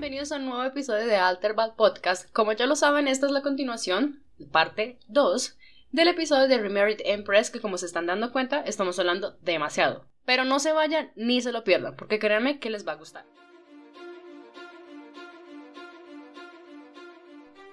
bienvenidos 0.00 0.32
a 0.32 0.36
un 0.36 0.46
nuevo 0.46 0.64
episodio 0.64 1.06
de 1.06 1.16
Alterbad 1.16 1.74
Podcast. 1.74 2.32
Como 2.32 2.52
ya 2.52 2.64
lo 2.64 2.74
saben, 2.74 3.06
esta 3.06 3.26
es 3.26 3.32
la 3.32 3.42
continuación, 3.42 4.24
parte 4.50 4.98
2, 5.08 5.58
del 5.92 6.08
episodio 6.08 6.48
de 6.48 6.56
Remarried 6.56 7.02
Empress, 7.04 7.50
que 7.50 7.60
como 7.60 7.76
se 7.76 7.84
están 7.84 8.06
dando 8.06 8.32
cuenta, 8.32 8.62
estamos 8.62 8.98
hablando 8.98 9.32
demasiado. 9.42 10.06
Pero 10.24 10.44
no 10.46 10.58
se 10.58 10.72
vayan 10.72 11.12
ni 11.16 11.42
se 11.42 11.52
lo 11.52 11.64
pierdan, 11.64 11.96
porque 11.96 12.18
créanme 12.18 12.60
que 12.60 12.70
les 12.70 12.88
va 12.88 12.92
a 12.92 12.96
gustar. 12.96 13.26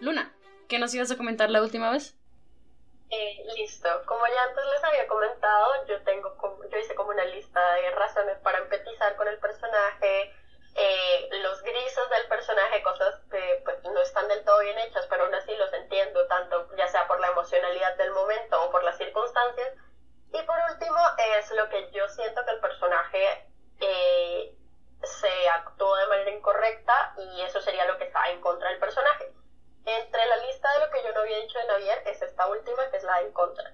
Luna, 0.01 0.35
¿qué 0.67 0.79
nos 0.79 0.93
ibas 0.93 1.09
a 1.09 1.15
comentar 1.15 1.49
la 1.49 1.61
última 1.61 1.91
vez? 1.91 2.17
Eh, 3.09 3.37
listo, 3.55 3.87
como 4.05 4.27
ya 4.27 4.43
antes 4.49 4.65
les 4.73 4.83
había 4.83 5.07
comentado, 5.07 5.65
yo 5.87 6.01
tengo 6.03 6.35
yo 6.69 6.77
hice 6.77 6.93
como 6.93 7.11
una 7.11 7.23
lista 7.23 7.61
de 7.75 7.91
razones 7.91 8.37
para 8.39 8.57
empatizar 8.57 9.15
con 9.15 9.29
el 9.29 9.37
personaje, 9.39 10.33
eh, 10.79 11.29
los 11.41 11.63
grises 11.63 12.09
del 12.11 12.27
personaje, 12.27 12.83
cosas 12.83 13.19
que 13.31 13.61
pues, 13.65 13.83
no 13.83 13.99
están 13.99 14.27
del 14.27 14.45
todo 14.45 14.59
bien 14.59 14.77
hechas, 14.77 15.07
pero 15.09 15.23
aún 15.23 15.33
así 15.33 15.55
los 15.55 15.73
entiendo, 15.73 16.27
tanto 16.27 16.69
ya 16.75 16.87
sea 16.87 17.07
por 17.07 17.19
la 17.19 17.29
emocionalidad 17.29 17.95
del 17.95 18.11
momento 18.11 18.63
o 18.63 18.69
por 18.69 18.83
las 18.83 18.95
circunstancias. 18.95 19.73
Y 20.31 20.41
por 20.43 20.55
último, 20.71 20.99
es 21.35 21.51
lo 21.51 21.67
que 21.69 21.89
yo 21.91 22.07
siento 22.09 22.45
que 22.45 22.51
el 22.51 22.59
personaje 22.59 23.49
eh, 23.79 24.55
se 25.01 25.49
actuó 25.49 25.95
de 25.95 26.07
manera 26.07 26.29
incorrecta 26.29 27.15
y 27.17 27.41
eso 27.41 27.59
sería 27.59 27.85
lo 27.85 27.97
que 27.97 28.03
está 28.03 28.29
en 28.29 28.39
contra 28.39 28.69
del 28.69 28.79
personaje. 28.79 29.33
Entre 29.83 30.25
la 30.27 30.35
lista 30.37 30.71
de 30.73 30.85
lo 30.85 30.91
que 30.91 31.03
yo 31.03 31.11
no 31.11 31.21
había 31.21 31.39
dicho 31.39 31.57
de 31.57 31.65
Navier 31.65 32.03
es 32.05 32.21
esta 32.21 32.45
última, 32.45 32.87
que 32.91 32.97
es 32.97 33.03
la 33.03 33.21
en 33.21 33.31
contra. 33.33 33.73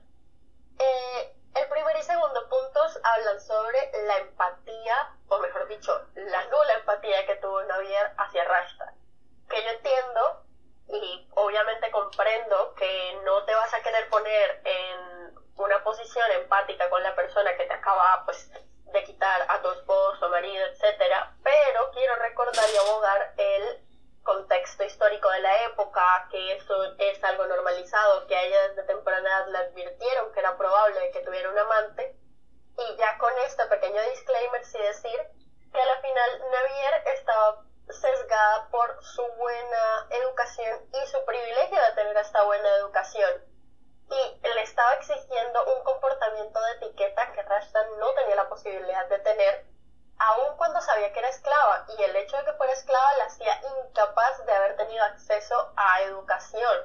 Eh, 0.80 1.35
el 1.56 1.68
primer 1.70 1.98
y 1.98 2.04
segundo 2.04 2.50
puntos 2.50 3.00
hablan 3.04 3.40
sobre 3.40 3.92
la 4.08 4.18
empatía, 4.18 5.16
o 5.28 5.40
mejor 5.40 5.68
dicho, 5.68 6.08
la 6.16 6.44
nula 6.46 6.73
empatía 6.73 7.26
que 7.26 7.36
tuvo 7.36 7.64
Navier 7.64 8.14
hacia 8.18 8.44
Rashta. 8.44 8.94
Que 9.50 9.64
yo 9.64 9.70
entiendo 9.70 10.44
y 10.88 11.28
obviamente 11.36 11.92
comprendo 11.92 12.74
que 12.76 13.20
no 13.24 13.44
te 13.46 13.54
vas 13.54 13.74
a 13.74 13.81
querer 13.81 14.09
poner 14.09 14.62
en 14.66 15.36
una 15.56 15.84
posición 15.84 16.30
empática 16.31 16.90
con 16.90 17.04
la 17.04 17.16
persona 17.16 17.56
que 17.56 17.66
te 17.66 17.74
acaba 17.74 18.24
pues 18.26 18.50
de 18.52 19.04
quitar 19.04 19.46
a 19.48 19.62
tu 19.62 19.72
esposo, 19.72 20.30
marido, 20.30 20.66
etcétera, 20.66 21.36
pero 21.44 21.92
quiero 21.92 22.16
recordar 22.16 22.66
y 22.74 22.78
abogar 22.78 23.34
el 23.38 23.92
contexto 24.23 24.83
histórico 24.83 25.29
de 25.29 25.41
la 25.41 25.63
época, 25.66 26.27
que 26.31 26.53
eso 26.53 26.95
es 26.97 27.23
algo 27.23 27.45
normalizado, 27.45 28.25
que 28.27 28.35
a 28.35 28.41
ella 28.41 28.69
desde 28.69 28.83
temprana 28.83 29.29
edad 29.29 29.47
le 29.47 29.57
advirtieron 29.59 30.31
que 30.31 30.39
era 30.39 30.57
probable 30.57 31.11
que 31.11 31.19
tuviera 31.21 31.49
un 31.49 31.57
amante. 31.57 32.16
Y 32.77 32.95
ya 32.97 33.17
con 33.17 33.31
este 33.45 33.66
pequeño 33.66 34.01
disclaimer, 34.09 34.66
sí 34.66 34.77
decir 34.79 35.19
que 35.71 35.81
a 35.81 35.85
la 35.85 36.01
final 36.01 36.41
Navier 36.51 37.07
estaba 37.13 37.63
sesgada 37.89 38.69
por 38.71 39.03
su 39.03 39.23
buena 39.33 40.07
educación 40.09 40.79
y 40.94 41.07
su 41.07 41.23
privilegio 41.25 41.81
de 41.81 41.91
tener 41.95 42.17
esta 42.17 42.44
buena 42.44 42.69
educación. 42.77 43.44
Y 44.09 44.47
le 44.47 44.61
estaba 44.61 44.94
exigiendo 44.95 45.75
un 45.75 45.83
comportamiento 45.83 46.59
de 46.61 46.71
etiqueta 46.73 47.31
que 47.33 47.41
Rashta 47.41 47.83
no 47.99 48.13
tenía 48.13 48.35
la 48.35 48.49
posibilidad 48.49 49.07
de 49.07 49.19
tener 49.19 49.66
aun 50.23 50.57
cuando 50.57 50.79
sabía 50.81 51.11
que 51.11 51.19
era 51.19 51.29
esclava, 51.29 51.85
y 51.97 52.03
el 52.03 52.16
hecho 52.16 52.38
de 52.38 52.45
que 52.45 52.53
fuera 52.53 52.73
esclava 52.73 53.17
la 53.17 53.25
hacía 53.25 53.59
incapaz 53.79 54.45
de 54.45 54.53
haber 54.53 54.77
tenido 54.77 55.03
acceso 55.03 55.73
a 55.75 56.02
educación, 56.02 56.77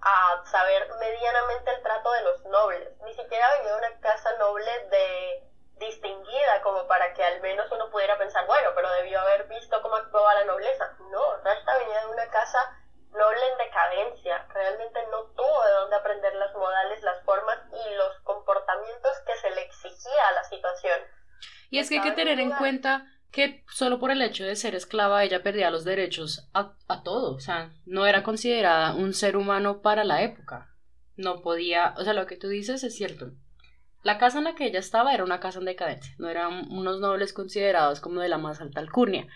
a 0.00 0.44
saber 0.46 0.88
medianamente 1.00 1.70
el 1.70 1.82
trato 1.82 2.12
de 2.12 2.22
los 2.22 2.44
nobles. 2.44 3.00
Ni 3.02 3.14
siquiera 3.14 3.50
venía 3.56 3.72
de 3.72 3.78
una 3.78 4.00
casa 4.00 4.32
noble 4.36 4.88
de 4.90 5.50
distinguida 5.78 6.62
como 6.62 6.86
para 6.86 7.12
que 7.14 7.24
al 7.24 7.40
menos 7.40 7.70
uno 7.72 7.90
pudiera 7.90 8.16
pensar, 8.16 8.46
bueno, 8.46 8.70
pero 8.74 8.90
debió 8.92 9.20
haber 9.20 9.44
visto 9.48 9.82
cómo 9.82 9.96
actuaba 9.96 10.34
la 10.34 10.44
nobleza. 10.44 10.96
No, 11.10 11.36
Rashta 11.38 11.78
venía 11.78 12.00
de 12.00 12.06
una 12.06 12.30
casa 12.30 12.78
noble 13.10 13.46
en 13.46 13.58
decadencia, 13.58 14.46
realmente 14.52 15.04
no 15.06 15.24
tuvo 15.36 15.64
de 15.64 15.72
dónde 15.72 15.96
aprender 15.96 16.34
las 16.34 16.52
modales, 16.54 17.02
las 17.02 17.24
formas 17.24 17.58
y 17.72 17.94
los 17.94 18.18
comportamientos 18.20 19.18
que 19.26 19.36
se 19.36 19.50
le 19.50 19.62
exigía 19.62 20.28
a 20.28 20.32
la 20.32 20.44
situación. 20.44 21.00
Y 21.74 21.78
es 21.80 21.88
que 21.88 21.96
hay 21.96 22.02
que 22.02 22.12
tener 22.12 22.38
en 22.38 22.52
cuenta 22.52 23.04
que 23.32 23.64
solo 23.68 23.98
por 23.98 24.12
el 24.12 24.22
hecho 24.22 24.44
de 24.44 24.54
ser 24.54 24.76
esclava 24.76 25.24
ella 25.24 25.42
perdía 25.42 25.72
los 25.72 25.84
derechos 25.84 26.48
a, 26.54 26.76
a, 26.86 27.02
todo, 27.02 27.34
o 27.34 27.40
sea, 27.40 27.72
no 27.84 28.06
era 28.06 28.22
considerada 28.22 28.94
un 28.94 29.12
ser 29.12 29.36
humano 29.36 29.82
para 29.82 30.04
la 30.04 30.22
época. 30.22 30.72
No 31.16 31.42
podía, 31.42 31.94
o 31.98 32.04
sea, 32.04 32.12
lo 32.12 32.28
que 32.28 32.36
tú 32.36 32.46
dices 32.46 32.84
es 32.84 32.94
cierto. 32.94 33.32
La 34.04 34.18
casa 34.18 34.38
en 34.38 34.44
la 34.44 34.54
que 34.54 34.66
ella 34.66 34.78
estaba 34.78 35.14
era 35.14 35.24
una 35.24 35.40
casa 35.40 35.58
en 35.58 35.64
decadencia, 35.64 36.14
no 36.18 36.28
eran 36.28 36.70
unos 36.70 37.00
nobles 37.00 37.32
considerados 37.32 37.98
como 37.98 38.20
de 38.20 38.28
la 38.28 38.38
más 38.38 38.60
alta 38.60 38.78
alcurnia. 38.78 39.26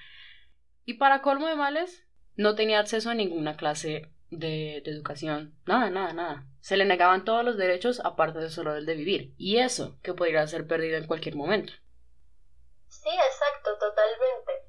Y 0.84 0.94
para 0.94 1.22
colmo 1.22 1.48
de 1.48 1.56
males, 1.56 2.06
no 2.36 2.54
tenía 2.54 2.78
acceso 2.78 3.10
a 3.10 3.14
ninguna 3.14 3.56
clase 3.56 4.12
de, 4.30 4.80
de 4.84 4.90
educación, 4.92 5.56
nada, 5.66 5.90
nada, 5.90 6.12
nada. 6.12 6.46
Se 6.60 6.76
le 6.76 6.84
negaban 6.84 7.24
todos 7.24 7.44
los 7.44 7.56
derechos 7.56 8.00
aparte 8.04 8.38
de 8.38 8.48
solo 8.48 8.76
el 8.76 8.86
de 8.86 8.94
vivir, 8.94 9.34
y 9.38 9.56
eso 9.56 9.98
que 10.04 10.14
podría 10.14 10.46
ser 10.46 10.68
perdido 10.68 10.98
en 10.98 11.08
cualquier 11.08 11.34
momento. 11.34 11.72
Sí, 13.02 13.10
exacto, 13.10 13.78
totalmente. 13.78 14.64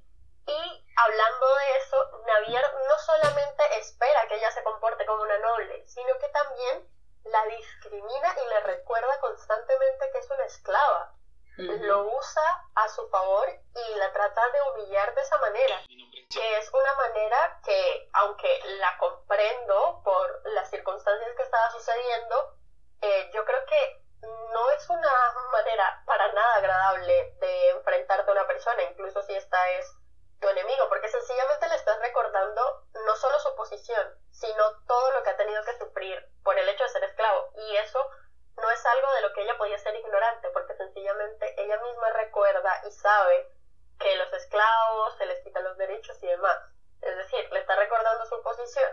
Y 0.45 0.85
hablando 0.95 1.55
de 1.55 1.77
eso, 1.77 2.21
Navier 2.25 2.63
no 2.87 2.97
solamente 2.99 3.77
espera 3.77 4.27
que 4.27 4.35
ella 4.35 4.51
se 4.51 4.63
comporte 4.63 5.05
como 5.05 5.23
una 5.23 5.37
noble, 5.39 5.85
sino 5.87 6.17
que 6.17 6.29
también 6.29 6.87
la 7.25 7.45
discrimina 7.45 8.35
y 8.43 8.49
le 8.49 8.59
recuerda 8.61 9.19
constantemente 9.19 10.11
que 10.11 10.17
es 10.19 10.29
una 10.29 10.45
esclava. 10.45 11.13
Lo 11.57 12.03
usa 12.15 12.69
a 12.75 12.87
su 12.87 13.09
favor 13.09 13.49
y 13.49 13.95
la 13.95 14.13
trata 14.13 14.49
de 14.49 14.61
humillar 14.71 15.13
de 15.13 15.21
esa 15.21 15.37
manera, 15.39 15.81
que 16.29 16.57
es 16.57 16.71
una 16.71 16.93
manera 16.93 17.59
que, 17.65 18.09
aunque 18.13 18.61
la 18.79 18.97
comprendo 18.97 20.01
por 20.05 20.41
las 20.53 20.69
circunstancias 20.69 21.35
que 21.35 21.43
estaba 21.43 21.69
sucediendo, 21.71 22.55
eh, 23.01 23.29
yo 23.33 23.43
creo 23.43 23.65
que 23.65 23.98
no 24.21 24.69
es 24.71 24.89
una 24.89 25.33
manera 25.51 26.01
para 26.05 26.31
nada 26.31 26.55
agradable 26.55 27.35
de 27.39 27.69
enfrentarte 27.69 28.29
a 28.29 28.33
una 28.33 28.47
persona, 28.47 28.83
incluso 28.83 29.21
si 29.23 29.35
esta 29.35 29.69
es 29.71 29.95
tu 30.39 30.47
enemigo, 30.47 30.87
porque 30.89 31.09
sencillamente 31.09 31.67
le 31.67 31.75
estás 31.75 31.99
recordando 31.99 32.83
no 33.05 33.15
solo 33.15 33.39
su 33.39 33.55
posición, 33.55 34.13
sino 34.31 34.83
todo 34.87 35.11
lo 35.11 35.23
que 35.23 35.29
ha 35.31 35.37
tenido 35.37 35.63
que 35.63 35.77
sufrir 35.77 36.25
por 36.43 36.57
el 36.57 36.67
hecho 36.69 36.83
de 36.83 36.89
ser 36.89 37.03
esclavo. 37.03 37.51
Y 37.55 37.75
eso 37.77 38.09
no 38.57 38.69
es 38.71 38.85
algo 38.85 39.11
de 39.13 39.21
lo 39.21 39.33
que 39.33 39.43
ella 39.43 39.57
podía 39.57 39.77
ser 39.77 39.95
ignorante, 39.95 40.49
porque 40.49 40.75
sencillamente 40.75 41.61
ella 41.61 41.77
misma 41.79 42.09
recuerda 42.11 42.81
y 42.85 42.91
sabe 42.91 43.51
que 43.99 44.15
los 44.15 44.31
esclavos 44.33 45.17
se 45.17 45.25
les 45.25 45.43
quitan 45.43 45.63
los 45.63 45.77
derechos 45.77 46.21
y 46.23 46.27
demás. 46.27 46.57
Es 47.01 47.15
decir, 47.17 47.51
le 47.51 47.59
está 47.59 47.75
recordando 47.75 48.25
su 48.25 48.41
posición 48.41 48.91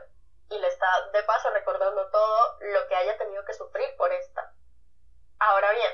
y 0.50 0.58
le 0.58 0.68
está 0.68 1.10
de 1.12 1.22
paso 1.24 1.50
recordando 1.50 2.08
todo 2.10 2.56
lo 2.60 2.86
que 2.88 2.96
haya 2.96 3.16
tenido 3.18 3.44
que 3.44 3.54
sufrir 3.54 3.96
por 3.96 4.12
esta. 4.12 4.52
Ahora 5.38 5.70
bien, 5.72 5.92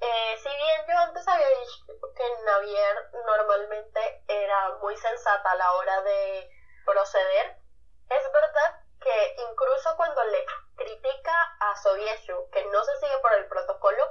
eh, 0.00 0.36
si 0.42 0.48
bien 0.48 0.86
yo 0.86 0.98
antes 0.98 1.26
había 1.26 1.48
dicho 1.48 1.84
que 2.14 2.44
Navier 2.44 3.10
normalmente 3.26 4.22
era 4.28 4.76
muy 4.82 4.94
sensata 4.98 5.52
a 5.52 5.54
la 5.54 5.72
hora 5.72 6.02
de 6.02 6.50
proceder, 6.84 7.56
es 8.10 8.32
verdad 8.32 8.80
que 9.00 9.36
incluso 9.48 9.96
cuando 9.96 10.22
le 10.24 10.44
critica 10.76 11.32
a 11.60 11.74
Sovieshu 11.76 12.50
que 12.50 12.64
no 12.66 12.84
se 12.84 12.96
sigue 12.98 13.18
por 13.20 13.32
el 13.32 13.46
protocolo, 13.48 14.04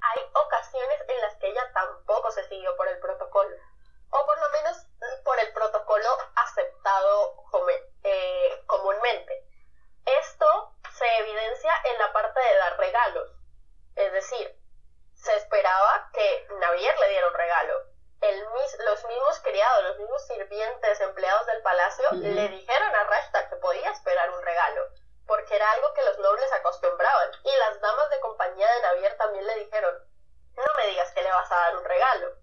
hay 0.00 0.20
ocasiones 0.34 1.00
en 1.08 1.20
las 1.20 1.36
que 1.36 1.48
ella 1.50 1.70
tampoco 1.72 2.32
se 2.32 2.42
siguió 2.48 2.76
por 2.76 2.88
el 2.88 2.98
protocolo, 2.98 3.56
o 4.10 4.26
por 4.26 4.38
lo 4.40 4.48
menos 4.50 4.84
por 5.22 5.38
el 5.38 5.52
protocolo 5.52 6.08
aceptado 6.34 7.36
eh, 8.02 8.64
comúnmente. 8.66 9.44
Esto 10.06 10.74
se 10.98 11.18
evidencia 11.18 11.72
en 11.84 11.98
la 11.98 12.12
parte 12.12 12.40
de 12.40 12.56
dar 12.56 12.76
regalos 12.78 13.41
es 13.96 14.12
decir, 14.12 14.56
se 15.14 15.36
esperaba 15.36 16.10
que 16.12 16.46
Navier 16.60 16.98
le 16.98 17.08
diera 17.10 17.28
un 17.28 17.34
regalo. 17.34 17.82
El 18.20 18.40
los 18.84 19.04
mismos 19.04 19.40
criados, 19.40 19.84
los 19.84 19.98
mismos 19.98 20.26
sirvientes, 20.26 21.00
empleados 21.00 21.46
del 21.46 21.62
palacio, 21.62 22.08
le 22.12 22.48
dijeron 22.48 22.94
a 22.94 23.04
Rashta 23.04 23.48
que 23.48 23.56
podía 23.56 23.90
esperar 23.90 24.30
un 24.30 24.42
regalo, 24.42 24.86
porque 25.26 25.56
era 25.56 25.70
algo 25.72 25.92
que 25.94 26.02
los 26.02 26.18
nobles 26.18 26.52
acostumbraban. 26.52 27.30
Y 27.42 27.56
las 27.56 27.80
damas 27.80 28.10
de 28.10 28.20
compañía 28.20 28.72
de 28.72 28.82
Navier 28.82 29.16
también 29.16 29.46
le 29.46 29.54
dijeron, 29.56 29.94
no 30.56 30.64
me 30.76 30.86
digas 30.88 31.10
que 31.12 31.22
le 31.22 31.30
vas 31.30 31.50
a 31.50 31.56
dar 31.56 31.76
un 31.76 31.84
regalo. 31.84 32.36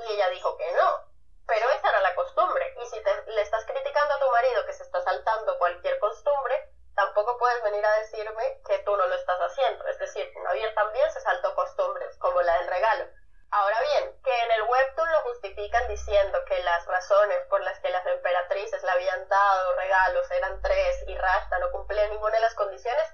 Y 0.00 0.12
ella 0.12 0.28
dijo 0.28 0.56
que 0.58 0.70
no, 0.72 1.06
pero 1.46 1.70
esa 1.70 1.88
era 1.88 2.00
la 2.00 2.14
costumbre. 2.14 2.74
Y 2.82 2.86
si 2.86 3.00
le 3.28 3.40
estás 3.40 3.64
criticando 3.64 4.14
a 4.14 4.20
tu 4.20 4.30
marido 4.30 4.66
que 4.66 4.72
se 4.72 4.82
está 4.82 5.00
saltando 5.02 5.58
cualquier 5.58 5.98
costumbre, 5.98 6.72
tampoco 6.96 7.36
puedes 7.36 7.62
venir 7.62 7.84
a 7.84 7.98
decirme 7.98 8.60
que 8.66 8.78
tú 8.80 8.96
no 8.96 9.06
lo 9.06 9.14
estás 9.14 9.38
haciendo. 9.38 9.86
Es 9.86 9.98
decir, 9.98 10.32
Javier 10.44 10.74
también 10.74 11.08
se 11.12 11.20
saltó 11.20 11.54
costumbres, 11.54 12.16
como 12.18 12.40
la 12.42 12.56
del 12.58 12.68
regalo. 12.68 13.04
Ahora 13.50 13.80
bien, 13.80 14.20
que 14.24 14.42
en 14.42 14.50
el 14.50 14.62
webtoon 14.62 15.12
lo 15.12 15.20
justifican 15.20 15.86
diciendo 15.88 16.44
que 16.46 16.58
las 16.60 16.84
razones 16.86 17.38
por 17.48 17.60
las 17.60 17.78
que 17.80 17.90
las 17.90 18.04
emperatrices 18.06 18.82
le 18.82 18.90
habían 18.90 19.28
dado 19.28 19.76
regalos 19.76 20.28
eran 20.32 20.60
tres 20.62 21.04
y 21.06 21.16
Rashta 21.16 21.58
no 21.60 21.70
cumplía 21.70 22.08
ninguna 22.08 22.34
de 22.34 22.40
las 22.40 22.54
condiciones, 22.54 23.06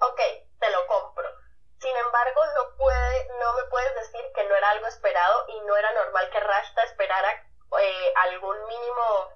ok, 0.00 0.20
te 0.60 0.70
lo 0.70 0.86
compro. 0.86 1.32
Sin 1.80 1.96
embargo, 1.96 2.40
no, 2.54 2.76
puede, 2.76 3.28
no 3.38 3.52
me 3.54 3.64
puedes 3.70 3.94
decir 3.94 4.20
que 4.34 4.44
no 4.44 4.54
era 4.56 4.70
algo 4.70 4.86
esperado 4.88 5.44
y 5.48 5.60
no 5.60 5.76
era 5.76 5.90
normal 5.92 6.28
que 6.30 6.40
Rashta 6.40 6.82
esperara 6.82 7.30
eh, 7.80 8.12
algún 8.16 8.66
mínimo 8.66 9.30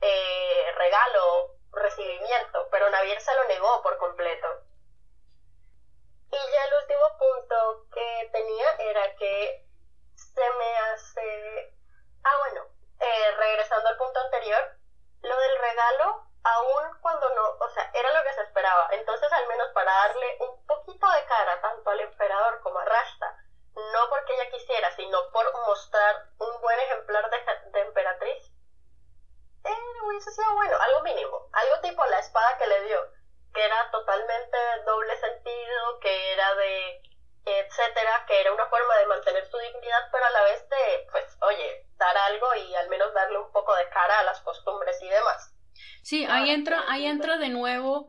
eh, 0.00 0.72
se 3.22 3.34
lo 3.34 3.44
negó 3.44 3.82
por 3.82 3.96
completo. 3.98 4.48
Y 6.30 6.36
ya 6.36 6.64
el 6.64 6.74
último 6.82 7.18
punto 7.18 7.86
que 7.92 8.30
tenía 8.32 8.70
era 8.78 9.14
que 9.16 9.66
se 10.14 10.50
me 10.50 10.78
hace... 10.78 11.74
Ah, 12.24 12.36
bueno, 12.38 12.66
eh, 13.00 13.30
regresando 13.36 13.88
al 13.88 13.96
punto 13.96 14.20
anterior, 14.20 14.76
lo 15.22 15.36
del 15.36 15.58
regalo, 15.58 16.26
aún 16.44 16.98
cuando 17.00 17.28
no, 17.34 17.48
o 17.60 17.68
sea, 17.70 17.90
era 17.94 18.12
lo 18.12 18.22
que 18.24 18.32
se 18.34 18.42
esperaba. 18.42 18.88
Entonces, 18.92 19.30
al 19.32 19.46
menos 19.48 19.68
para 19.74 19.92
darle 19.92 20.36
un 20.40 20.66
poquito 20.66 21.06
de 21.10 21.24
cara 21.26 21.60
tanto 21.60 21.90
al 21.90 22.00
emperador 22.00 22.60
como 22.62 22.78
a 22.78 22.84
Rashta, 22.84 23.36
no 23.74 24.08
porque 24.08 24.34
ella 24.34 24.50
quisiera, 24.50 24.94
sino 24.96 25.30
por 25.32 25.52
mostrar 25.66 26.26
un 26.38 26.60
buen 26.60 26.80
ejemplar 26.80 27.28
de, 27.30 27.70
de 27.70 27.80
emperatriz, 27.80 28.52
eh, 29.64 30.00
hubiese 30.06 30.30
sido 30.32 30.54
bueno, 30.54 30.76
algo 30.80 31.02
mínimo, 31.02 31.48
algo 31.52 31.80
tipo 31.80 32.04
la 32.06 32.18
espada 32.18 32.58
que 32.58 32.66
le 32.66 32.82
dio, 32.84 32.98
que 33.54 33.64
era 33.64 33.90
totalmente 33.90 34.58
doble 34.86 35.16
sentido, 35.18 36.00
que 36.00 36.32
era 36.32 36.54
de 36.54 37.02
etcétera, 37.44 38.24
que 38.28 38.40
era 38.40 38.52
una 38.52 38.66
forma 38.66 38.96
de 38.98 39.06
mantener 39.06 39.44
su 39.50 39.58
dignidad, 39.58 40.08
pero 40.12 40.24
a 40.24 40.30
la 40.30 40.42
vez 40.44 40.68
de, 40.68 41.08
pues, 41.10 41.24
oye, 41.40 41.86
dar 41.96 42.16
algo 42.16 42.54
y 42.54 42.74
al 42.76 42.88
menos 42.88 43.12
darle 43.14 43.38
un 43.38 43.50
poco 43.50 43.74
de 43.74 43.88
cara 43.88 44.20
a 44.20 44.22
las 44.22 44.40
costumbres 44.42 45.00
y 45.02 45.08
demás. 45.08 45.52
Sí, 46.02 46.24
ahí 46.28 46.50
entra, 46.50 46.84
ahí 46.88 47.06
entra 47.06 47.38
de 47.38 47.48
nuevo 47.48 48.08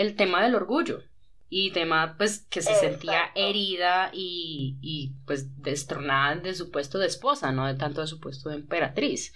el, 0.00 0.16
tema 0.16 0.42
del 0.42 0.54
orgullo 0.54 1.02
y 1.50 1.70
tema 1.72 2.16
pues 2.18 2.46
que 2.50 2.60
se 2.60 2.74
sentía 2.74 3.30
herida 3.34 4.10
y, 4.12 4.76
y, 4.82 5.12
pues 5.26 5.62
destronada 5.62 6.36
de 6.36 6.54
su 6.54 6.70
puesto 6.70 6.98
de 6.98 7.06
esposa, 7.06 7.52
no 7.52 7.66
de 7.66 7.74
tanto 7.74 8.00
de 8.00 8.06
su 8.06 8.20
puesto 8.20 8.50
de 8.50 8.56
emperatriz. 8.56 9.32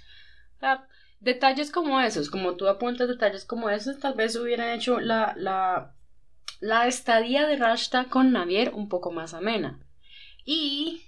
detalles 1.20 1.70
como 1.70 2.00
esos, 2.00 2.29
como 2.29 2.56
tú 2.56 2.69
apuntas 2.69 3.09
detalles 3.09 3.44
como 3.44 3.70
esos, 3.70 3.99
tal 3.99 4.14
vez 4.14 4.37
hubieran 4.37 4.70
hecho 4.70 5.00
la, 5.00 5.35
la, 5.37 5.94
la 6.61 6.87
estadía 6.87 7.47
de 7.47 7.56
Rashta 7.56 8.05
con 8.05 8.32
Navier 8.32 8.73
un 8.75 8.88
poco 8.88 9.11
más 9.11 9.32
amena. 9.35 9.81
Y 10.44 11.03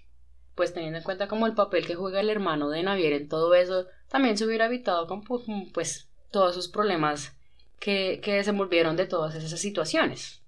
pues 0.54 0.72
teniendo 0.72 0.98
en 0.98 1.04
cuenta 1.04 1.28
como 1.28 1.46
el 1.46 1.54
papel 1.54 1.86
que 1.86 1.96
juega 1.96 2.20
el 2.20 2.30
hermano 2.30 2.70
de 2.70 2.82
Navier 2.82 3.12
en 3.12 3.28
todo 3.28 3.54
eso, 3.54 3.86
también 4.08 4.38
se 4.38 4.46
hubiera 4.46 4.66
evitado 4.66 5.06
con 5.06 5.22
pues 5.72 6.08
todos 6.30 6.52
esos 6.52 6.68
problemas 6.68 7.36
que, 7.80 8.20
que 8.22 8.34
desenvolvieron 8.34 8.96
de 8.96 9.06
todas 9.06 9.34
esas 9.34 9.60
situaciones. 9.60 10.42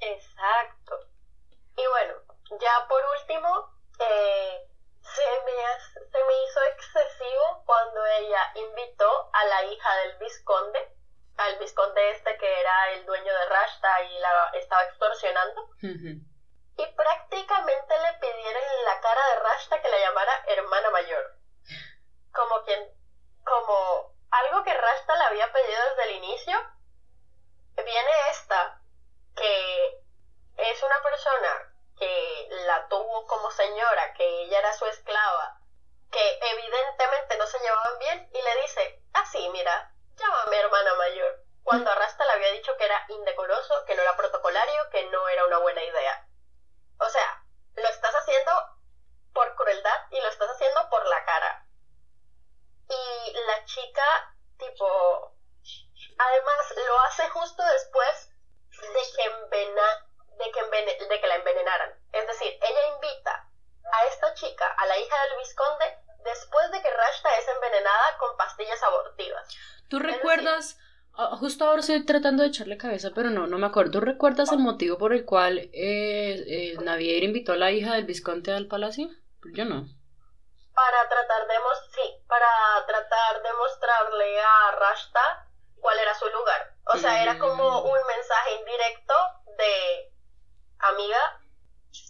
Exacto. 0.00 0.98
Y 1.76 1.86
bueno, 1.86 2.14
ya 2.60 2.86
por 2.88 3.02
último, 3.20 3.70
eh, 3.98 4.68
se, 5.00 5.22
me, 5.44 6.10
se 6.10 6.24
me 6.24 6.44
hizo 6.44 6.62
excesivo 6.74 7.62
cuando 7.66 8.04
ella 8.06 8.52
invitó 8.54 9.30
a 9.32 9.44
la 9.44 9.64
hija 9.64 9.96
del 9.98 10.18
visconde, 10.18 10.88
al 11.36 11.58
visconde 11.58 12.10
este 12.10 12.36
que 12.36 12.60
era 12.60 12.92
el 12.92 13.06
dueño 13.06 13.32
de 13.32 13.46
Rashta 13.46 14.02
y 14.04 14.18
la 14.18 14.50
estaba 14.54 14.84
extorsionando, 14.84 15.68
y 15.80 16.86
prácticamente 16.96 17.94
le 17.98 18.18
pidieron 18.20 18.62
en 18.78 18.84
la 18.84 19.00
cara 19.00 19.20
de 19.28 19.40
Rashta 19.40 19.80
que 19.80 19.88
la 19.88 19.98
llamara 19.98 20.44
hermana 20.46 20.90
mayor. 20.90 21.36
Como 22.32 22.62
quien, 22.64 22.80
como 23.44 24.14
algo 24.32 24.64
que 24.64 24.74
Rashta 24.74 25.16
le 25.16 25.24
había 25.24 25.52
pedido 25.52 25.80
desde 25.90 26.02
el 26.04 26.16
inicio, 26.16 26.58
viene 27.76 28.10
esta 28.30 28.80
que 29.36 30.02
es 30.56 30.82
una 30.82 31.02
persona 31.02 31.74
que 31.98 32.48
la 32.66 32.88
tuvo 32.88 33.26
como 33.26 33.50
señora, 33.50 34.14
que 34.14 34.42
ella 34.42 34.58
era 34.58 34.72
su 34.72 34.86
esclava, 34.86 35.60
que 36.10 36.38
evidentemente 36.40 37.36
no 37.38 37.46
se 37.46 37.58
llevaban 37.60 37.98
bien, 37.98 38.30
y 38.32 38.42
le 38.42 38.62
dice, 38.62 39.02
ah, 39.14 39.24
sí, 39.30 39.48
mira, 39.50 39.92
llámame 40.16 40.58
hermana 40.58 40.94
mayor, 40.94 41.44
cuando 41.62 41.90
mm. 41.90 41.92
Arrasta 41.92 42.24
le 42.24 42.32
había 42.32 42.52
dicho 42.52 42.76
que 42.76 42.84
era 42.84 43.04
indecoroso, 43.08 43.84
que 43.84 43.94
no 43.94 44.02
era 44.02 44.16
protocolario, 44.16 44.90
que 44.90 45.04
no 45.06 45.28
era 45.28 45.44
una 45.44 45.58
buena 45.58 45.82
idea. 45.82 46.26
O 46.98 47.08
sea, 47.08 47.42
lo 47.74 47.88
estás 47.88 48.14
haciendo 48.14 48.52
por 49.32 49.54
crueldad 49.56 50.06
y 50.10 50.20
lo 50.20 50.28
estás 50.28 50.50
haciendo 50.50 50.88
por 50.90 51.06
la 51.06 51.24
cara. 51.24 51.61
Y 52.92 53.32
la 53.32 53.64
chica, 53.64 54.36
tipo, 54.58 55.34
además 56.18 56.74
lo 56.76 57.00
hace 57.00 57.28
justo 57.30 57.62
después 57.72 58.28
de 58.70 59.02
que, 59.16 59.26
de 60.44 60.50
que, 60.52 61.06
de 61.06 61.20
que 61.20 61.26
la 61.26 61.36
envenenaran. 61.36 61.90
Es 62.12 62.26
decir, 62.26 62.52
ella 62.60 62.94
invita 62.94 63.48
a 63.92 64.04
esta 64.06 64.34
chica, 64.34 64.66
a 64.66 64.86
la 64.86 64.98
hija 64.98 65.16
del 65.24 65.38
visconde, 65.38 65.84
después 66.24 66.70
de 66.72 66.82
que 66.82 66.90
Rashta 66.90 67.38
es 67.38 67.48
envenenada 67.48 68.18
con 68.18 68.36
pastillas 68.36 68.82
abortivas. 68.82 69.48
¿Tú 69.88 69.98
recuerdas? 69.98 70.78
Ah, 71.14 71.36
justo 71.38 71.66
ahora 71.66 71.80
estoy 71.80 72.04
tratando 72.06 72.42
de 72.42 72.48
echarle 72.48 72.78
cabeza, 72.78 73.10
pero 73.14 73.30
no, 73.30 73.46
no 73.46 73.58
me 73.58 73.66
acuerdo. 73.66 73.92
¿Tú 73.92 74.00
recuerdas 74.00 74.50
el 74.52 74.58
motivo 74.58 74.96
por 74.96 75.12
el 75.12 75.24
cual 75.26 75.58
eh, 75.58 75.72
eh, 75.74 76.76
Navier 76.82 77.22
invitó 77.22 77.52
a 77.52 77.56
la 77.56 77.70
hija 77.70 77.94
del 77.94 78.04
visconde 78.04 78.52
al 78.52 78.66
palacio? 78.66 79.08
Yo 79.52 79.64
no. 79.64 79.86
Para 80.74 81.08
tratar 81.08 81.46
de 81.46 81.54
sí, 81.94 82.24
para 82.26 82.86
tratar 82.86 83.42
de 83.42 83.52
mostrarle 83.52 84.40
a 84.40 84.70
Rashta 84.72 85.46
cuál 85.80 85.98
era 85.98 86.14
su 86.14 86.26
lugar. 86.28 86.74
O 86.86 86.96
sea, 86.96 87.22
era 87.22 87.38
como 87.38 87.82
un 87.82 88.06
mensaje 88.06 88.54
indirecto 88.54 89.14
de, 89.58 90.12
amiga, 90.78 91.40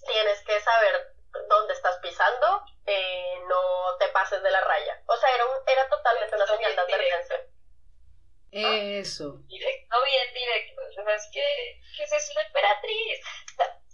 tienes 0.07 0.41
que 0.43 0.61
saber 0.61 1.15
dónde 1.49 1.73
estás 1.73 1.97
pisando, 1.99 2.65
eh, 2.87 3.41
no 3.49 3.97
te 3.99 4.09
pases 4.09 4.43
de 4.43 4.51
la 4.51 4.61
raya. 4.61 5.03
O 5.07 5.17
sea, 5.17 5.35
era, 5.35 5.47
un, 5.47 5.57
era 5.67 5.89
totalmente 5.89 6.37
una 6.37 6.47
señal 6.47 6.77
de 6.77 6.81
advertencia. 6.81 7.47
Eso. 8.53 9.39
Directo, 9.47 9.97
bien 10.05 10.35
directo. 10.35 10.83
O 11.01 11.05
sea, 11.05 11.15
es 11.15 11.29
que, 11.33 11.81
¿qué 11.97 12.03
es 12.05 12.13
eso, 12.13 12.39
emperatriz? 12.39 13.21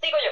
digo 0.00 0.19
yo, 0.25 0.31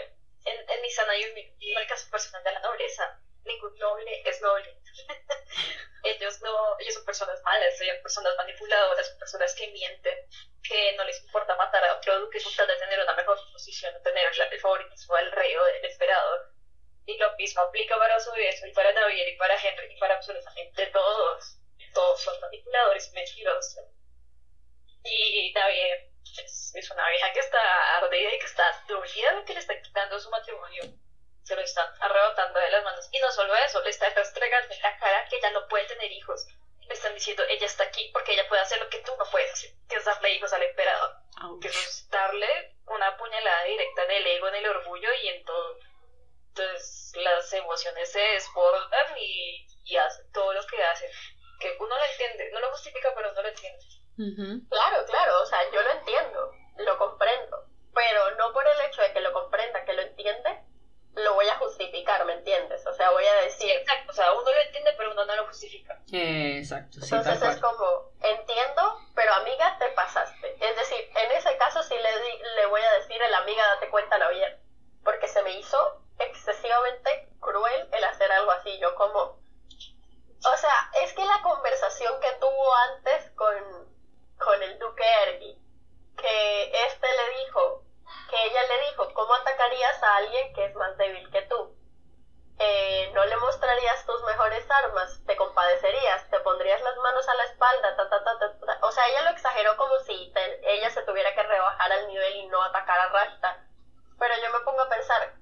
en, 0.51 0.71
en 0.71 0.83
mi 0.83 0.91
sana 0.91 1.17
y 1.17 1.23
en 1.23 1.79
el 1.79 1.87
caso 1.87 2.11
personal 2.11 2.43
de 2.43 2.53
la 2.53 2.61
nobleza, 2.61 3.21
ningún 3.47 3.75
noble 3.79 4.23
es 4.25 4.41
noble. 4.43 4.77
ellos 6.03 6.41
no, 6.43 6.79
ellos 6.79 6.95
son 6.95 7.05
personas 7.05 7.43
malas, 7.43 7.77
son 7.79 7.87
personas 8.03 8.37
manipuladoras, 8.37 9.09
son 9.09 9.19
personas 9.19 9.55
que 9.55 9.69
mienten, 9.69 10.19
que 10.63 10.93
no 10.97 11.05
les 11.05 11.23
importa 11.23 11.57
matar 11.57 11.85
a 11.85 11.97
otro 11.97 12.21
duque 12.21 12.43
con 12.43 12.55
tal 12.55 12.67
de 12.67 12.77
tener 12.77 13.01
una 13.01 13.15
mejor 13.15 13.39
posición, 13.53 13.95
tener 14.03 14.29
el 14.29 14.61
favoritismo 14.61 15.17
del 15.17 15.33
rey 15.33 15.57
o 15.57 15.65
del 15.65 15.85
esperador. 15.85 16.53
Y 17.07 17.17
lo 17.19 17.35
mismo 17.37 17.63
aplica 17.63 17.97
para 17.99 18.19
su 18.19 18.31
y 18.37 18.73
para 18.73 18.93
Navier, 18.93 19.29
y 19.29 19.37
para 19.37 19.55
Henry, 19.55 19.95
y 19.95 19.99
para 19.99 20.17
absolutamente 20.17 20.87
todos. 20.87 21.59
Todos 21.95 22.21
son 22.21 22.41
manipuladores 22.41 23.09
y 23.09 23.13
mentirosos. 23.13 23.85
Y 25.05 25.53
Navier 25.53 26.11
es, 26.45 26.73
es, 26.75 26.91
una 26.91 27.09
vieja 27.11 27.33
que 27.33 27.41
está 27.41 27.97
ardida 27.99 28.35
y 28.35 28.39
que 28.39 28.47
está 28.47 28.85
dolida 28.89 29.45
que 29.45 29.55
le 29.55 29.61
está 29.61 29.81
quitando 29.81 30.19
su 30.19 30.29
matrimonio 30.31 30.83
se 31.47 31.55
lo 31.55 31.63
están 31.63 31.87
arrebatando 32.01 32.59
de 32.59 32.71
las 32.71 32.83
manos. 32.83 33.09
Y 33.13 33.21
no 33.21 33.31
solo 33.31 33.55
eso, 33.55 33.81
le 33.83 33.91
están 33.91 34.13
restregando 34.15 34.75
en 34.75 34.83
la 34.83 34.99
cara 34.99 35.27
que 35.29 35.37
ella 35.37 35.51
no 35.51 35.69
puede 35.69 35.87
tener 35.87 36.11
hijos. 36.11 36.45
Le 36.89 36.95
están 36.95 37.15
diciendo, 37.15 37.45
ella 37.49 37.67
está 37.67 37.85
aquí 37.85 38.11
porque 38.13 38.33
ella 38.33 38.49
puede 38.49 38.63
hacer 38.63 38.79
lo 38.81 38.89
que 38.89 38.99
tú 38.99 39.13
no 39.17 39.25
puedes 39.31 39.53
hacer, 39.53 39.71
que 39.89 39.97
es 39.97 40.05
darle 40.05 40.35
hijos 40.35 40.53
al 40.53 40.63
emperador. 40.63 41.17
Que 41.61 41.69
es 41.69 42.09
darle 42.11 42.75
una 42.87 43.17
puñalada 43.17 43.65
directa 43.65 44.05
en 44.05 44.11
el 44.11 44.27
ego, 44.27 44.49
en 44.49 44.55
el 44.57 44.67
orgullo 44.69 45.09
y 45.23 45.29
en 45.29 45.45
todo. 45.45 45.79
Entonces 46.49 47.13
las 47.17 47.53
emociones 47.53 48.11
se 48.11 48.19
desbordan 48.19 49.19
y, 49.19 49.67
y 49.85 49.97
hacen 49.97 50.31
todo 50.33 50.53
lo 50.53 50.67
que 50.67 50.83
hacen. 50.83 51.11
Que 51.61 51.77
uno 51.79 51.97
lo 51.97 52.05
entiende, 52.05 52.51
no 52.53 52.61
lo 52.61 52.71
justifica, 52.71 53.13
pero 53.15 53.31
uno 53.31 53.43
lo 53.43 53.49
entiende. 53.49 53.85
Claro, 54.69 55.05
claro, 55.07 55.43
o 55.43 55.47
sea, 55.47 55.71
yo 55.71 55.83
lo 55.83 55.91
entiendo, 55.91 56.53
lo 56.79 56.99
comprendo, 56.99 57.67
pero 57.95 58.35
no 58.37 58.53
por 58.53 58.67
el 58.67 58.81
hecho 58.81 59.03
de 59.03 59.13
que 59.13 59.21
lo 59.21 59.33
comprenda, 59.33 59.85
que 59.85 59.93
lo 59.93 60.03
entiende, 60.03 60.61
lo 61.17 61.35
voy 61.35 61.49
a 61.49 61.57
justificar, 61.57 62.25
¿me 62.27 62.35
entiendes? 62.35 62.87
O 62.87 62.93
sea, 62.93 63.11
voy 63.11 63.25
a 63.25 63.35
decir... 63.43 63.71
exacto, 63.71 64.11
o 64.11 64.15
sea, 64.15 64.33
uno 64.33 64.53
lo 64.53 64.61
entiende, 64.61 64.93
pero 64.97 65.13
uno 65.13 65.25
no 65.25 65.35
lo 65.35 65.47
justifica. 65.47 65.99
exacto, 66.13 67.01
sí, 67.01 67.15
Entonces 67.15 67.55
es 67.55 67.61
como, 67.61 68.11
entiendo, 68.21 69.01
pero 69.15 69.33
amiga, 69.33 69.77
te 69.79 69.89
pasaste. 69.91 70.57
Es 70.61 70.77
decir, 70.77 71.11
en 71.17 71.33
ese 71.33 71.57
caso 71.57 71.83
sí 71.83 71.95
le, 71.95 72.55
le 72.57 72.67
voy 72.67 72.83
a 72.83 72.93
decir 72.99 73.23
a 73.23 73.29
la 73.29 73.39
amiga, 73.39 73.67
date 73.75 73.89
cuenta, 73.89 74.19
no 74.19 74.29
bien, 74.29 74.61
porque 75.03 75.27
se 75.27 75.43
me 75.43 75.59
hizo 75.59 76.03
excesivamente 76.19 77.29
cruel 77.41 77.89
el 77.93 78.05
hacer 78.05 78.31
algo 78.33 78.51
así. 78.51 78.79
Yo 78.79 78.95
como... 78.95 79.19
O 79.19 80.57
sea, 80.59 80.91
es 81.03 81.15
que 81.15 81.25
la 81.25 81.41
conversación 81.43 82.21
que 82.21 82.33
tuvo 82.39 82.75
antes 82.95 83.31
con, 83.33 83.89
con 84.39 84.63
el 84.63 84.79
duque 84.79 85.05
Ergi, 85.25 85.59
que 86.19 86.87
este 86.87 87.07
le 87.07 87.45
dijo, 87.45 87.86
que 88.29 88.45
ella 88.45 88.63
le 88.69 88.91
dijo, 88.91 89.13
¿cómo 89.15 89.35
atacarías 89.35 90.03
a 90.03 90.17
alguien 90.17 90.53
que 90.55 90.65
es 90.67 90.75
más 90.75 90.97
débil 90.97 91.31
que 91.31 91.43
tú? 91.43 91.77
Eh, 92.59 93.11
no 93.13 93.25
le 93.27 93.37
mostrarías 93.37 94.07
tus 94.07 94.23
mejores 94.25 94.65
armas, 94.71 95.21
te 95.27 95.37
compadecerías, 95.37 96.31
te 96.31 96.41
pondrías 96.41 96.81
las 96.81 96.97
manos 96.97 97.29
a 97.29 97.35
la 97.35 97.45
espalda, 97.45 97.97
ta, 97.97 98.09
ta, 98.09 98.25
ta, 98.25 98.39
ta, 98.39 98.79
o 98.81 98.93
sea, 98.93 99.07
ella 99.09 99.25
lo 99.25 99.31
exageró 99.31 99.77
como 99.77 99.99
si 100.01 100.33
ella 100.63 100.89
se 100.91 101.03
tuviera 101.03 101.35
que 101.35 101.43
rebajar 101.43 101.93
al 101.93 102.09
nivel 102.09 102.37
y 102.37 102.47
no 102.47 102.63
atacar 102.63 102.99
a 102.99 103.09
Rashta. 103.09 103.63
Pero 104.19 104.35
yo 104.43 104.51
me 104.53 104.65
pongo 104.65 104.81
a 104.81 104.89
pensar, 104.89 105.35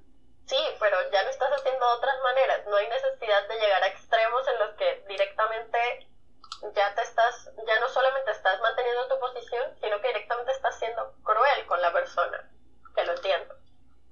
sí, 0.47 0.59
pero 0.81 0.97
ya 1.11 1.23
lo 1.23 1.31
estás 1.31 1.53
haciendo 1.53 1.87
de 1.87 1.93
otras 1.95 2.21
maneras, 2.21 2.67
no 2.67 2.77
hay 2.77 2.89
necesidad 2.89 3.47
de 3.47 3.61
llegar 3.61 3.85
a 3.85 3.89
extremos 3.89 4.49
en 4.49 4.59
los 4.59 4.75
que 4.75 5.05
directamente 5.07 6.09
ya 6.75 6.95
te 6.97 7.03
estás, 7.03 7.49
ya 7.65 7.79
no 7.79 7.89
solamente 7.89 8.33
estás 8.33 8.61
manteniendo 8.61 9.07
tu 9.07 9.21
posición, 9.21 9.77
sino 9.81 10.01
que 10.01 10.09
directamente 10.09 10.51
estás 10.51 10.77
siendo 10.81 11.15
cruel 11.23 11.67
con 11.67 11.81
la 11.81 11.93
persona. 11.93 12.51
Que 12.95 13.05
lo 13.05 13.13
entiendo, 13.13 13.55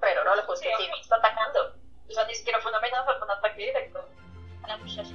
pero 0.00 0.24
no 0.24 0.34
lo 0.34 0.42
justifico. 0.42 0.78
Sí, 0.78 1.00
está 1.00 1.16
atacando. 1.16 1.76
O 2.08 2.12
sea, 2.12 2.24
ni 2.26 2.34
siquiera 2.34 2.60
fue 2.60 2.70
una 2.70 2.78
amenaza, 2.78 3.14
fue 3.16 3.24
un 3.24 3.30
ataque 3.30 3.62
directo 3.62 4.04
a 4.62 4.68
la 4.68 4.76
muchacha. 4.76 5.14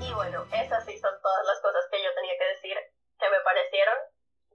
Y 0.00 0.12
bueno, 0.12 0.46
esas 0.52 0.84
sí 0.84 0.98
son 0.98 1.14
todas 1.22 1.46
las 1.46 1.60
cosas 1.60 1.84
que 1.90 2.02
yo 2.02 2.14
tenía 2.14 2.34
que 2.38 2.48
decir 2.54 2.76
que 3.18 3.30
me 3.30 3.40
parecieron 3.44 3.94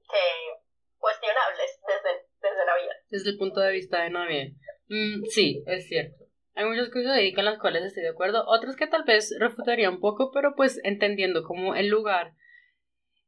que 0.09 0.63
cuestionables 0.97 1.79
desde, 1.85 2.25
desde 2.41 2.65
Navidad. 2.65 2.95
Desde 3.09 3.29
el 3.31 3.37
punto 3.37 3.59
de 3.59 3.71
vista 3.71 4.03
de 4.03 4.09
Navidad. 4.09 4.47
Mm, 4.87 5.25
sí, 5.25 5.63
es 5.67 5.87
cierto. 5.87 6.23
Hay 6.55 6.65
muchas 6.65 6.89
cosas 6.89 7.11
ahí 7.13 7.33
con 7.33 7.45
las 7.45 7.59
cuales 7.59 7.83
estoy 7.83 8.03
de 8.03 8.09
acuerdo, 8.09 8.43
otras 8.47 8.75
que 8.75 8.87
tal 8.87 9.03
vez 9.03 9.35
refutaría 9.39 9.89
un 9.89 9.99
poco, 9.99 10.31
pero 10.31 10.53
pues 10.55 10.79
entendiendo 10.83 11.43
como 11.43 11.75
el 11.75 11.87
lugar, 11.87 12.33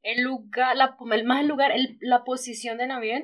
el 0.05 0.21
lugar, 0.21 0.77
la, 0.77 0.95
más 1.25 1.41
el 1.41 1.47
lugar, 1.47 1.71
el, 1.71 1.97
la 1.99 2.23
posición 2.23 2.77
de 2.77 2.85
Navidad 2.85 3.23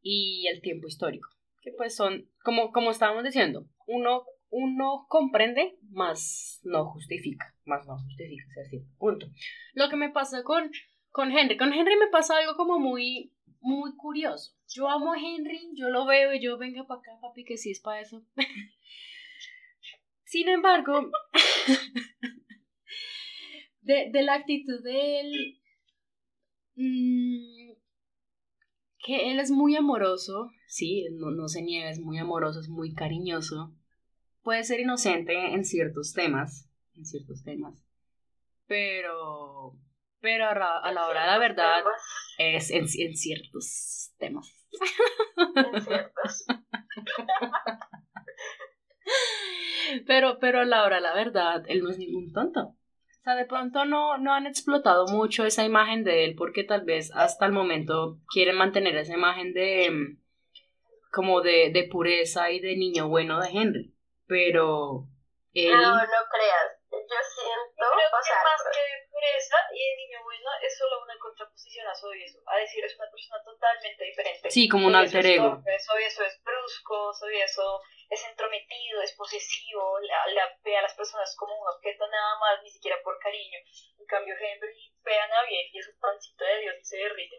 y 0.00 0.46
el 0.46 0.62
tiempo 0.62 0.86
histórico, 0.86 1.28
que 1.62 1.72
pues 1.76 1.96
son, 1.96 2.30
como, 2.44 2.70
como 2.70 2.92
estábamos 2.92 3.24
diciendo, 3.24 3.66
uno, 3.88 4.24
uno 4.48 5.06
comprende, 5.08 5.76
más 5.90 6.60
no 6.62 6.86
justifica, 6.92 7.52
más 7.64 7.84
no 7.88 7.98
justifica, 7.98 8.44
es 8.50 8.70
decir, 8.70 8.86
punto. 8.98 9.26
Lo 9.74 9.88
que 9.88 9.96
me 9.96 10.10
pasa 10.10 10.44
con, 10.44 10.70
con 11.10 11.36
Henry, 11.36 11.56
con 11.56 11.72
Henry 11.72 11.96
me 11.96 12.06
pasa 12.06 12.38
algo 12.38 12.54
como 12.54 12.78
muy, 12.78 13.32
muy 13.60 13.96
curioso. 13.96 14.54
Yo 14.68 14.88
amo 14.88 15.14
a 15.14 15.18
Henry, 15.18 15.70
yo 15.74 15.90
lo 15.90 16.06
veo 16.06 16.32
y 16.34 16.40
yo 16.40 16.56
venga 16.56 16.86
para 16.86 17.00
acá, 17.00 17.18
papi, 17.20 17.44
que 17.44 17.56
sí 17.56 17.72
es 17.72 17.80
para 17.80 18.00
eso. 18.00 18.22
Sin 20.24 20.48
embargo, 20.48 21.10
de, 23.80 24.08
de, 24.12 24.22
la 24.22 24.34
actitud 24.34 24.84
de 24.84 25.20
él, 25.20 25.61
mmm, 26.74 27.72
que 29.04 29.30
él 29.30 29.40
es 29.40 29.50
muy 29.50 29.76
amoroso, 29.76 30.50
sí, 30.66 31.06
no, 31.12 31.30
no 31.30 31.48
se 31.48 31.62
niega, 31.62 31.90
es 31.90 32.00
muy 32.00 32.18
amoroso, 32.18 32.60
es 32.60 32.68
muy 32.68 32.94
cariñoso, 32.94 33.74
puede 34.42 34.64
ser 34.64 34.80
inocente 34.80 35.54
en 35.54 35.64
ciertos 35.64 36.12
temas, 36.12 36.68
en 36.94 37.04
ciertos 37.04 37.42
temas, 37.42 37.84
pero, 38.66 39.76
pero 40.20 40.48
a, 40.48 40.54
la, 40.54 40.78
a 40.78 40.92
la 40.92 41.06
hora 41.08 41.22
de 41.22 41.26
la 41.26 41.38
verdad 41.38 41.82
es 42.38 42.70
en, 42.70 42.84
en 42.84 43.16
ciertos 43.16 44.12
temas. 44.18 44.54
En 45.46 45.82
ciertos. 45.82 46.46
Pero, 50.06 50.38
pero 50.38 50.60
a 50.60 50.64
la 50.64 50.84
hora, 50.84 51.00
la 51.00 51.14
verdad, 51.14 51.64
él 51.68 51.82
no 51.82 51.90
es 51.90 51.98
ningún 51.98 52.32
tonto. 52.32 52.76
O 53.22 53.24
sea, 53.24 53.36
de 53.36 53.44
pronto 53.44 53.84
no, 53.84 54.18
no 54.18 54.34
han 54.34 54.48
explotado 54.48 55.06
mucho 55.06 55.46
esa 55.46 55.62
imagen 55.62 56.02
de 56.02 56.24
él 56.24 56.34
porque 56.34 56.64
tal 56.64 56.82
vez 56.82 57.12
hasta 57.14 57.46
el 57.46 57.52
momento 57.52 58.18
quieren 58.26 58.56
mantener 58.56 58.96
esa 58.96 59.14
imagen 59.14 59.54
de 59.54 60.16
como 61.12 61.40
de, 61.40 61.70
de 61.70 61.84
pureza 61.84 62.50
y 62.50 62.58
de 62.58 62.74
niño 62.74 63.06
bueno 63.06 63.38
de 63.38 63.48
Henry. 63.48 63.94
Pero 64.26 65.06
él... 65.54 65.70
No, 65.70 65.94
no 65.94 66.22
creas. 66.34 66.82
Yo 66.90 66.98
siento, 66.98 67.86
Creo 67.94 68.10
o 68.10 68.18
que 68.18 68.26
sea, 68.26 68.42
más 68.42 68.62
que 68.74 68.82
de 68.90 69.06
pureza 69.06 69.56
y 69.70 69.78
de 69.78 69.96
niño 70.02 70.18
bueno 70.24 70.50
es 70.60 70.76
solo 70.76 71.04
una 71.04 71.14
contraposición 71.20 71.86
a 71.86 71.94
Sovieso. 71.94 72.40
A 72.46 72.56
decir, 72.56 72.84
es 72.84 72.96
una 72.98 73.08
persona 73.08 73.38
totalmente 73.44 74.02
diferente. 74.04 74.50
Sí, 74.50 74.68
como 74.68 74.88
un 74.88 74.96
alter 74.96 75.24
ego. 75.26 75.62
torpe, 75.62 75.78
Sovieso 75.78 76.24
es 76.24 76.42
brusco, 76.42 77.14
Sovieso 77.14 77.80
es 78.12 78.28
entrometido, 78.28 79.00
es 79.00 79.16
posesivo, 79.16 79.98
la, 80.00 80.26
la 80.34 80.44
ve 80.62 80.76
a 80.76 80.82
las 80.82 80.92
personas 80.92 81.34
como 81.34 81.56
un 81.56 81.66
objeto 81.66 82.06
nada 82.08 82.38
más, 82.38 82.62
ni 82.62 82.68
siquiera 82.68 82.96
por 83.02 83.18
cariño. 83.18 83.58
En 83.98 84.04
cambio, 84.04 84.34
Henry 84.36 84.92
ve 85.02 85.18
a 85.18 85.28
Navier 85.28 85.64
y 85.72 85.78
es 85.78 85.88
un 85.88 85.98
pancito 85.98 86.44
de 86.44 86.60
Dios 86.60 86.76
y 86.78 86.84
se 86.84 86.96
derrite, 86.98 87.36
y 87.36 87.38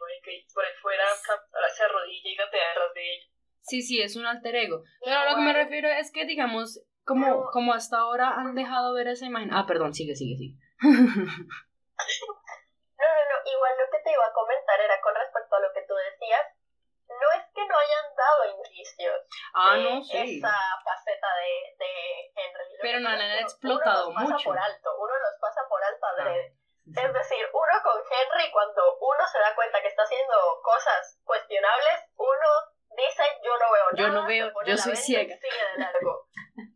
por 0.52 0.66
ahí 0.66 0.74
fuera 0.82 1.06
se 1.14 1.84
arrodilla 1.84 2.30
y 2.30 2.36
gatea 2.36 2.70
detrás 2.70 2.94
de 2.96 3.14
ella. 3.14 3.28
Sí, 3.62 3.82
sí, 3.84 4.02
es 4.02 4.16
un 4.16 4.26
alter 4.26 4.56
ego. 4.56 4.84
Pero 5.06 5.16
a 5.16 5.30
lo 5.30 5.36
que 5.36 5.42
me 5.44 5.54
refiero 5.54 5.90
es 5.90 6.12
que, 6.12 6.26
digamos, 6.26 6.82
como, 7.06 7.46
como 7.52 7.74
hasta 7.74 7.98
ahora 7.98 8.34
han 8.34 8.56
dejado 8.56 8.96
ver 8.96 9.08
esa 9.10 9.28
imagen. 9.28 9.54
Ah, 9.54 9.66
perdón, 9.68 9.94
sigue, 9.94 10.16
sigue, 10.16 10.38
sigue. 10.38 10.58
No, 13.04 13.10
no, 13.10 13.24
no, 13.30 13.52
igual 13.52 13.74
lo 13.78 13.92
que 13.92 14.04
te 14.04 14.12
iba 14.12 14.26
a 14.26 14.32
comentar 14.32 14.80
era 14.80 14.96
con 15.02 15.14
respecto 15.14 15.56
a 15.56 15.60
lo 15.60 15.74
que 15.74 15.84
tú 15.84 15.94
decías, 15.94 16.56
no 17.20 17.28
es 17.40 17.44
que 17.54 17.66
no 17.66 17.78
hayan 17.78 18.06
dado 18.16 18.58
indicios 18.58 19.18
Ah, 19.54 19.76
de 19.76 19.84
no, 19.84 20.04
sí. 20.04 20.40
esa 20.40 20.56
faceta 20.84 21.28
de, 21.36 21.76
de 21.78 21.92
Henry. 22.36 22.70
Lo 22.74 22.82
Pero 22.82 23.00
no 23.00 23.10
la 23.10 23.24
han 23.24 23.40
explotado 23.40 24.10
uno 24.10 24.20
los 24.20 24.24
pasa 24.30 24.34
mucho. 24.36 24.50
por 24.50 24.60
alto, 24.60 24.90
uno 25.00 25.14
los 25.20 25.36
pasa 25.42 25.62
por 25.70 25.84
alto 25.84 26.06
Ah, 26.06 26.12
adrede. 26.18 26.50
sí, 26.54 26.92
sí. 26.94 27.00
Es 27.00 27.14
decir, 27.14 27.44
uno 27.54 27.74
con 27.84 27.98
Henry, 28.02 28.52
cuando 28.52 28.82
uno 29.00 29.24
se 29.32 29.40
da 29.40 29.56
cuenta 29.56 29.82
que 29.82 29.88
está 29.88 30.04
haciendo 30.04 30.36
cosas 30.64 31.20
cuestionables, 31.24 31.98
uno 32.18 32.50
dice, 32.96 33.24
yo 33.44 33.52
no 33.58 33.72
veo 33.72 33.86
Yo 33.96 34.08
nada, 34.10 34.22
no 34.22 34.28
veo, 34.28 34.52
yo 34.66 34.78
soy 34.78 34.96
ciega. 34.96 35.36
sigue 35.38 35.64
de 35.74 35.80
largo. 35.80 36.28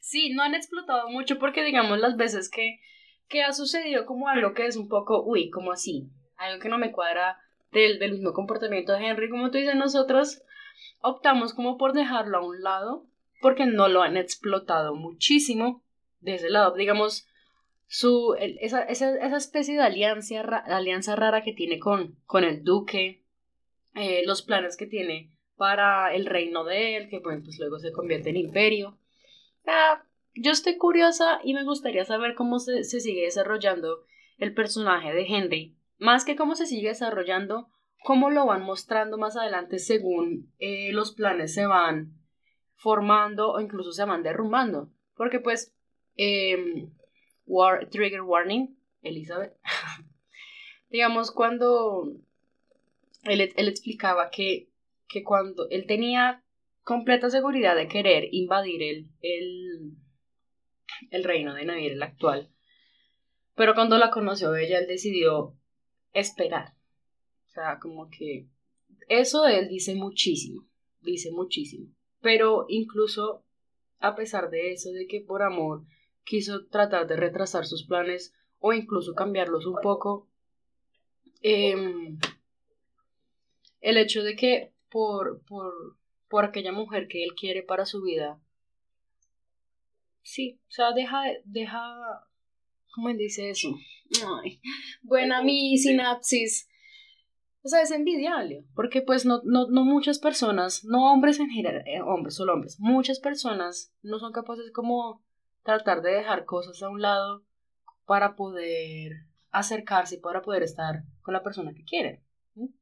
Sí, 0.00 0.34
no 0.34 0.42
han 0.42 0.54
explotado 0.54 1.08
mucho 1.08 1.38
porque, 1.38 1.62
digamos, 1.62 1.98
las 1.98 2.16
veces 2.16 2.50
que, 2.50 2.80
que 3.28 3.42
ha 3.42 3.52
sucedido 3.52 4.04
como 4.04 4.28
algo 4.28 4.52
que 4.52 4.66
es 4.66 4.76
un 4.76 4.88
poco, 4.88 5.22
uy, 5.24 5.48
como 5.50 5.72
así, 5.72 6.10
algo 6.36 6.60
que 6.60 6.68
no 6.68 6.76
me 6.76 6.92
cuadra 6.92 7.38
del, 7.72 7.98
del 7.98 8.12
mismo 8.12 8.32
comportamiento 8.32 8.92
de 8.92 9.06
Henry, 9.06 9.30
como 9.30 9.50
tú 9.50 9.58
dices, 9.58 9.74
nosotros 9.74 10.42
optamos 11.00 11.54
como 11.54 11.78
por 11.78 11.92
dejarlo 11.92 12.38
a 12.38 12.46
un 12.46 12.62
lado 12.62 13.06
porque 13.40 13.66
no 13.66 13.88
lo 13.88 14.02
han 14.02 14.16
explotado 14.16 14.94
muchísimo 14.94 15.82
de 16.20 16.36
ese 16.36 16.48
lado. 16.48 16.74
Digamos, 16.74 17.26
su, 17.86 18.36
esa, 18.38 18.84
esa, 18.84 19.14
esa 19.16 19.36
especie 19.36 19.74
de 19.74 19.82
alianza, 19.82 20.40
alianza 20.40 21.16
rara 21.16 21.42
que 21.42 21.52
tiene 21.52 21.78
con, 21.78 22.16
con 22.24 22.44
el 22.44 22.62
duque, 22.62 23.22
eh, 23.94 24.22
los 24.24 24.42
planes 24.42 24.76
que 24.76 24.86
tiene 24.86 25.30
para 25.56 26.14
el 26.14 26.26
reino 26.26 26.64
de 26.64 26.96
él, 26.96 27.08
que 27.08 27.20
pues 27.20 27.58
luego 27.58 27.78
se 27.78 27.92
convierte 27.92 28.30
en 28.30 28.36
imperio. 28.36 28.96
Ah, 29.66 30.02
yo 30.34 30.52
estoy 30.52 30.76
curiosa 30.78 31.40
y 31.44 31.52
me 31.52 31.64
gustaría 31.64 32.04
saber 32.04 32.34
cómo 32.34 32.58
se, 32.58 32.84
se 32.84 33.00
sigue 33.00 33.24
desarrollando 33.24 34.04
el 34.38 34.54
personaje 34.54 35.12
de 35.12 35.26
Henry. 35.26 35.76
Más 36.02 36.24
que 36.24 36.34
cómo 36.34 36.56
se 36.56 36.66
sigue 36.66 36.88
desarrollando, 36.88 37.68
cómo 38.02 38.28
lo 38.28 38.44
van 38.44 38.62
mostrando 38.62 39.18
más 39.18 39.36
adelante 39.36 39.78
según 39.78 40.52
eh, 40.58 40.90
los 40.90 41.14
planes 41.14 41.54
se 41.54 41.64
van 41.64 42.18
formando 42.74 43.52
o 43.52 43.60
incluso 43.60 43.92
se 43.92 44.04
van 44.04 44.24
derrumbando. 44.24 44.90
Porque 45.14 45.38
pues, 45.38 45.72
eh, 46.16 46.88
war, 47.46 47.88
trigger 47.88 48.22
warning, 48.22 48.76
Elizabeth. 49.02 49.56
Digamos, 50.90 51.30
cuando 51.30 52.12
él, 53.22 53.52
él 53.54 53.68
explicaba 53.68 54.30
que, 54.30 54.70
que 55.08 55.22
cuando 55.22 55.68
él 55.70 55.86
tenía 55.86 56.42
completa 56.82 57.30
seguridad 57.30 57.76
de 57.76 57.86
querer 57.86 58.24
invadir 58.32 58.82
el, 58.82 59.08
el, 59.20 59.92
el 61.12 61.22
reino 61.22 61.54
de 61.54 61.64
Navier, 61.64 61.92
el 61.92 62.02
actual. 62.02 62.50
Pero 63.54 63.76
cuando 63.76 63.98
la 63.98 64.10
conoció 64.10 64.56
ella, 64.56 64.80
él 64.80 64.88
decidió 64.88 65.56
esperar. 66.12 66.74
O 67.46 67.50
sea, 67.50 67.78
como 67.78 68.08
que 68.10 68.46
eso 69.08 69.46
él 69.46 69.68
dice 69.68 69.94
muchísimo, 69.94 70.66
dice 71.00 71.30
muchísimo. 71.30 71.88
Pero 72.20 72.66
incluso 72.68 73.44
a 74.02 74.16
pesar 74.16 74.50
de 74.50 74.72
eso, 74.72 74.90
de 74.90 75.06
que 75.06 75.20
por 75.20 75.42
amor 75.42 75.84
quiso 76.24 76.66
tratar 76.66 77.06
de 77.06 77.16
retrasar 77.16 77.64
sus 77.64 77.84
planes 77.86 78.34
o 78.58 78.72
incluso 78.72 79.14
cambiarlos 79.14 79.64
un 79.64 79.76
poco, 79.82 80.28
em, 81.40 82.18
el 83.80 83.96
hecho 83.96 84.22
de 84.22 84.36
que 84.36 84.72
por, 84.90 85.42
por, 85.44 85.96
por 86.28 86.44
aquella 86.44 86.72
mujer 86.72 87.08
que 87.08 87.24
él 87.24 87.34
quiere 87.34 87.62
para 87.62 87.86
su 87.86 88.02
vida, 88.02 88.40
sí, 90.22 90.58
o 90.68 90.70
sea, 90.70 90.92
deja, 90.92 91.22
deja, 91.44 92.26
¿cómo 92.92 93.08
él 93.08 93.18
dice 93.18 93.50
eso? 93.50 93.68
Ay, 94.42 94.60
buena 95.02 95.42
mi 95.42 95.76
sinapsis. 95.78 96.68
O 97.64 97.68
sea, 97.68 97.80
es 97.80 97.92
envidiable, 97.92 98.64
porque 98.74 99.02
pues 99.02 99.24
no, 99.24 99.40
no, 99.44 99.68
no 99.68 99.84
muchas 99.84 100.18
personas, 100.18 100.84
no 100.84 101.12
hombres 101.12 101.38
en 101.38 101.48
general, 101.48 101.84
eh, 101.86 102.02
hombres, 102.02 102.34
solo 102.34 102.54
hombres, 102.54 102.76
muchas 102.80 103.20
personas 103.20 103.94
no 104.02 104.18
son 104.18 104.32
capaces 104.32 104.72
como 104.72 105.22
tratar 105.62 106.02
de 106.02 106.10
dejar 106.10 106.44
cosas 106.44 106.82
a 106.82 106.88
un 106.88 107.00
lado 107.00 107.44
para 108.04 108.34
poder 108.34 109.12
acercarse, 109.52 110.18
para 110.18 110.42
poder 110.42 110.64
estar 110.64 111.04
con 111.22 111.34
la 111.34 111.42
persona 111.44 111.72
que 111.72 111.84
quieren. 111.84 112.24
¿sí? 112.54 112.74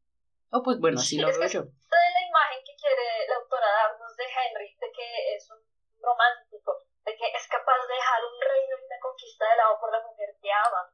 O 0.51 0.63
pues 0.63 0.81
bueno, 0.81 1.01
así 1.01 1.19
lo 1.19 1.29
veo 1.29 1.49
yo. 1.49 1.63
Es 1.91 2.15
la 2.17 2.25
imagen 2.25 2.61
que 2.65 2.75
quiere 2.79 3.29
la 3.29 3.37
autora 3.37 3.67
darnos 3.67 4.17
de 4.17 4.25
Henry, 4.25 4.73
de 4.81 4.89
que 4.95 5.37
es 5.37 5.45
un 5.51 5.61
romántico, 6.01 6.79
de 7.05 7.13
que 7.13 7.27
es 7.37 7.45
capaz 7.51 7.79
de 7.85 7.95
dejar 7.95 8.21
un 8.25 8.39
reino 8.41 8.75
y 8.79 8.87
una 8.87 8.99
conquista 9.03 9.45
de 9.51 9.57
lado 9.59 9.75
por 9.83 9.93
la 9.93 10.01
mujer 10.01 10.31
que 10.41 10.51
ama 10.51 10.89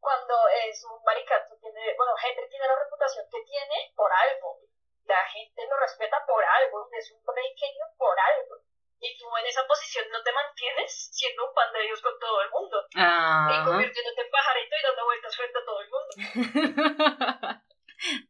cuando 0.00 0.34
es 0.66 0.84
un 0.84 1.02
maricato 1.04 1.56
tiene, 1.60 1.94
bueno, 1.96 2.12
Henry 2.22 2.48
tiene 2.48 2.66
la 2.66 2.78
reputación 2.78 3.26
que 3.30 3.42
tiene 3.42 3.92
por 3.94 4.10
algo. 4.12 4.60
La 5.04 5.24
gente 5.26 5.66
lo 5.66 5.76
respeta 5.78 6.24
por 6.26 6.44
algo, 6.44 6.88
es 6.92 7.10
un 7.12 7.24
pequeño 7.24 7.84
por 7.96 8.18
algo. 8.18 8.60
Y 9.00 9.16
tú 9.16 9.24
en 9.36 9.46
esa 9.46 9.66
posición 9.66 10.06
no 10.10 10.22
te 10.22 10.32
mantienes 10.32 11.10
siendo 11.12 11.46
un 11.46 11.54
pan 11.54 11.72
de 11.72 11.82
Dios 11.82 12.02
con 12.02 12.18
todo 12.18 12.42
el 12.42 12.50
mundo. 12.50 12.84
Y 12.90 13.64
convirtiéndote 13.64 14.22
en 14.22 14.30
pajarito 14.30 14.76
y 14.76 14.82
dando 14.82 15.04
vueltas 15.04 15.36
frente 15.36 15.58
a 15.58 15.64
todo 15.64 15.80
el 15.80 15.90
mundo. 15.90 16.12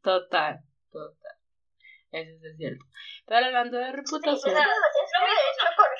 total, 0.02 0.60
total. 0.92 1.38
Eso 2.12 2.46
es 2.46 2.56
cierto. 2.56 2.84
Pero 3.26 3.46
hablando 3.46 3.76
de 3.76 3.92
reputación. 3.92 4.36
Sí, 4.36 4.48
o 4.48 4.52
sea, 4.52 4.64
es 4.64 5.58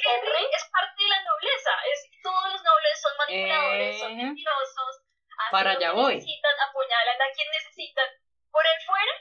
Henry 0.09 0.45
es 0.53 0.65
parte 0.73 1.03
de 1.03 1.09
la 1.09 1.23
nobleza. 1.25 1.71
Es, 1.93 2.11
todos 2.23 2.53
los 2.53 2.63
nobles 2.65 3.01
son 3.01 3.17
manipuladores, 3.19 3.99
son 3.99 4.13
eh. 4.13 4.17
mentirosos, 4.17 5.08
para 5.51 5.71
allá 5.73 5.93
voy. 5.93 6.15
Necesitan, 6.15 6.61
apuñalan 6.69 7.23
a 7.23 7.33
quien 7.35 7.51
necesitan. 7.51 8.09
Por 8.51 8.65
el 8.67 8.83
fuera, 8.85 9.13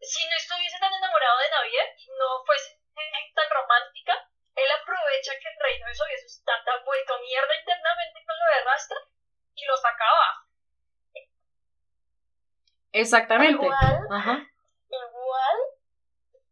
si 0.00 0.28
no 0.28 0.36
estuviese 0.36 0.78
tan 0.78 0.92
enamorado 0.92 1.38
de 1.38 1.50
Navidad 1.50 1.86
y 1.96 2.06
no 2.18 2.44
fuese 2.44 2.78
tan 3.34 3.50
romántica, 3.50 4.28
él 4.54 4.70
aprovecha 4.80 5.32
que 5.40 5.48
el 5.48 5.60
reino 5.60 5.86
de 5.86 5.94
Soviet 5.94 6.24
está 6.24 6.52
tan 6.64 6.84
vuelto 6.84 7.18
mierda 7.20 7.56
internamente 7.56 8.24
con 8.24 8.36
lo 8.38 8.46
de 8.54 8.64
Rastra 8.64 8.98
y 9.54 9.64
lo 9.64 9.76
saca 9.76 10.04
abajo. 10.04 10.46
Exactamente. 12.92 13.64
igual, 13.64 14.06
Ajá. 14.10 14.46
igual, 14.88 15.58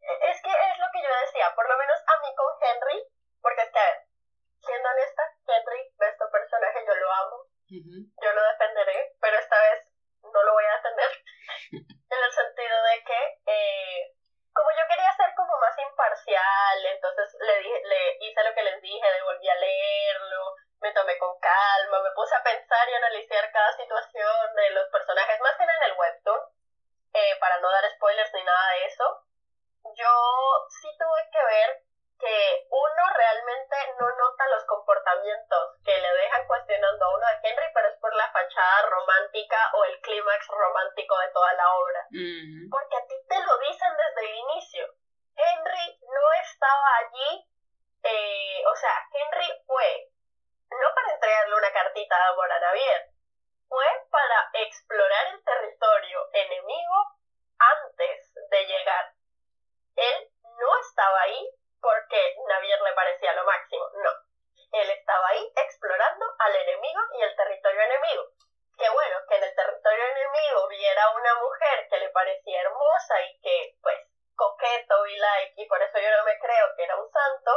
e- 0.01 0.31
es 0.31 0.43
que 0.43 0.49
es 0.51 0.79
lo 0.79 0.87
que 0.93 1.03
yo 1.03 1.09
decía, 1.27 1.55
por 1.55 1.69
lo 1.69 1.77
menos 1.77 1.99
a 2.07 2.21
mí 2.21 2.35
con 2.35 2.47
Henry, 2.63 3.05
porque 3.43 3.63
es 3.63 3.71
que, 3.71 3.79
a 3.79 3.85
ver, 3.85 3.99
siendo 4.65 4.89
honesta, 4.89 5.23
yo 7.71 8.33
lo 8.33 8.43
defenderé, 8.43 9.15
pero 9.21 9.39
esta 9.39 9.57
vez 9.61 9.87
no 10.23 10.43
lo 10.43 10.53
voy 10.53 10.65
a 10.65 10.77
defender 10.77 11.11
en 12.11 12.25
el 12.25 12.33
sentido 12.33 12.83
de 12.83 13.05
que 13.05 13.21
eh, 13.47 14.15
como 14.53 14.71
yo 14.71 14.83
quería 14.91 15.13
ser 15.17 15.31
como 15.37 15.57
más 15.59 15.79
imparcial, 15.79 16.87
entonces 16.87 17.37
le 17.41 17.59
dije, 17.59 17.83
le 17.85 18.17
hice 18.27 18.43
lo 18.43 18.55
que 18.55 18.63
les 18.63 18.83
dije, 18.83 19.13
devolví 19.13 19.49
a 19.49 19.55
leerlo, 19.55 20.55
me 20.81 20.93
tomé 20.93 21.17
con 21.19 21.39
calma, 21.39 22.03
me 22.03 22.11
puse 22.11 22.35
a 22.35 22.43
pensar 22.43 22.89
y 22.89 22.95
analizar 22.95 23.53
cada 23.53 23.73
situación 23.77 24.55
de 24.57 24.71
los 24.71 24.89
personajes, 24.91 25.41
más 25.41 25.57
que 25.57 25.63
en 25.63 25.71
el 25.71 25.97
webtoon, 25.97 26.41
eh, 27.15 27.37
para 27.39 27.59
no 27.61 27.71
dar 27.71 27.89
spoilers 27.95 28.35
ni 28.35 28.43
nada 28.43 28.71
de 28.73 28.85
eso. 28.87 29.25
Yo 29.95 30.13
sí 30.83 30.89
tuve 30.99 31.31
que 31.31 31.45
ver 31.45 31.83
que 32.19 32.67
uno 32.71 33.03
realmente 33.15 33.77
no 33.99 34.09
nota 34.11 34.49
los 34.49 34.65
comportamientos 34.65 35.77
que 35.85 35.97
le 35.99 36.13
dejan 36.13 36.47
cuestionando 36.47 37.05
a 37.05 37.17
uno 37.17 37.27
de 37.27 37.40
o 39.75 39.85
el 39.85 40.01
clímax 40.01 40.47
romántico 40.49 41.19
de 41.19 41.29
toda 41.29 41.53
la 41.55 41.75
obra. 41.75 42.01
Ujú. 42.11 42.71
Porque 42.71 42.97
a 42.97 43.07
ti 43.07 43.15
te 43.29 43.39
lo 43.41 43.59
dicen 43.59 43.93
desde 43.97 44.31
el 44.31 44.37
inicio. 44.39 44.85
Henry 45.37 45.99
no 46.03 46.33
estaba 46.43 46.97
allí, 46.99 47.49
eh, 48.03 48.63
o 48.67 48.77
sea, 48.77 48.95
Henry 49.13 49.49
fue 49.67 50.09
no 50.71 50.95
para 50.95 51.13
entregarle 51.15 51.55
una 51.57 51.73
cartita 51.73 52.17
de 52.17 52.23
amor 52.31 52.53
a 52.53 52.61
Navier, 52.61 53.11
fue 53.69 53.87
para 54.11 54.51
explorar 54.55 55.27
el 55.35 55.43
territorio 55.45 56.29
enemigo 56.33 56.97
antes 57.59 58.35
de 58.51 58.67
llegar. 58.67 59.13
Él 59.97 60.29
no 60.59 60.81
estaba 60.81 61.21
ahí 61.23 61.51
porque 61.81 62.37
Navier 62.49 62.81
le 62.83 62.93
parecía 62.93 63.33
lo 63.33 63.45
máximo, 63.45 63.85
no. 64.05 64.11
Él 64.73 64.91
estaba 64.91 65.29
ahí 65.29 65.53
explorando 65.57 66.27
al 66.39 66.55
enemigo 66.55 67.01
y 67.19 67.23
el 67.23 67.35
territorio 67.37 67.81
enemigo. 67.81 68.25
Que 68.79 68.89
bueno, 68.91 69.17
que 69.29 69.37
en 69.37 69.45
el 69.45 69.55
territorio 69.55 70.05
enemigo 70.05 70.69
viera 70.69 71.11
una 71.11 71.35
mujer 71.35 71.89
que 71.91 71.99
le 71.99 72.09
parecía 72.11 72.61
hermosa 72.63 73.23
y 73.23 73.41
que, 73.41 73.77
pues, 73.83 73.99
coqueto 74.37 75.07
y 75.07 75.17
like, 75.19 75.53
y 75.61 75.67
por 75.67 75.83
eso 75.83 75.99
yo 75.99 76.17
no 76.17 76.25
me 76.25 76.39
creo 76.39 76.75
que 76.75 76.85
era 76.85 76.97
un 76.97 77.11
santo, 77.13 77.51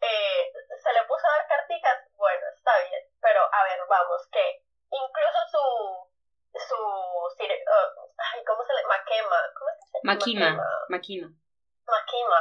eh, 0.00 0.52
se 0.82 0.92
le 0.94 1.04
puso 1.04 1.26
a 1.26 1.36
dar 1.36 1.46
carticas, 1.46 2.08
bueno, 2.16 2.46
está 2.56 2.72
bien, 2.88 3.02
pero 3.20 3.42
a 3.52 3.64
ver, 3.64 3.78
vamos, 3.86 4.26
que 4.32 4.62
incluso 4.90 5.38
su, 5.50 6.58
su, 6.58 7.36
cire- 7.36 7.62
uh, 7.68 8.08
ay, 8.32 8.42
¿cómo 8.44 8.64
se 8.64 8.72
le, 8.72 8.82
Makema, 8.84 9.52
¿cómo 9.58 9.70
es 10.22 10.26
que 10.26 10.32
se 10.32 10.38
Makima. 10.38 10.64
Makima. 10.88 11.28
Makima. 11.86 12.40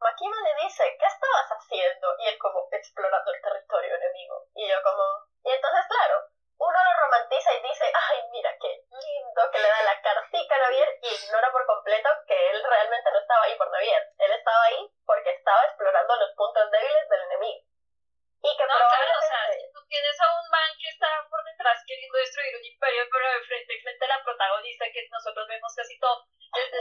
Makima 0.00 0.36
le 0.42 0.64
dice, 0.64 0.84
¿qué 0.98 1.06
estabas 1.06 1.48
haciendo? 1.52 2.06
Y 2.18 2.28
él 2.28 2.38
como, 2.38 2.68
explorando 2.72 3.32
el 3.32 3.42
territorio 3.42 3.94
enemigo. 3.96 4.46
Y 4.54 4.68
yo 4.68 4.76
como, 4.82 5.04
y 5.44 5.50
entonces 5.52 5.84
claro, 5.88 6.24
uno 6.56 6.76
lo 6.76 6.92
romantiza 7.04 7.52
y 7.54 7.62
dice, 7.62 7.84
ay, 7.92 8.18
mira 8.32 8.50
qué 8.60 8.68
lindo 8.90 9.42
que 9.52 9.58
le 9.60 9.68
da 9.68 9.82
la 9.82 10.00
cartica 10.00 10.56
a 10.56 10.58
Navier 10.58 10.88
y 11.02 11.08
ignora 11.24 11.52
por 11.52 11.64
completo 11.66 12.08
que 12.26 12.36
él 12.50 12.62
realmente 12.64 13.10
no 13.12 13.18
estaba 13.20 13.44
ahí 13.44 13.56
por 13.56 13.70
Navier. 13.70 14.02
Él 14.18 14.32
estaba 14.32 14.62
ahí 14.64 14.88
porque 15.04 15.30
estaba 15.30 15.64
explorando 15.66 16.16
los 16.16 16.30
puntos 16.36 16.70
débiles 16.70 17.08
del 17.08 17.20
enemigo. 17.22 17.64
Y 18.42 18.56
que 18.56 18.64
No, 18.64 18.72
claro, 18.72 18.88
o 18.88 19.20
sea, 19.20 19.36
probablemente... 19.36 19.68
si 19.68 19.72
tú 19.72 19.80
tienes 19.84 20.16
a 20.20 20.28
un 20.40 20.46
man 20.48 20.70
que 20.80 20.88
está 20.88 21.08
por 21.28 21.44
detrás 21.44 21.76
queriendo 21.84 22.16
destruir 22.16 22.56
un 22.56 22.64
imperio, 22.64 23.04
pero 23.12 23.24
de 23.36 23.44
frente, 23.44 23.72
frente 23.84 24.04
a 24.04 24.08
la 24.16 24.24
protagonista 24.24 24.84
que 24.92 25.04
nosotros 25.12 25.44
vemos 25.46 25.72
casi 25.76 26.00
todo 26.00 26.24
desde, 26.56 26.80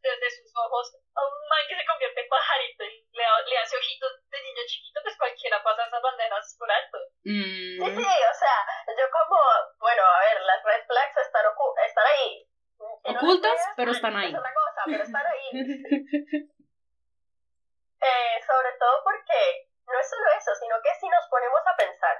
desde 0.00 0.28
sus 0.42 0.50
ojos, 0.56 0.96
a 1.14 1.20
un 1.22 1.36
man 1.48 1.60
que 1.68 1.76
se 1.76 1.84
convierte 1.86 2.20
en 2.24 2.28
pajarito 2.28 2.82
y 2.84 3.06
le, 3.12 3.24
le 3.46 3.58
hace 3.58 3.76
ojitos 3.76 4.12
de 4.32 4.42
niño 4.42 4.62
chiquito, 4.66 5.00
pues 5.04 5.16
cualquiera 5.18 5.62
pasa 5.62 5.84
esas 5.86 6.02
banderas 6.02 6.56
por 6.58 6.72
alto. 6.72 6.98
Sí, 7.22 7.80
Mm. 7.84 7.96
sí, 8.00 8.06
o 8.08 8.34
sea, 8.34 8.56
yo 8.96 9.04
como, 9.12 9.36
bueno, 9.78 10.02
a 10.02 10.20
ver, 10.24 10.40
las 10.40 10.62
red 10.64 10.86
flags 10.86 11.16
están, 11.18 11.44
ocu- 11.52 11.74
están 11.84 12.06
ahí. 12.06 12.48
Si 12.78 13.12
no 13.12 13.12
las 13.12 13.22
Ocultas, 13.22 13.52
ves, 13.52 13.68
pero 13.76 13.92
están 13.92 14.16
ahí. 14.16 14.32
Es 14.32 14.38
otra 14.38 14.54
cosa, 14.54 14.82
pero 14.86 15.02
están 15.04 15.26
ahí. 15.26 15.48
Eh, 18.00 18.36
sobre 18.46 18.72
todo 18.78 19.02
porque 19.04 19.68
no 19.86 19.98
es 20.00 20.08
solo 20.10 20.26
eso, 20.38 20.54
sino 20.60 20.76
que 20.82 20.94
si 21.00 21.08
nos 21.08 21.24
ponemos 21.28 21.60
a 21.66 21.76
pensar, 21.76 22.16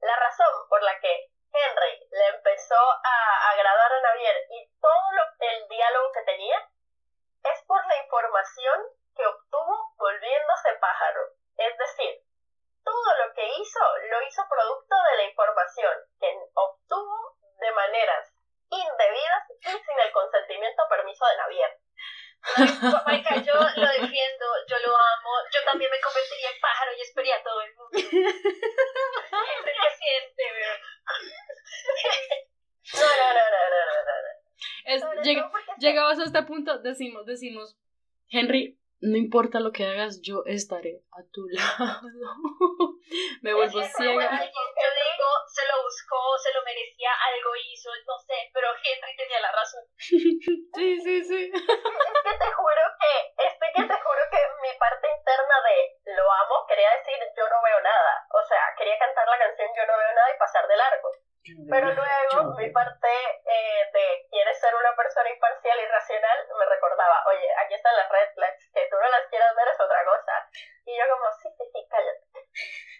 la 0.00 0.16
razón 0.16 0.52
por 0.68 0.82
la 0.82 0.98
que 1.00 1.30
Henry 1.52 2.08
le 2.10 2.26
empezó 2.28 2.78
a 2.78 3.50
agradar 3.50 3.92
a 3.92 4.00
Navier 4.00 4.36
y 4.50 4.70
todo 4.80 5.06
lo, 5.14 5.22
el 5.46 5.68
diálogo 5.68 6.12
que 6.12 6.22
tenía 6.22 6.58
es 7.44 7.64
por 7.66 7.84
la 7.86 7.96
información 7.98 8.78
que 9.16 9.26
obtuvo 9.26 9.94
volviéndose 9.98 10.72
pájaro. 10.80 11.20
Es 11.58 11.76
decir, 11.78 12.22
todo 12.84 13.26
lo 13.26 13.34
que 13.34 13.46
hizo 13.46 13.80
lo 14.10 14.22
hizo 14.22 14.42
producto 14.48 14.94
de 15.10 15.16
la 15.18 15.24
información 15.24 15.94
que 16.18 16.30
obtuvo 16.54 17.36
de 17.60 17.70
maneras 17.72 18.32
indebidas 18.70 19.44
y 19.60 19.68
sin 19.68 20.00
el 20.00 20.12
consentimiento 20.12 20.82
o 20.84 20.88
permiso 20.88 21.26
de 21.26 21.36
Navier. 21.36 21.78
No, 22.80 23.02
Marica, 23.04 23.36
yo 23.36 23.52
lo 23.52 23.88
defiendo, 24.00 24.46
yo 24.66 24.78
lo 24.78 24.96
amo, 24.96 25.30
yo 25.52 25.60
también 25.66 25.90
me 25.90 26.00
convertiría 26.00 26.48
en 26.48 26.60
pájaro 26.60 26.90
y 26.96 27.00
esperaría 27.02 27.36
a 27.36 27.42
todo 27.42 27.60
el 27.60 27.74
mundo. 27.74 27.90
Gente 27.98 29.72
que 29.76 29.90
siente, 29.98 30.42
weón. 30.54 30.80
No, 32.94 33.08
no, 33.16 33.34
no, 33.34 33.44
no, 33.50 33.62
no, 33.70 33.84
no, 33.84 34.22
no. 34.22 34.30
Es, 34.86 35.02
Sobre 35.02 35.20
llega- 35.22 35.42
todo 35.42 35.50
porque 35.52 35.70
es 35.70 35.76
que- 35.76 35.80
llegados 35.86 36.18
a 36.18 36.24
este 36.24 36.42
punto, 36.44 36.78
decimos, 37.00 37.24
decimos, 37.24 37.76
Henry, 38.28 38.76
no 39.00 39.16
importa 39.16 39.60
lo 39.60 39.72
que 39.72 39.88
hagas, 39.88 40.20
yo 40.20 40.44
estaré 40.44 41.00
a 41.16 41.24
tu 41.32 41.48
lado. 41.56 42.04
Me 43.40 43.54
vuelvo 43.54 43.80
ciega. 43.80 44.12
bueno, 44.12 44.36
Yo 44.36 44.88
digo, 45.00 45.28
se 45.48 45.64
lo 45.64 45.80
buscó, 45.80 46.20
se 46.36 46.52
lo 46.52 46.60
merecía, 46.60 47.08
algo 47.16 47.56
hizo, 47.56 47.88
no 48.04 48.18
sé, 48.20 48.36
pero 48.52 48.68
Henry 48.84 49.16
tenía 49.16 49.40
la 49.40 49.52
razón. 49.52 49.80
Sí, 49.96 51.00
sí, 51.00 51.24
sí. 51.24 51.42
Es 51.48 52.20
que 52.20 52.34
te 52.36 52.50
juro 52.52 52.82
que, 53.00 53.14
es 53.48 53.52
que 53.56 53.82
te 53.88 53.96
juro 54.04 54.22
que 54.30 54.40
mi 54.60 54.72
parte 54.78 55.08
interna 55.08 55.56
de 55.64 56.12
lo 56.12 56.24
amo 56.44 56.66
quería 56.68 56.90
decir 57.00 57.16
yo 57.36 57.44
no 57.48 57.58
veo 57.64 57.80
nada. 57.80 58.12
O 58.36 58.42
sea, 58.44 58.60
quería 58.76 58.98
cantar 59.00 59.26
la 59.26 59.38
canción 59.40 59.68
yo 59.72 59.84
no 59.88 59.96
veo 59.96 60.12
nada 60.12 60.28
y 60.28 60.38
pasar 60.38 60.59
de 60.70 60.76
largo. 60.76 61.10
Pero 61.70 61.86
luego 61.90 62.54
mi 62.54 62.70
parte 62.70 63.08
eh, 63.10 63.82
de 63.92 64.06
quieres 64.30 64.60
ser 64.60 64.74
una 64.74 64.94
persona 64.94 65.30
imparcial 65.30 65.80
y 65.80 65.86
racional 65.86 66.38
me 66.56 66.66
recordaba, 66.66 67.24
oye, 67.26 67.48
aquí 67.64 67.74
están 67.74 67.96
las 67.96 68.08
red 68.10 68.28
flags, 68.34 68.70
que 68.72 68.86
tú 68.90 68.96
no 69.00 69.08
las 69.08 69.26
quieras 69.28 69.56
ver 69.56 69.66
es 69.68 69.80
otra 69.80 70.04
cosa. 70.04 70.32
Y 70.84 70.96
yo 70.96 71.04
como, 71.10 71.26
sí, 71.42 71.48
sí, 71.56 71.64
sí, 71.72 71.80
cállate. 71.90 72.22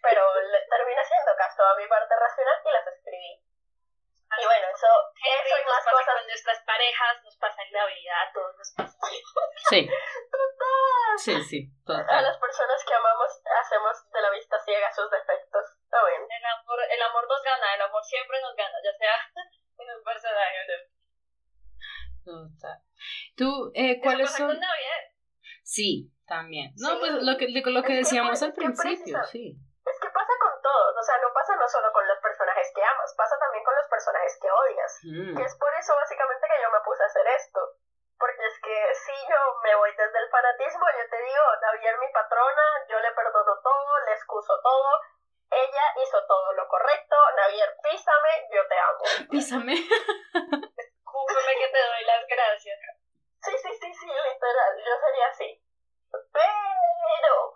Pero 0.02 0.40
le 0.40 0.60
terminé 0.66 1.00
haciendo 1.00 1.36
caso 1.36 1.62
a 1.64 1.76
mi 1.76 1.86
parte 1.86 2.16
racional 2.16 2.58
y 2.64 2.70
las 2.72 2.86
escribí. 2.88 3.44
Y 4.30 4.44
bueno, 4.46 4.66
eso, 4.70 4.86
eso 4.86 5.54
y 5.58 5.64
más 5.66 5.84
cosas. 5.84 6.14
con 6.14 6.26
nuestras 6.26 6.60
parejas, 6.62 7.22
nos 7.24 7.36
pasa 7.36 7.62
en 7.66 7.72
la 7.72 7.84
vida, 7.86 8.14
a 8.22 8.32
todos 8.32 8.56
nos 8.56 8.72
pasa. 8.76 8.96
Sí, 9.68 9.90
sí, 11.18 11.42
sí, 11.44 11.60
A 11.82 11.98
total. 11.98 12.22
las 12.22 12.38
personas 12.38 12.84
que 12.86 12.94
amamos 12.94 13.42
hacemos 13.60 14.10
de 14.12 14.20
la 14.22 14.30
vista 14.30 14.56
ciega 14.64 14.92
sus 14.92 15.10
defectos. 15.10 15.64
Está 15.82 15.98
bien. 16.06 16.22
El 16.30 16.44
amor, 16.46 16.78
el 16.88 17.02
amor 17.02 17.26
nos 17.26 17.42
gana, 17.42 17.74
el 17.74 17.82
amor 17.82 18.04
siempre 18.04 18.40
nos 18.40 18.54
gana, 18.54 18.78
ya 18.84 18.92
sea 18.96 19.18
en 19.78 19.96
un 19.98 20.04
personaje 20.04 20.56
o 20.62 20.64
no. 20.70 22.48
total. 22.54 22.78
¿Tú, 23.36 23.72
eh, 23.74 23.98
cuáles 24.00 24.28
Eso 24.28 24.29
pasa 24.29 24.29
son? 24.46 24.60
Sí, 25.62 26.10
también. 26.26 26.72
No, 26.76 26.90
Sí. 26.90 26.96
pues 27.00 27.10
lo 27.22 27.36
que, 27.38 27.46
lo 27.48 27.82
que 27.82 27.86
que 27.88 28.00
decíamos 28.02 28.38
por- 28.38 28.48
al 28.48 28.52
que 28.54 28.60
principio, 28.60 29.22
sí. 29.24 29.54
Es 29.86 29.98
que 29.98 30.10
pasa 30.10 30.32
con 30.40 30.54
todos, 30.62 30.92
o 30.96 31.02
sea, 31.02 31.18
no 31.18 31.32
pasa 31.32 31.56
no 31.56 31.66
solo 31.68 31.92
con 31.92 32.06
los 32.06 32.18
personajes 32.18 32.70
que 32.74 32.82
amas, 32.84 33.14
pasa 33.16 33.34
también 33.38 33.64
con 33.64 33.74
los 33.74 33.88
personajes 33.88 34.38
que 34.40 34.50
odias. 34.50 34.92
Mm. 35.02 35.36
Que 35.36 35.42
es 35.42 35.54
por 35.56 35.72
eso 35.74 35.94
básicamente 35.96 36.46
que 36.46 36.62
yo 36.62 36.70
me 36.70 36.80
puse 36.84 37.02
a 37.02 37.06
hacer 37.06 37.26
esto. 37.26 37.60
Porque 38.18 38.44
es 38.46 38.56
que 38.60 38.76
si 38.94 39.14
yo 39.26 39.40
me 39.64 39.74
voy 39.76 39.90
desde 39.96 40.18
el 40.18 40.28
fanatismo, 40.28 40.84
yo 40.98 41.04
te 41.08 41.18
digo, 41.24 41.44
Navier 41.62 41.98
mi 41.98 42.12
patrona, 42.12 42.66
yo 42.88 43.00
le 43.00 43.10
perdono 43.12 43.54
todo, 43.64 43.92
le 44.06 44.12
excuso 44.12 44.52
todo, 44.62 44.90
ella 45.50 45.84
hizo 46.04 46.18
todo 46.28 46.52
lo 46.52 46.68
correcto, 46.68 47.16
Navier 47.36 47.74
písame, 47.82 48.32
yo 48.52 48.62
te 48.68 48.76
amo. 48.78 49.04
Písame. 49.30 49.74
Escúpeme 49.74 51.52
gracias. 52.28 52.78
Sí, 53.42 53.52
sí, 53.56 53.70
sí, 53.80 53.94
sí, 53.94 54.06
literal, 54.06 54.72
yo 54.78 54.92
sería 55.00 55.26
así. 55.28 55.64
Pero 56.10 57.54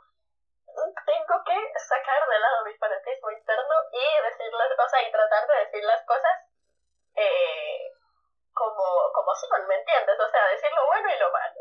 tengo 1.07 1.37
que 1.45 1.79
sacar 1.79 2.29
de 2.29 2.39
lado 2.39 2.65
mi 2.65 2.75
fanatismo 2.79 3.31
interno 3.31 3.75
y 3.93 4.23
decirles, 4.25 4.79
o 4.79 4.89
sea, 4.89 5.03
y 5.09 5.13
tratar 5.13 5.47
de 5.47 5.55
decir 5.67 5.85
las 5.85 6.05
cosas 6.07 6.35
eh, 7.17 7.91
como, 8.53 8.85
como 9.13 9.35
son, 9.35 9.67
¿me 9.69 9.77
entiendes? 9.77 10.19
O 10.19 10.31
sea, 10.31 10.47
decir 10.49 10.71
lo 10.75 10.87
bueno 10.87 11.09
y 11.15 11.19
lo 11.19 11.31
malo. 11.31 11.55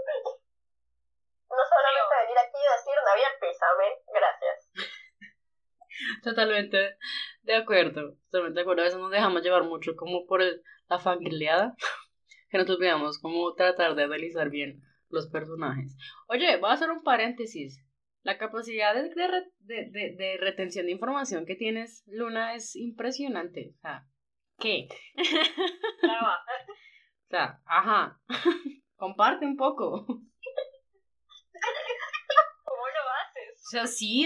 No 1.49 1.63
solamente 1.69 2.15
venir 2.23 2.37
aquí 2.39 2.57
y 2.57 2.71
decir, 2.71 2.95
Navidad, 3.05 3.33
písame, 3.39 4.01
gracias. 4.07 4.69
Totalmente 6.23 6.97
de 7.53 7.61
acuerdo, 7.61 8.17
totalmente 8.29 8.55
de 8.55 8.61
acuerdo. 8.61 8.81
A 8.81 8.85
veces 8.85 8.99
nos 8.99 9.11
dejamos 9.11 9.43
llevar 9.43 9.63
mucho 9.63 9.95
como 9.95 10.25
por 10.25 10.41
la 10.41 10.99
familiada, 10.99 11.75
que 12.49 12.57
nos 12.57 12.69
olvidamos 12.69 13.19
como 13.19 13.53
tratar 13.53 13.95
de 13.95 14.03
analizar 14.03 14.49
bien 14.49 14.81
los 15.09 15.27
personajes. 15.27 15.95
Oye, 16.27 16.57
voy 16.57 16.69
a 16.69 16.73
hacer 16.73 16.89
un 16.89 17.03
paréntesis. 17.03 17.79
La 18.23 18.37
capacidad 18.37 18.95
de, 18.95 19.09
de, 19.59 20.15
de, 20.17 20.37
retención 20.39 20.85
de 20.85 20.93
información 20.93 21.45
que 21.45 21.55
tienes, 21.55 22.03
Luna, 22.07 22.55
es 22.55 22.75
impresionante. 22.75 23.73
O 23.75 23.79
sea, 23.81 24.07
¿qué? 24.59 24.87
o 26.03 27.29
sea, 27.29 27.61
ajá. 27.65 28.21
Comparte 28.95 29.45
un 29.45 29.57
poco. 29.57 30.05
¿Cómo 30.05 30.21
lo 32.87 33.09
haces? 33.19 33.61
O 33.61 33.69
sea, 33.69 33.87
sí, 33.87 34.25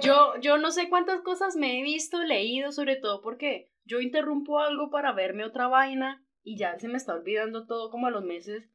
yo, 0.00 0.36
yo 0.40 0.58
no 0.58 0.70
sé 0.70 0.88
cuántas 0.88 1.20
cosas 1.22 1.56
me 1.56 1.78
he 1.78 1.82
visto, 1.82 2.18
leído, 2.22 2.72
sobre 2.72 2.96
todo 2.96 3.20
porque 3.20 3.70
yo 3.84 4.00
interrumpo 4.00 4.58
algo 4.58 4.90
para 4.90 5.12
verme 5.12 5.44
otra 5.44 5.68
vaina 5.68 6.22
y 6.42 6.58
ya 6.58 6.78
se 6.78 6.88
me 6.88 6.96
está 6.96 7.14
olvidando 7.14 7.66
todo 7.66 7.90
como 7.90 8.06
a 8.06 8.10
los 8.10 8.22
meses. 8.22 8.68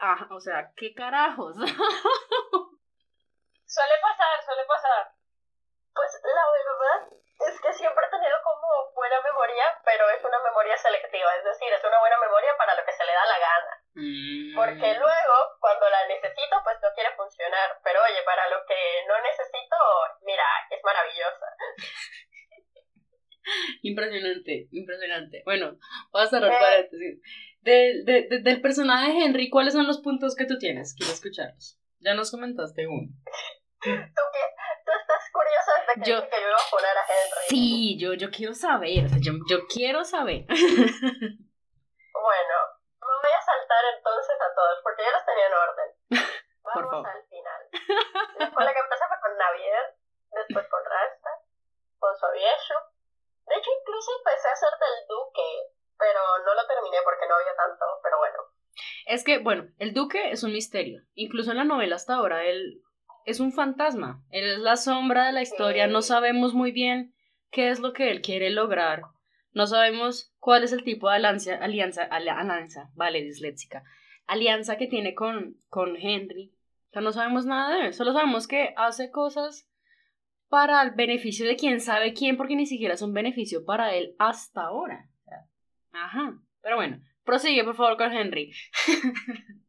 Ajá, 0.00 0.28
o 0.30 0.40
sea, 0.40 0.72
¿qué 0.76 0.94
carajos? 0.94 1.56
Suele 3.66 3.96
pasar, 4.00 4.44
suele 4.44 4.64
pasar. 4.66 5.12
Pues 5.94 6.20
la 6.24 6.44
verdad 6.52 7.08
es 7.48 7.60
que 7.60 7.72
siempre 7.72 8.06
he 8.06 8.10
tenido 8.10 8.36
como 8.42 8.92
buena 8.94 9.20
memoria, 9.20 9.64
pero 9.84 10.08
es 10.10 10.24
una 10.24 10.38
memoria 10.38 10.76
selectiva, 10.76 11.36
es 11.36 11.44
decir, 11.44 11.72
es 11.72 11.84
una 11.84 11.98
buena 11.98 12.18
memoria 12.18 12.56
para 12.56 12.74
lo 12.74 12.84
que 12.84 12.92
se 12.92 13.04
le 13.04 13.12
da 13.12 13.24
la 13.26 13.38
gana. 13.38 13.82
Mm. 13.94 14.54
Porque 14.56 14.94
luego, 14.98 15.36
cuando 15.60 15.88
la 15.90 16.06
necesito, 16.06 16.56
pues 16.62 16.78
no 16.82 16.92
quiere 16.94 17.14
funcionar. 17.16 17.78
Pero 17.82 18.02
oye, 18.02 18.22
para 18.24 18.48
lo 18.48 18.64
que 18.66 19.04
no 19.06 19.20
necesito, 19.22 19.76
mira, 20.22 20.46
es 20.70 20.82
maravillosa. 20.82 21.46
Impresionante, 23.94 24.68
impresionante. 24.72 25.42
Bueno, 25.44 25.78
voy 26.10 26.22
a 26.22 26.26
cerrar 26.26 26.50
eh, 26.52 26.58
paréntesis. 26.60 27.22
De, 27.62 28.02
del 28.42 28.60
personaje 28.60 29.12
de 29.12 29.20
Henry, 29.20 29.48
¿cuáles 29.48 29.74
son 29.74 29.86
los 29.86 30.00
puntos 30.00 30.34
que 30.34 30.46
tú 30.46 30.58
tienes? 30.58 30.94
Quiero 30.94 31.12
escucharlos. 31.12 31.78
Ya 32.00 32.14
nos 32.14 32.30
comentaste 32.30 32.86
uno. 32.86 33.08
¿Tú, 33.80 33.90
¿Tú 33.90 34.92
estás 35.00 35.30
curiosa 35.32 35.72
de 35.80 35.86
que, 36.02 36.10
yo, 36.10 36.28
que 36.28 36.36
yo 36.40 36.48
iba 36.48 36.56
a 36.56 36.70
poner 36.70 36.96
a 36.96 37.04
Henry? 37.08 37.48
Sí, 37.48 37.96
yo, 37.98 38.12
yo 38.14 38.30
quiero 38.30 38.54
saber, 38.54 39.08
yo, 39.20 39.32
yo 39.48 39.66
quiero 39.66 40.04
saber. 40.04 40.44
bueno, 40.48 40.60
me 43.00 43.06
voy 43.22 43.32
a 43.32 43.40
saltar 43.40 43.84
entonces 43.96 44.36
a 44.40 44.54
todos, 44.54 44.80
porque 44.82 45.02
ya 45.04 45.12
los 45.12 45.24
tenía 45.24 45.46
en 45.46 45.54
orden. 45.54 45.94
Vamos 46.64 47.06
al 47.06 47.22
final. 47.28 47.68
Con 48.52 48.64
la 48.64 48.72
que 48.72 48.80
empecé 48.80 49.04
fue 49.08 49.20
con 49.20 49.36
Navier, 49.36 49.94
después 50.32 50.66
con 50.68 50.84
Rasta, 50.84 51.30
con 51.98 52.16
Sovieshu. 52.16 52.74
De 53.46 53.56
hecho, 53.56 53.70
incluso 53.80 54.12
empecé 54.18 54.48
a 54.48 54.52
hacer 54.52 54.70
del 54.80 55.06
Duque, 55.06 55.72
pero 55.98 56.20
no 56.44 56.54
lo 56.54 56.66
terminé 56.66 56.98
porque 57.04 57.26
no 57.28 57.34
había 57.36 57.54
tanto, 57.56 58.00
pero 58.02 58.18
bueno. 58.18 58.38
Es 59.14 59.22
que, 59.22 59.38
bueno, 59.38 59.68
el 59.78 59.94
Duque 59.94 60.32
es 60.32 60.42
un 60.42 60.52
misterio. 60.52 61.02
Incluso 61.14 61.52
en 61.52 61.58
la 61.58 61.64
novela 61.64 61.94
hasta 61.94 62.16
ahora, 62.16 62.44
él 62.46 62.82
es 63.24 63.38
un 63.38 63.52
fantasma, 63.52 64.24
él 64.30 64.44
es 64.44 64.58
la 64.58 64.76
sombra 64.76 65.26
de 65.26 65.32
la 65.32 65.40
historia, 65.40 65.86
no 65.86 66.02
sabemos 66.02 66.52
muy 66.52 66.72
bien 66.72 67.14
qué 67.52 67.70
es 67.70 67.78
lo 67.78 67.92
que 67.92 68.10
él 68.10 68.22
quiere 68.22 68.50
lograr, 68.50 69.02
no 69.52 69.68
sabemos 69.68 70.34
cuál 70.40 70.64
es 70.64 70.72
el 70.72 70.82
tipo 70.82 71.08
de 71.08 71.14
alianza, 71.14 71.54
alianza, 71.54 72.02
alianza, 72.02 72.90
vale, 72.96 73.22
disléxica, 73.22 73.84
alianza 74.26 74.76
que 74.76 74.88
tiene 74.88 75.14
con, 75.14 75.58
con 75.68 75.96
Henry, 75.96 76.52
o 76.88 76.92
sea, 76.92 77.00
no 77.00 77.12
sabemos 77.12 77.46
nada 77.46 77.76
de 77.76 77.86
él, 77.86 77.94
solo 77.94 78.12
sabemos 78.12 78.48
que 78.48 78.74
hace 78.76 79.12
cosas 79.12 79.70
para 80.48 80.82
el 80.82 80.90
beneficio 80.90 81.46
de 81.46 81.54
quién 81.54 81.80
sabe 81.80 82.14
quién, 82.14 82.36
porque 82.36 82.56
ni 82.56 82.66
siquiera 82.66 82.94
es 82.94 83.02
un 83.02 83.14
beneficio 83.14 83.64
para 83.64 83.94
él 83.94 84.16
hasta 84.18 84.64
ahora. 84.64 85.08
Ajá, 85.92 86.36
pero 86.60 86.76
bueno, 86.76 87.00
prosigue 87.24 87.64
por 87.64 87.76
favor 87.76 87.96
con 87.96 88.12
Henry. 88.12 88.52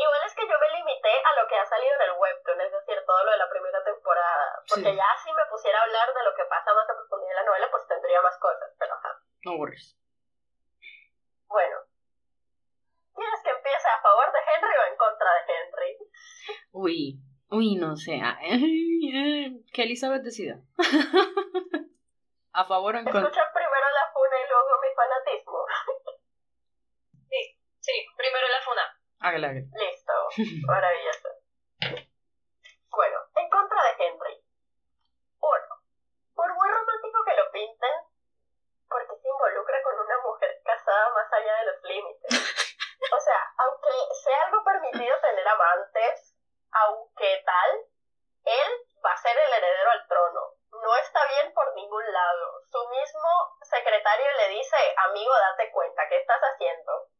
Igual 0.00 0.22
es 0.24 0.34
que 0.34 0.48
yo 0.48 0.56
me 0.56 0.70
limité 0.78 1.12
a 1.12 1.32
lo 1.36 1.46
que 1.46 1.56
ha 1.56 1.66
salido 1.66 1.92
en 2.00 2.08
el 2.08 2.16
webtoon, 2.16 2.60
es 2.62 2.72
decir, 2.72 2.96
todo 3.04 3.24
lo 3.24 3.32
de 3.32 3.36
la 3.36 3.50
primera 3.50 3.84
temporada. 3.84 4.62
Porque 4.66 4.96
ya 4.96 5.10
si 5.22 5.30
me 5.32 5.44
pusiera 5.50 5.78
a 5.78 5.82
hablar 5.84 6.08
de 6.08 6.24
lo 6.24 6.34
que 6.34 6.44
pasa 6.48 6.72
más 6.72 6.88
a 6.88 6.96
profundidad 6.96 7.36
en 7.36 7.44
la 7.44 7.50
novela, 7.50 7.68
pues 7.70 7.86
tendría 7.86 8.22
más 8.22 8.38
cosas, 8.38 8.72
pero 8.78 8.94
ajá. 8.94 9.20
No 9.44 9.56
worries. 9.56 9.98
Bueno. 11.48 11.76
¿Quieres 13.14 13.40
que 13.44 13.50
empiece 13.50 13.88
a 13.88 14.00
favor 14.00 14.32
de 14.32 14.38
Henry 14.38 14.72
o 14.72 14.84
en 14.88 14.96
contra 14.96 15.28
de 15.34 15.40
Henry? 15.52 15.92
Uy, 16.72 17.20
uy, 17.50 17.76
no 17.76 17.96
sé. 17.96 18.16
Que 19.74 19.82
Elizabeth 19.82 20.22
decida. 20.22 20.56
a 22.52 22.64
favor 22.64 22.94
o 22.94 22.98
en 22.98 23.04
contra. 23.04 23.20
Escucha 23.20 23.52
primero 23.52 23.86
la 23.92 23.99
funa 24.20 24.36
y 24.38 24.48
luego 24.48 24.80
mi 24.82 24.94
fanatismo. 24.94 25.66
sí, 27.30 27.58
sí, 27.80 28.06
primero 28.16 28.48
la 28.48 28.60
funa. 28.60 28.84
Hágale, 29.20 29.64
Listo, 29.72 30.12
maravilloso. 30.66 31.28
Bueno, 32.90 33.18
en 33.36 33.50
contra 33.50 33.82
de 33.84 34.04
Henry. 34.04 34.44
Uno, 35.40 35.74
por 36.34 36.54
muy 36.54 36.68
romántico 36.68 37.24
que 37.24 37.34
lo 37.34 37.50
pinten, 37.50 37.96
porque 38.88 39.16
se 39.16 39.28
involucra 39.28 39.82
con 39.82 40.00
una 40.00 40.18
mujer 40.22 40.60
casada 40.64 41.14
más 41.14 41.32
allá 41.32 41.54
de 41.56 41.64
los 41.66 41.82
límites. 41.84 42.30
O 43.12 43.18
sea, 43.18 43.40
aunque 43.56 43.88
sea 44.22 44.44
algo 44.44 44.62
permitido 44.62 45.16
tener 45.22 45.48
amantes, 45.48 46.36
aunque 46.70 47.42
tal, 47.46 47.70
él 48.44 48.70
va 49.04 49.12
a 49.12 49.16
ser 49.16 49.36
el 49.36 49.52
heredero 49.54 49.90
al 49.90 50.06
trono. 50.06 50.49
No 50.82 50.96
está 50.96 51.26
bien 51.26 51.52
por 51.52 51.74
ningún 51.74 52.12
lado. 52.12 52.62
Su 52.70 52.88
mismo 52.88 53.28
secretario 53.62 54.26
le 54.38 54.48
dice, 54.48 54.76
amigo, 55.08 55.32
date 55.32 55.70
cuenta, 55.72 56.08
¿qué 56.08 56.18
estás 56.18 56.40
haciendo? 56.40 57.10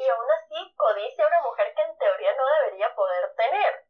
y 0.00 0.08
aún 0.08 0.30
así 0.30 0.74
codicia 0.76 1.24
a 1.24 1.28
una 1.28 1.42
mujer 1.42 1.74
que 1.74 1.82
en 1.82 1.98
teoría 1.98 2.32
no 2.34 2.46
debería 2.46 2.94
poder 2.94 3.34
tener. 3.36 3.84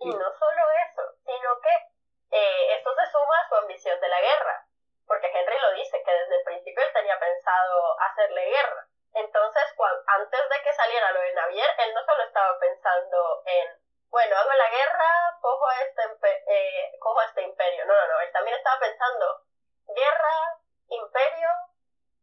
Y 0.00 0.08
no 0.08 0.32
solo 0.32 0.62
eso, 0.88 1.02
sino 1.24 1.60
que 1.60 2.36
eh, 2.36 2.76
esto 2.76 2.94
se 2.94 3.10
suma 3.12 3.36
a 3.38 3.48
su 3.48 3.54
ambición 3.56 4.00
de 4.00 4.08
la 4.08 4.20
guerra, 4.20 4.66
porque 5.06 5.26
Henry 5.26 5.58
lo 5.58 5.72
dice, 5.72 6.02
que 6.02 6.12
desde 6.12 6.36
el 6.36 6.44
principio 6.44 6.82
él 6.82 6.92
tenía 6.92 7.18
pensado 7.18 8.00
hacerle 8.00 8.44
guerra. 8.46 8.86
Entonces, 9.12 9.64
antes 10.06 10.48
de 10.48 10.62
que 10.62 10.72
saliera 10.72 11.12
lo 11.12 11.20
de 11.20 11.34
Navier, 11.34 11.70
él 11.78 11.94
no 11.94 12.04
solo 12.04 12.22
estaba 12.22 12.58
pensando 12.58 13.42
en, 13.44 13.79
bueno, 14.10 14.36
hago 14.36 14.52
la 14.52 14.70
guerra, 14.70 15.38
cojo 15.40 15.66
este, 15.86 16.02
eh, 16.48 16.98
cojo 16.98 17.22
este 17.22 17.42
imperio. 17.42 17.84
No, 17.86 17.94
no, 17.94 18.08
no, 18.08 18.20
él 18.20 18.32
también 18.32 18.56
estaba 18.56 18.78
pensando, 18.80 19.46
guerra, 19.86 20.58
imperio, 20.88 21.48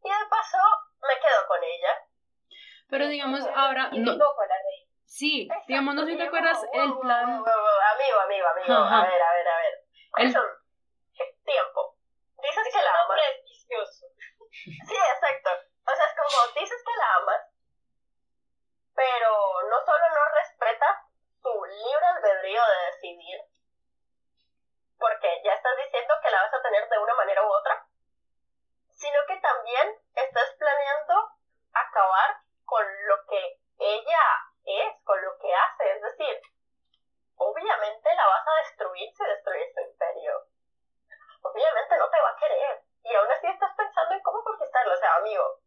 y 0.04 0.10
de 0.10 0.26
paso 0.30 0.58
me 1.02 1.20
quedo 1.20 1.48
con 1.48 1.64
ella. 1.64 2.04
Pero 2.90 3.08
digamos, 3.08 3.42
ahora... 3.56 3.90
No, 3.92 4.18
sí, 5.06 5.50
digamos, 5.68 5.96
no 5.96 6.06
sé 6.06 6.12
si 6.12 6.18
te 6.18 6.24
acuerdas 6.24 6.62
el 6.74 7.00
plan... 7.00 7.24
Amigo, 7.24 8.20
amigo, 8.20 8.48
amigo, 8.48 8.74
a 8.74 9.02
ver, 9.04 9.22
a 9.22 9.34
ver, 9.34 9.48
a 9.48 9.58
ver. 9.58 9.84
El... 10.18 10.34
Tiempo. 11.44 11.96
Dices 12.42 12.68
que 12.72 12.82
la 12.82 13.02
amas. 13.02 13.20
Sí, 14.52 14.96
exacto. 14.96 15.50
O 15.86 15.96
sea, 15.96 16.06
es 16.06 16.16
como, 16.16 16.54
dices 16.60 16.84
que 16.86 16.98
la 16.98 17.16
amas, 17.16 17.42
pero 18.94 19.62
no 19.70 19.86
solo 19.86 20.10
no 20.10 20.26
respetas 20.36 20.47
tu 21.42 21.66
libre 21.66 22.06
albedrío 22.06 22.62
de 22.62 22.86
decidir, 22.92 23.42
porque 25.00 25.42
ya 25.44 25.54
estás 25.54 25.78
diciendo 25.78 26.14
que 26.22 26.32
la 26.32 26.42
vas 26.42 26.54
a 26.54 26.62
tener 26.62 26.90
de 26.90 26.98
una 27.00 27.14
manera 27.16 27.44
u 27.44 27.52
otra, 27.52 27.86
sino 28.92 29.20
que 29.28 29.38
también 29.38 29.96
estás 30.16 30.56
planeando 30.58 31.38
acabar 31.74 32.38
con 32.66 32.84
lo 33.08 33.26
que 33.28 33.60
ella 33.80 34.24
es, 34.66 35.04
con 35.04 35.22
lo 35.24 35.38
que 35.38 35.54
hace. 35.54 35.92
Es 35.92 36.02
decir, 36.02 36.42
obviamente 37.36 38.16
la 38.16 38.26
vas 38.26 38.48
a 38.48 38.68
destruir 38.68 39.10
si 39.14 39.24
destruyes 39.24 39.74
su 39.74 39.82
imperio. 39.82 40.48
Obviamente 41.42 41.98
no 41.98 42.10
te 42.10 42.22
va 42.22 42.30
a 42.30 42.38
querer. 42.38 42.82
Y 43.04 43.16
aún 43.16 43.32
así 43.32 43.48
estás 43.48 43.72
pensando 43.78 44.16
en 44.16 44.22
cómo 44.22 44.44
conquistarlo. 44.44 44.94
O 44.94 44.98
sea, 44.98 45.16
amigo, 45.16 45.62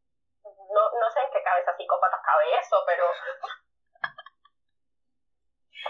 no, 0.45 0.91
no 0.99 1.11
sé 1.11 1.21
en 1.21 1.31
qué 1.33 1.43
cabeza 1.43 1.77
psicópata 1.77 2.21
cabe 2.25 2.59
eso, 2.59 2.83
pero... 2.87 3.05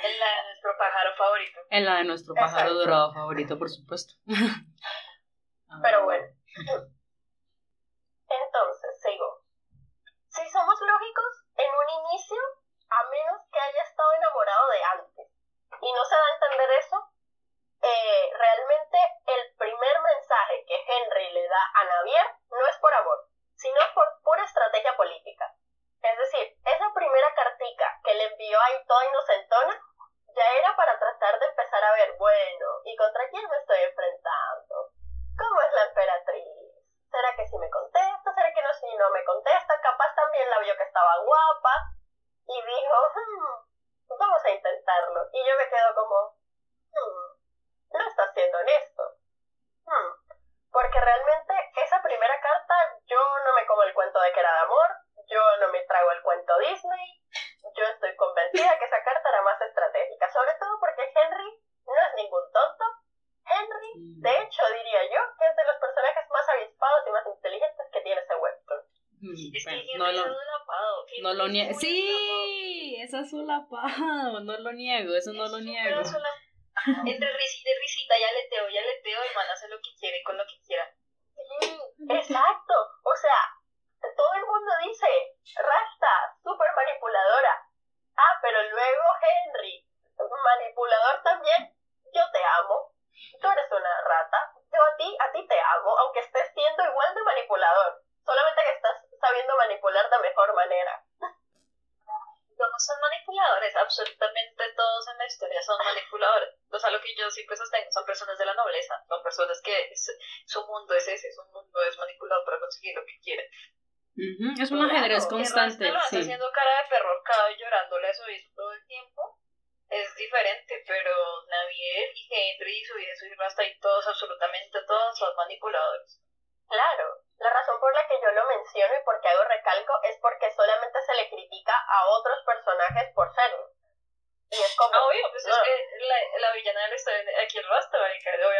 En 0.02 0.20
la 0.20 0.26
de 0.26 0.42
nuestro 0.44 0.78
pájaro 0.78 1.14
favorito. 1.16 1.60
En 1.70 1.84
la 1.84 1.96
de 1.96 1.99
nuestro 2.10 2.34
pájaro 2.34 2.74
dorado 2.74 3.12
favorito, 3.12 3.58
por 3.58 3.70
supuesto. 3.70 4.14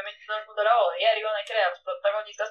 obviamente, 0.01 0.25
dando 0.27 0.47
toda 0.47 0.71
a 0.71 0.81
hora. 0.81 0.99
E 0.99 1.05
Ariana 1.07 1.45
Crevas, 1.45 1.79
protagonista 1.81 2.45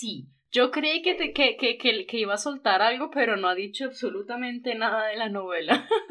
sí. 0.00 0.24
Yo 0.50 0.72
creí 0.72 1.02
que, 1.02 1.14
te, 1.14 1.32
que, 1.32 1.56
que, 1.56 1.78
que, 1.78 2.06
que 2.06 2.16
iba 2.16 2.34
a 2.34 2.38
soltar 2.38 2.82
algo, 2.82 3.10
pero 3.10 3.36
no 3.36 3.48
ha 3.48 3.54
dicho 3.54 3.84
absolutamente 3.84 4.74
nada 4.74 5.06
de 5.06 5.16
la 5.16 5.28
novela. 5.28 5.74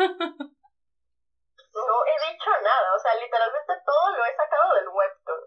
no 1.75 1.97
he 2.07 2.17
dicho 2.31 2.51
nada, 2.63 2.87
o 2.95 2.99
sea, 2.99 3.15
literalmente 3.19 3.73
todo 3.83 4.15
lo 4.15 4.23
he 4.23 4.33
sacado 4.35 4.75
del 4.75 4.87
webtoon. 4.87 5.43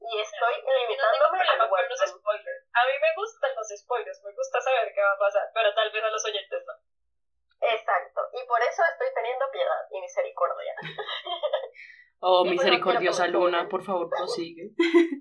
Y 0.00 0.20
estoy 0.20 0.54
limitándome 0.60 1.38
no 1.38 1.64
tengo 1.64 1.76
los 1.88 2.00
spoilers. 2.08 2.64
A 2.72 2.84
mí 2.84 2.92
me 3.00 3.14
gustan 3.16 3.54
los 3.54 3.68
spoilers, 3.68 4.20
me 4.24 4.32
gusta 4.32 4.60
saber 4.60 4.92
qué 4.92 5.00
va 5.00 5.12
a 5.12 5.18
pasar, 5.18 5.48
pero 5.54 5.72
tal 5.72 5.90
vez 5.92 6.04
a 6.04 6.10
los 6.10 6.24
oyentes 6.24 6.64
no. 6.66 6.74
Exacto, 7.60 8.20
y 8.32 8.46
por 8.48 8.60
eso 8.60 8.82
estoy 8.92 9.08
teniendo 9.14 9.44
piedad 9.52 9.84
y 9.90 10.00
misericordia. 10.00 10.74
oh, 12.20 12.44
misericordiosa 12.50 13.26
Luna, 13.28 13.68
por 13.68 13.84
favor, 13.84 14.08
prosigue. 14.08 14.72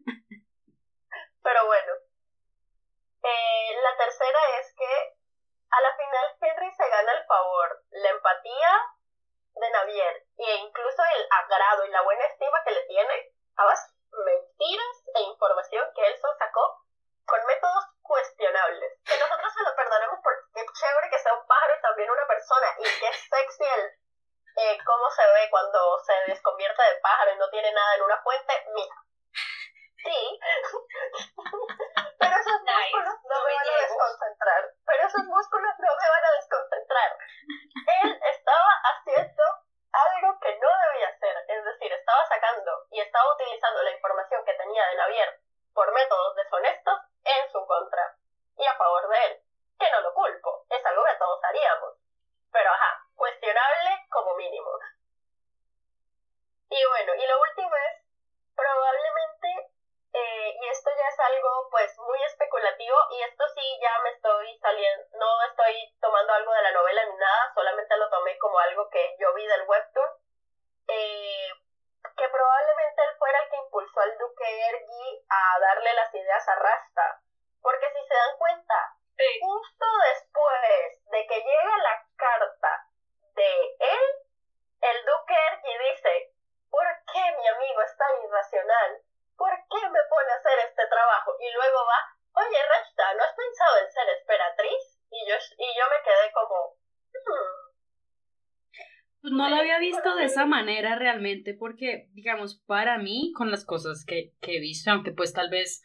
esa 100.39 100.45
manera 100.45 100.97
realmente 100.97 101.53
porque, 101.53 102.07
digamos, 102.13 102.63
para 102.65 102.97
mí, 102.97 103.33
con 103.35 103.51
las 103.51 103.65
cosas 103.65 104.05
que, 104.05 104.33
que 104.39 104.55
he 104.55 104.59
visto, 104.61 104.89
aunque 104.89 105.11
pues 105.11 105.33
tal 105.33 105.49
vez 105.49 105.83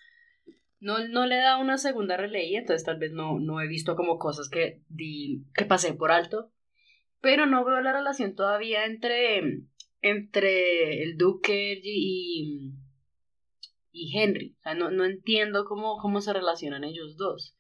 no, 0.79 1.09
no 1.09 1.27
le 1.27 1.35
he 1.35 1.43
dado 1.43 1.61
una 1.61 1.77
segunda 1.77 2.17
releída, 2.17 2.61
entonces 2.61 2.85
tal 2.85 2.99
vez 2.99 3.11
no, 3.13 3.41
no 3.41 3.61
he 3.61 3.67
visto 3.67 3.97
como 3.97 4.17
cosas 4.17 4.49
que, 4.49 4.81
di, 4.89 5.45
que 5.55 5.65
pasé 5.65 5.95
por 5.95 6.13
alto, 6.13 6.53
pero 7.21 7.47
no 7.47 7.65
veo 7.65 7.81
la 7.81 7.93
relación 7.93 8.37
todavía 8.37 8.85
entre, 8.85 9.43
entre 10.03 11.03
el 11.03 11.17
Duque 11.17 11.81
y, 11.83 12.75
y 13.91 14.17
Henry. 14.17 14.55
O 14.61 14.63
sea, 14.63 14.75
no, 14.75 14.93
no 14.93 15.05
entiendo 15.05 15.65
cómo, 15.65 15.97
cómo 15.97 16.21
se 16.21 16.33
relacionan 16.33 16.85
ellos 16.85 17.17
dos. 17.17 17.57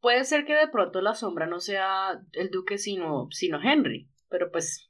Puede 0.00 0.24
ser 0.24 0.46
que 0.46 0.54
de 0.54 0.68
pronto 0.68 1.02
la 1.02 1.14
sombra 1.14 1.46
no 1.46 1.60
sea 1.60 2.22
el 2.32 2.48
Duque 2.48 2.78
sino, 2.78 3.28
sino 3.32 3.60
Henry, 3.62 4.08
pero 4.30 4.50
pues 4.50 4.89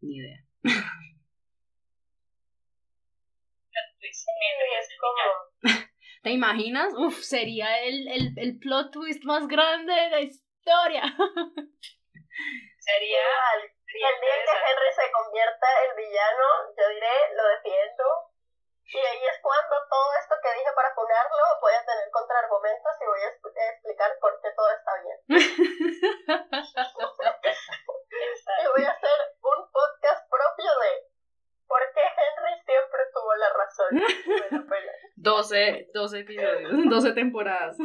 ni 0.00 0.16
idea. 0.16 0.38
¿Te 6.22 6.30
imaginas? 6.30 6.92
Uf, 6.94 7.22
sería 7.22 7.80
el, 7.80 8.08
el, 8.08 8.34
el 8.38 8.58
plot 8.58 8.92
twist 8.92 9.24
más 9.24 9.46
grande 9.46 9.92
de 9.92 10.10
la 10.10 10.20
historia. 10.20 11.02
sería 12.80 13.22
el 13.54 13.70
día 13.86 14.10
que 14.20 14.26
Henry 14.28 14.92
se 14.94 15.10
convierta 15.10 15.66
en 15.88 15.96
villano, 15.96 16.46
yo 16.76 16.88
diré, 16.90 17.34
lo 17.34 17.44
defiendo. 17.48 18.04
Y 18.86 18.98
ahí 18.98 19.18
es 19.18 19.40
cuando 19.42 19.74
todo 19.90 20.14
esto 20.20 20.36
que 20.40 20.52
dije 20.52 20.70
para 20.76 20.94
funarlo 20.94 21.42
voy 21.60 21.74
a 21.74 21.84
tener 21.84 22.08
contraargumentos 22.12 22.92
y 23.02 23.06
voy 23.06 23.20
a 23.20 23.30
explicar 23.70 24.16
por 24.20 24.40
qué 24.40 24.50
todo 24.54 24.70
está 24.70 24.92
bien. 25.02 25.18
y 28.62 28.66
voy 28.68 28.84
a 28.84 28.90
hacer 28.90 29.25
de 30.70 31.06
por 31.66 31.80
qué 31.92 32.00
Henry 32.00 32.54
siempre 32.64 33.00
tuvo 33.12 33.34
la 33.34 33.50
razón. 33.52 33.90
12, 35.16 35.90
12 35.92 36.18
episodios, 36.20 36.72
12 36.90 37.12
temporadas. 37.12 37.76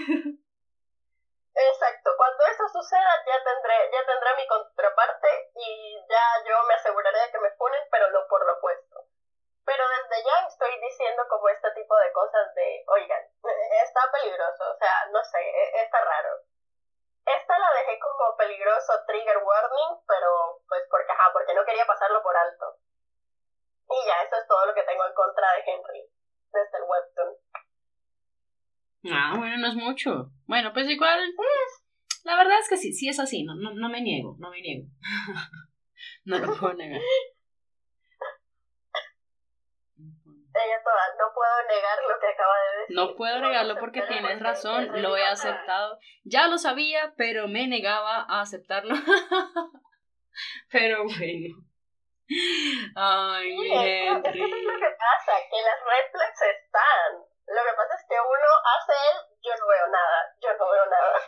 Exacto, 1.54 2.10
cuando 2.15 2.41
eso 2.46 2.63
suceda 2.70 3.12
ya 3.28 3.44
tendré, 3.44 3.76
ya 3.91 4.06
tendré 4.06 4.30
mi 4.38 4.48
contraparte 4.48 5.28
y 5.56 6.00
ya 6.10 6.24
yo 6.48 6.56
me 6.67 6.76
aseguraré 6.76 7.20
de 7.20 7.32
que 7.32 7.39
me 7.39 7.52
funen, 7.52 7.82
pero 7.91 8.10
no 8.12 8.26
por 8.30 8.46
lo 8.46 8.54
opuesto. 8.54 9.06
Pero 9.65 9.84
desde 9.89 10.24
ya 10.24 10.48
estoy 10.48 10.80
diciendo 10.80 11.24
como 11.30 11.50
este 11.50 11.70
tipo 11.72 11.96
de 11.98 12.12
cosas 12.13 12.56
de, 12.56 12.84
oigan, 12.88 13.24
está 13.84 14.02
peligroso, 14.12 14.63
o 14.72 14.78
sea, 14.78 15.06
no 15.12 15.24
sé, 15.24 15.39
e, 15.39 15.84
está 15.84 16.00
raro. 16.02 16.39
Esta 17.25 17.60
la 17.60 17.69
dejé 17.79 17.99
como 17.99 18.36
peligroso 18.38 18.93
trigger 19.05 19.38
warning, 19.43 20.01
pero 20.07 20.62
pues 20.67 20.81
porque, 20.89 21.12
ajá, 21.12 21.29
porque 21.34 21.53
no 21.53 21.65
quería 21.65 21.86
pasarlo 21.86 22.21
por 22.23 22.36
alto. 22.36 22.77
Y 23.89 24.07
ya, 24.07 24.23
eso 24.23 24.36
es 24.41 24.47
todo 24.47 24.65
lo 24.65 24.73
que 24.73 24.84
tengo 24.84 25.05
en 25.05 25.13
contra 25.13 25.47
de 25.53 25.63
Henry, 25.67 26.03
desde 26.51 26.77
el 26.77 26.84
webtoon. 26.88 27.31
Ah, 29.12 29.38
bueno, 29.38 29.57
no 29.57 29.67
es 29.67 29.75
mucho. 29.75 30.31
Bueno, 30.47 30.71
pues 30.73 30.89
igual, 30.89 31.19
la 32.23 32.36
verdad 32.38 32.60
es 32.60 32.69
que 32.69 32.77
sí, 32.77 32.93
sí 32.93 33.10
es 33.10 33.19
así, 33.19 33.43
no, 33.43 33.55
no, 33.55 33.73
no 33.73 33.89
me 33.89 34.01
niego, 34.01 34.36
no 34.39 34.49
me 34.49 34.62
niego. 34.62 34.88
no 36.25 36.39
lo 36.39 36.55
puedo 36.55 36.73
negar. 36.73 37.01
Toda, 40.84 41.15
no 41.17 41.34
puedo 41.34 41.63
negar 41.67 41.97
lo 42.08 42.19
que 42.19 42.28
acaba 42.28 42.54
de 42.56 42.78
decir. 42.80 42.95
No 42.95 43.15
puedo 43.15 43.39
negarlo 43.39 43.76
porque 43.80 44.02
tienes 44.04 44.39
razón, 44.39 45.02
lo 45.02 45.17
he 45.17 45.24
aceptado. 45.24 46.00
Ya 46.24 46.47
lo 46.47 46.58
sabía, 46.58 47.13
pero 47.17 47.47
me 47.47 47.67
negaba 47.67 48.26
a 48.28 48.41
aceptarlo. 48.41 48.95
pero 50.71 51.04
bueno. 51.04 51.56
Ay, 52.95 53.52
sí, 53.52 53.71
es, 53.74 54.24
que, 54.24 54.30
es 54.30 54.63
lo 54.63 54.76
que 54.80 54.91
pasa, 54.95 55.34
que 55.50 55.60
las 55.62 55.80
reflex 55.84 56.41
están. 56.41 57.12
Lo 57.47 57.62
que 57.63 57.76
pasa 57.76 57.93
es 57.95 58.06
que 58.08 58.15
uno 58.15 58.50
hace 58.63 58.93
él, 58.93 59.17
yo 59.43 59.52
no 59.60 59.67
veo 59.67 59.88
nada, 59.91 60.19
yo 60.41 60.50
no 60.58 60.71
veo 60.71 60.86
nada. 60.86 61.19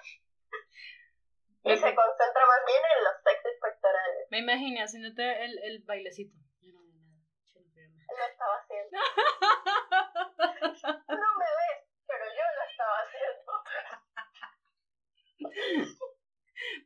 Y 1.66 1.78
se 1.78 1.96
concentra 1.96 2.46
más 2.46 2.60
bien 2.68 2.82
en 2.98 3.04
los 3.04 3.16
sexos 3.24 3.54
pectorales. 3.62 4.28
Me 4.30 4.40
imaginé 4.40 4.84
haciéndote 4.84 5.46
el, 5.46 5.58
el 5.64 5.84
bailecito. 5.86 6.36
Yo 6.60 6.74
no 6.74 6.82
veo 6.84 7.00
nada, 7.00 7.24
yo 7.54 7.62
no 7.62 7.72
veo 7.74 7.90
nada. 7.90 8.03
Lo 8.18 8.26
estaba 8.26 8.56
haciendo. 8.58 8.98
no 11.08 11.38
me 11.38 11.46
ves, 11.46 11.86
pero 12.08 12.26
yo 12.26 12.44
lo 12.56 12.64
estaba 12.70 13.00
haciendo. 13.00 13.54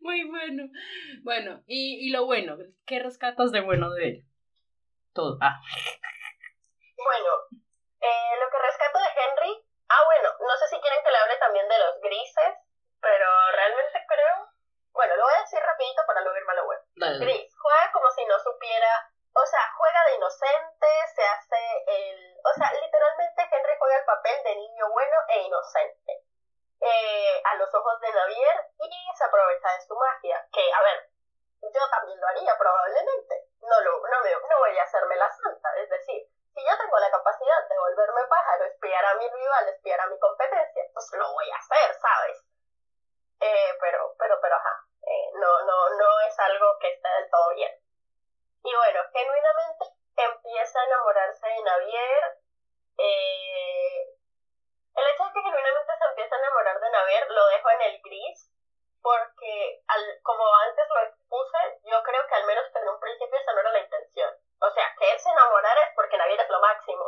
Muy 0.02 0.24
bueno. 0.30 0.64
Bueno, 1.24 1.64
y, 1.68 2.08
y 2.08 2.10
lo 2.12 2.26
bueno, 2.26 2.58
¿qué 2.86 3.00
rescatas 3.00 3.52
de 3.52 3.62
bueno 3.62 3.90
de 3.92 4.08
él? 4.08 4.26
Todo. 5.14 5.38
Ah. 5.42 5.60
Bueno, 6.98 7.30
eh, 8.02 8.34
lo 8.40 8.50
que 8.50 8.58
rescato 8.58 9.00
de 9.00 9.06
Henry, 9.06 9.66
ah 9.90 10.04
bueno, 10.06 10.30
no 10.40 10.58
sé 10.58 10.68
si 10.68 10.80
quieren 10.80 11.04
que 11.04 11.12
le 11.12 11.18
hable 11.18 11.38
también 11.38 11.68
de 11.68 11.80
los 11.80 12.00
grises, 12.02 12.56
pero 13.02 13.28
realmente 13.54 14.06
creo, 14.08 14.50
bueno, 14.94 15.16
lo 15.16 15.24
voy 15.24 15.34
a 15.38 15.42
decir 15.42 15.60
rapidito 15.60 16.04
para 16.08 16.22
no 16.22 16.36
irme 16.36 16.52
a 16.52 16.56
lo 16.56 16.66
web. 16.68 16.82
Gris, 17.20 17.56
juega 17.58 17.92
como 17.92 18.10
si 18.12 18.26
no 18.26 18.40
supiera, 18.40 19.12
o 19.38 19.46
sea, 19.46 19.62
juega 19.78 20.00
de 20.06 20.16
inocente, 20.16 20.88
se 21.14 21.24
hace 21.24 21.84
el, 21.88 22.38
o 22.44 22.54
sea, 22.54 22.72
literalmente 22.74 23.50
Henry 23.52 23.74
juega 23.78 23.98
el 23.98 24.06
papel 24.06 24.44
de 24.44 24.56
niño 24.56 24.90
bueno 24.90 25.18
e 25.30 25.42
inocente. 25.44 26.24
Eh, 26.80 27.42
a 27.44 27.56
los 27.56 27.74
ojos 27.74 28.00
de 28.02 28.12
Navier 28.12 28.70
y 28.80 29.18
se 29.18 29.24
aprovecha 29.24 29.74
de 29.74 29.82
su 29.82 29.96
magia, 29.96 30.46
que 30.54 30.62
a 30.74 30.82
ver, 30.82 31.10
yo 31.62 31.90
también 31.90 32.20
lo 32.22 32.28
haría 32.28 32.56
probablemente, 32.58 33.50
no, 33.62 33.82
lo, 33.82 34.08
no, 34.08 34.22
me, 34.24 34.32
no 34.32 34.60
voy 34.60 34.78
a 34.78 34.84
hacerme 34.84 35.16
la 35.16 35.30
santa, 35.32 35.70
es 35.78 35.90
decir, 35.90 36.30
si 36.54 36.64
yo 36.64 36.78
tengo 36.78 36.98
la 37.00 37.10
capacidad 37.10 37.68
de 37.68 37.80
volverme 37.80 38.28
pájaro, 38.28 38.66
espiar 38.66 39.06
a 39.06 39.16
mi 39.16 39.28
rival, 39.28 39.70
espiar 39.70 40.02
a 40.02 40.08
mi 40.08 40.20
competencia, 40.20 40.84
pues 40.94 41.12
lo 41.14 41.34
voy 41.34 41.50
a 41.50 41.58
hacer, 41.58 41.96
¿sabes? 41.96 42.46
Eh, 43.40 43.78
pero, 43.82 44.16
pero, 44.18 44.40
pero, 44.42 44.56
ajá, 44.56 44.86
eh, 45.02 45.30
no, 45.34 45.62
no, 45.62 45.90
no 45.98 46.20
es 46.28 46.40
algo 46.40 46.78
que 46.80 46.94
esté 46.94 47.10
del 47.10 47.30
todo 47.30 47.50
bien. 47.56 47.87
Y 48.64 48.76
bueno, 48.76 49.00
genuinamente 49.14 49.86
empieza 50.18 50.80
a 50.80 50.86
enamorarse 50.86 51.48
de 51.48 51.62
Navier. 51.64 52.38
Eh, 52.98 54.18
el 54.96 55.08
hecho 55.14 55.24
de 55.24 55.34
que 55.34 55.42
genuinamente 55.42 55.94
se 55.98 56.06
empieza 56.06 56.36
a 56.36 56.40
enamorar 56.40 56.80
de 56.80 56.90
Navier 56.90 57.30
lo 57.30 57.46
dejo 57.48 57.70
en 57.70 57.82
el 57.82 58.02
gris, 58.02 58.52
porque 59.02 59.84
al, 59.88 60.04
como 60.24 60.44
antes 60.56 60.86
lo 60.90 61.02
expuse, 61.02 61.58
yo 61.84 62.02
creo 62.04 62.28
que 62.28 62.36
al 62.36 62.46
menos 62.46 62.66
en 62.76 62.90
un 62.90 63.00
principio 63.00 63.38
esa 63.38 63.54
no 63.54 63.60
era 63.60 63.72
la 63.72 63.80
intención. 63.80 64.34
O 64.60 64.70
sea, 64.72 64.96
que 64.98 65.12
él 65.12 65.20
se 65.20 65.30
enamorara 65.30 65.82
es 65.84 65.94
porque 65.96 66.18
Navier 66.18 66.42
es 66.42 66.50
lo 66.50 66.60
máximo. 66.60 67.06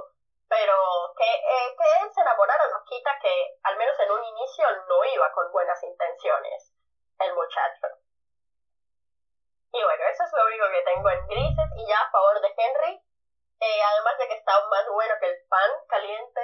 Pero 0.48 0.76
que, 1.18 1.30
eh, 1.30 1.76
que 1.78 2.04
él 2.04 2.14
se 2.14 2.22
enamorara 2.22 2.68
nos 2.70 2.84
quita 2.86 3.18
que, 3.22 3.60
al 3.64 3.78
menos 3.78 4.00
en 4.00 4.12
un 4.12 4.24
inicio, 4.24 4.66
no 4.88 5.06
iba 5.06 5.32
con 5.34 5.52
buenas 5.52 5.82
intenciones 5.84 6.74
el 7.20 7.34
muchacho. 7.34 7.88
Y 9.72 9.84
bueno, 9.84 10.04
eso 10.12 10.24
es 10.24 10.34
lo 10.34 10.46
único 10.46 10.66
que 10.72 10.82
tengo 10.82 11.10
en 11.10 11.28
grises. 11.28 11.70
Y 11.78 11.88
ya 11.88 12.00
a 12.00 12.12
favor 12.12 12.42
de 12.42 12.54
Henry, 12.58 13.02
eh, 13.60 13.82
además 13.84 14.18
de 14.18 14.28
que 14.28 14.34
está 14.36 14.54
más 14.68 14.88
bueno 14.90 15.14
que 15.20 15.28
el 15.28 15.48
pan 15.48 15.70
caliente, 15.88 16.42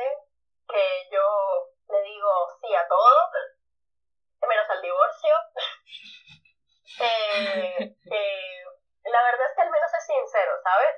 que 0.68 1.10
yo 1.12 1.70
le 1.90 2.02
digo 2.02 2.30
sí 2.62 2.76
a 2.76 2.88
todo, 2.88 3.32
menos 4.48 4.70
al 4.70 4.82
divorcio. 4.82 5.36
eh, 7.00 7.96
eh, 8.12 8.64
la 9.06 9.24
verdad 9.24 9.48
es 9.50 9.56
que 9.56 9.62
al 9.62 9.72
menos 9.72 9.94
es 9.94 10.06
sincero, 10.06 10.52
¿sabes? 10.64 10.96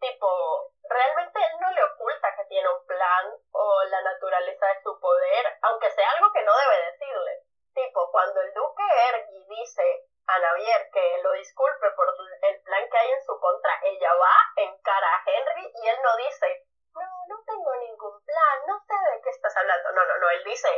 Tipo, 0.00 0.72
realmente 0.88 1.38
él 1.38 1.60
no 1.60 1.70
le 1.72 1.84
oculta 1.84 2.34
que 2.36 2.44
tiene 2.44 2.68
un 2.68 2.86
plan 2.86 3.26
o 3.52 3.84
la 3.84 4.02
naturaleza 4.02 4.66
de 4.66 4.82
su 4.82 5.00
poder, 5.00 5.58
aunque 5.62 5.90
sea 5.90 6.10
algo 6.12 6.32
que 6.32 6.42
no 6.42 6.52
debe 6.56 6.92
decirle. 6.92 7.42
Tipo, 7.74 8.10
cuando 8.10 8.40
el 8.40 8.54
duque 8.54 8.82
Ergi 9.08 9.44
dice 9.48 10.07
a 10.28 10.38
Navier 10.38 10.90
que 10.92 11.22
lo 11.22 11.32
disculpe 11.32 11.90
por 11.92 12.14
el 12.42 12.60
plan 12.60 12.88
que 12.90 12.98
hay 12.98 13.10
en 13.10 13.24
su 13.24 13.40
contra, 13.40 13.80
ella 13.82 14.12
va 14.14 14.34
en 14.56 14.78
cara 14.82 15.08
a 15.08 15.22
Henry 15.24 15.72
y 15.74 15.88
él 15.88 15.96
no 16.02 16.16
dice, 16.16 16.66
no, 16.94 17.08
no 17.28 17.44
tengo 17.46 17.74
ningún 17.76 18.24
plan, 18.24 18.66
no 18.66 18.78
sé 18.86 18.94
de 19.12 19.22
qué 19.22 19.30
estás 19.30 19.56
hablando. 19.56 19.90
No, 19.92 20.04
no, 20.04 20.18
no, 20.18 20.30
él 20.30 20.44
dice, 20.44 20.68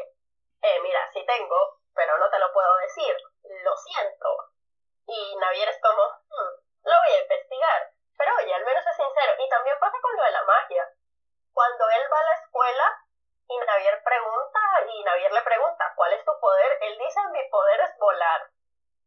eh, 0.63 0.81
mira, 0.83 1.11
sí 1.13 1.27
tengo, 1.27 1.81
pero 1.95 2.17
no 2.19 2.31
te 2.31 2.39
lo 2.39 2.53
puedo 2.53 2.77
decir, 2.77 3.17
lo 3.65 3.77
siento. 3.77 4.29
Y 5.07 5.37
Navier 5.37 5.69
es 5.69 5.81
como, 5.83 6.03
hmm, 6.05 6.87
lo 6.87 6.95
voy 6.95 7.15
a 7.17 7.23
investigar. 7.23 7.91
Pero 8.17 8.31
oye, 8.37 8.55
al 8.55 8.65
menos 8.65 8.87
es 8.87 8.97
sincero. 8.97 9.33
Y 9.39 9.49
también 9.49 9.79
pasa 9.81 9.97
con 10.01 10.15
lo 10.17 10.23
de 10.23 10.31
la 10.31 10.45
magia. 10.45 10.89
Cuando 11.53 11.91
él 11.91 12.03
va 12.13 12.21
a 12.21 12.25
la 12.25 12.35
escuela 12.35 13.05
y 13.49 13.59
Navier 13.59 14.03
pregunta, 14.05 14.61
y 14.87 15.03
Navier 15.03 15.33
le 15.33 15.43
pregunta, 15.43 15.93
¿cuál 15.97 16.13
es 16.13 16.25
tu 16.25 16.39
poder? 16.39 16.79
Él 16.83 16.99
dice, 16.99 17.21
mi 17.33 17.43
poder 17.51 17.81
es 17.81 17.99
volar. 17.99 18.51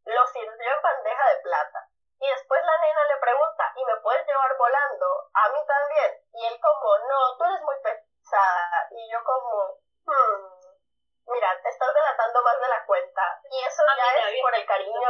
Lo 0.04 0.26
sirvió 0.26 0.70
en 0.72 0.82
bandeja 0.82 1.28
de 1.30 1.40
plata. 1.42 1.88
Y 2.20 2.28
después 2.28 2.64
la 2.64 2.78
nena 2.78 3.04
le 3.04 3.16
pregunta, 3.20 3.72
¿y 3.76 3.84
me 3.84 3.96
puedes 3.96 4.26
llevar 4.26 4.56
volando? 4.56 5.06
A 5.34 5.48
mí 5.48 5.58
también. 5.66 6.20
Y 6.32 6.46
él 6.46 6.60
como, 6.60 6.98
no, 6.98 7.36
tú 7.36 7.44
eres 7.44 7.60
muy 7.62 7.76
pesada. 7.82 8.88
Y 8.90 9.10
yo 9.12 9.22
como, 9.24 9.78
hmm, 10.06 11.32
mira, 11.32 11.60
te 11.62 11.68
estás 11.68 11.94
delatando 11.94 12.42
más 12.42 12.60
de 12.60 12.68
la 12.68 12.86
cuenta. 12.86 13.40
Y 13.50 13.64
eso 13.64 13.82
ya 13.96 14.28
es 14.28 14.42
por 14.42 14.54
el 14.54 14.66
cariño. 14.66 15.08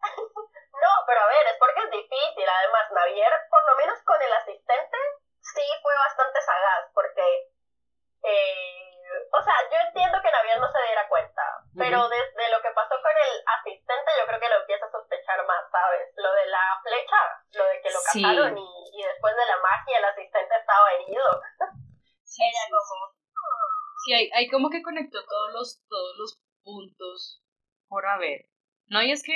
No, 0.76 0.92
pero 1.06 1.20
a 1.20 1.26
ver, 1.26 1.46
es 1.46 1.56
porque 1.58 1.80
es 1.80 1.90
difícil. 1.90 2.46
Además, 2.46 2.90
Navier, 2.92 3.32
por 3.48 3.64
lo 3.64 3.76
menos 3.76 3.98
con 4.04 4.20
el 4.20 4.32
asistente, 4.34 4.98
sí 5.40 5.64
fue 5.82 5.94
bastante 5.94 6.40
sagaz, 6.42 6.90
porque, 6.92 7.48
eh, 8.22 9.24
o 9.32 9.42
sea, 9.42 9.54
yo 9.70 9.78
entiendo 9.88 10.20
que 10.20 10.30
Navier 10.30 10.60
no 10.60 10.70
se 10.70 10.82
diera 10.82 11.08
cuenta, 11.08 11.42
pero 11.78 12.08
desde 12.08 12.25
y, 18.16 18.22
y, 18.22 19.02
después 19.02 19.34
de 19.36 19.46
la 19.46 19.58
magia 19.62 19.98
el 19.98 20.04
asistente 20.04 20.54
estaba 20.58 20.92
herido. 20.92 21.24
Sí, 22.26 22.42
Ella 22.42 22.58
como... 22.68 23.14
Sí, 24.04 24.12
hay, 24.12 24.30
hay 24.34 24.48
como 24.48 24.68
que 24.68 24.82
conectó 24.82 25.24
todos 25.24 25.52
los, 25.52 25.86
todos 25.88 26.16
los 26.18 26.42
puntos 26.64 27.40
por 27.88 28.04
haber. 28.04 28.50
No, 28.88 29.00
y 29.00 29.12
es 29.12 29.22
que 29.22 29.32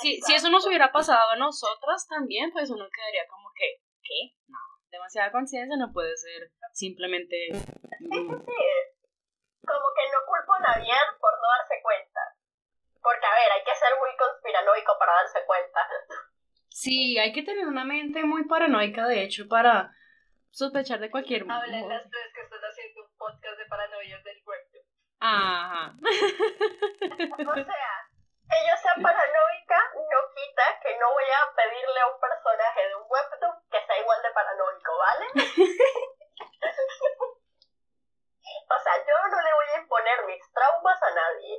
si, 0.00 0.20
si 0.22 0.34
eso 0.34 0.50
nos 0.50 0.66
hubiera 0.66 0.90
pasado 0.92 1.30
a 1.30 1.36
nosotras 1.36 2.06
también, 2.08 2.52
pues 2.52 2.70
uno 2.70 2.88
quedaría 2.90 3.28
como 3.28 3.50
que, 3.54 3.82
¿qué? 4.02 4.34
No, 4.48 4.58
demasiada 4.90 5.30
conciencia 5.30 5.76
no 5.76 5.92
puede 5.92 6.16
ser 6.16 6.50
simplemente... 6.72 7.36
Mm. 7.52 8.28
como 9.66 9.86
que 9.96 10.04
no 10.12 10.20
culpo 10.26 10.54
a 10.54 10.60
nadie 10.60 10.92
por 11.20 11.32
no 11.40 11.48
darse 11.58 11.80
cuenta. 11.82 12.20
Porque, 13.02 13.26
a 13.26 13.34
ver, 13.34 13.52
hay 13.52 13.64
que 13.64 13.74
ser 13.74 13.92
muy 14.00 14.10
conspiranoico 14.16 14.98
para 14.98 15.12
darse 15.12 15.44
cuenta. 15.46 15.80
Sí, 16.86 17.18
hay 17.18 17.32
que 17.32 17.42
tener 17.42 17.66
una 17.66 17.82
mente 17.82 18.22
muy 18.22 18.44
paranoica, 18.44 19.08
de 19.08 19.24
hecho, 19.24 19.48
para 19.48 19.90
sospechar 20.50 21.00
de 21.00 21.10
cualquier... 21.10 21.42
Hablen 21.42 21.88
las 21.88 22.08
tres 22.08 22.30
que 22.32 22.42
están 22.42 22.60
haciendo 22.62 23.02
un 23.02 23.10
podcast 23.18 23.58
de 23.58 23.66
paranoias 23.66 24.22
del 24.22 24.40
web. 24.46 24.62
Ajá. 25.18 25.96
o 25.98 27.54
sea, 27.58 28.06
yo 28.46 28.76
sea 28.78 28.94
paranoica 29.02 29.78
no 29.96 30.20
quita 30.30 30.62
que 30.80 30.96
no 30.96 31.10
voy 31.10 31.24
a 31.26 31.50
pedirle 31.56 31.98
a 31.98 32.06
un 32.06 32.20
personaje 32.20 32.86
de 32.86 32.94
un 32.94 33.02
webtoon 33.10 33.56
que 33.68 33.82
sea 33.84 33.98
igual 33.98 34.22
de 34.22 34.30
paranoico, 34.30 34.92
¿vale? 34.96 35.26
o 38.62 38.78
sea, 38.78 38.94
yo 39.02 39.26
no 39.26 39.42
le 39.42 39.52
voy 39.58 39.68
a 39.74 39.80
imponer 39.82 40.24
mis 40.28 40.52
traumas 40.54 41.02
a 41.02 41.10
nadie. 41.10 41.58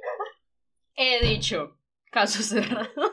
He 0.96 1.20
dicho, 1.20 1.76
caso 2.14 2.42
cerrado. 2.42 3.07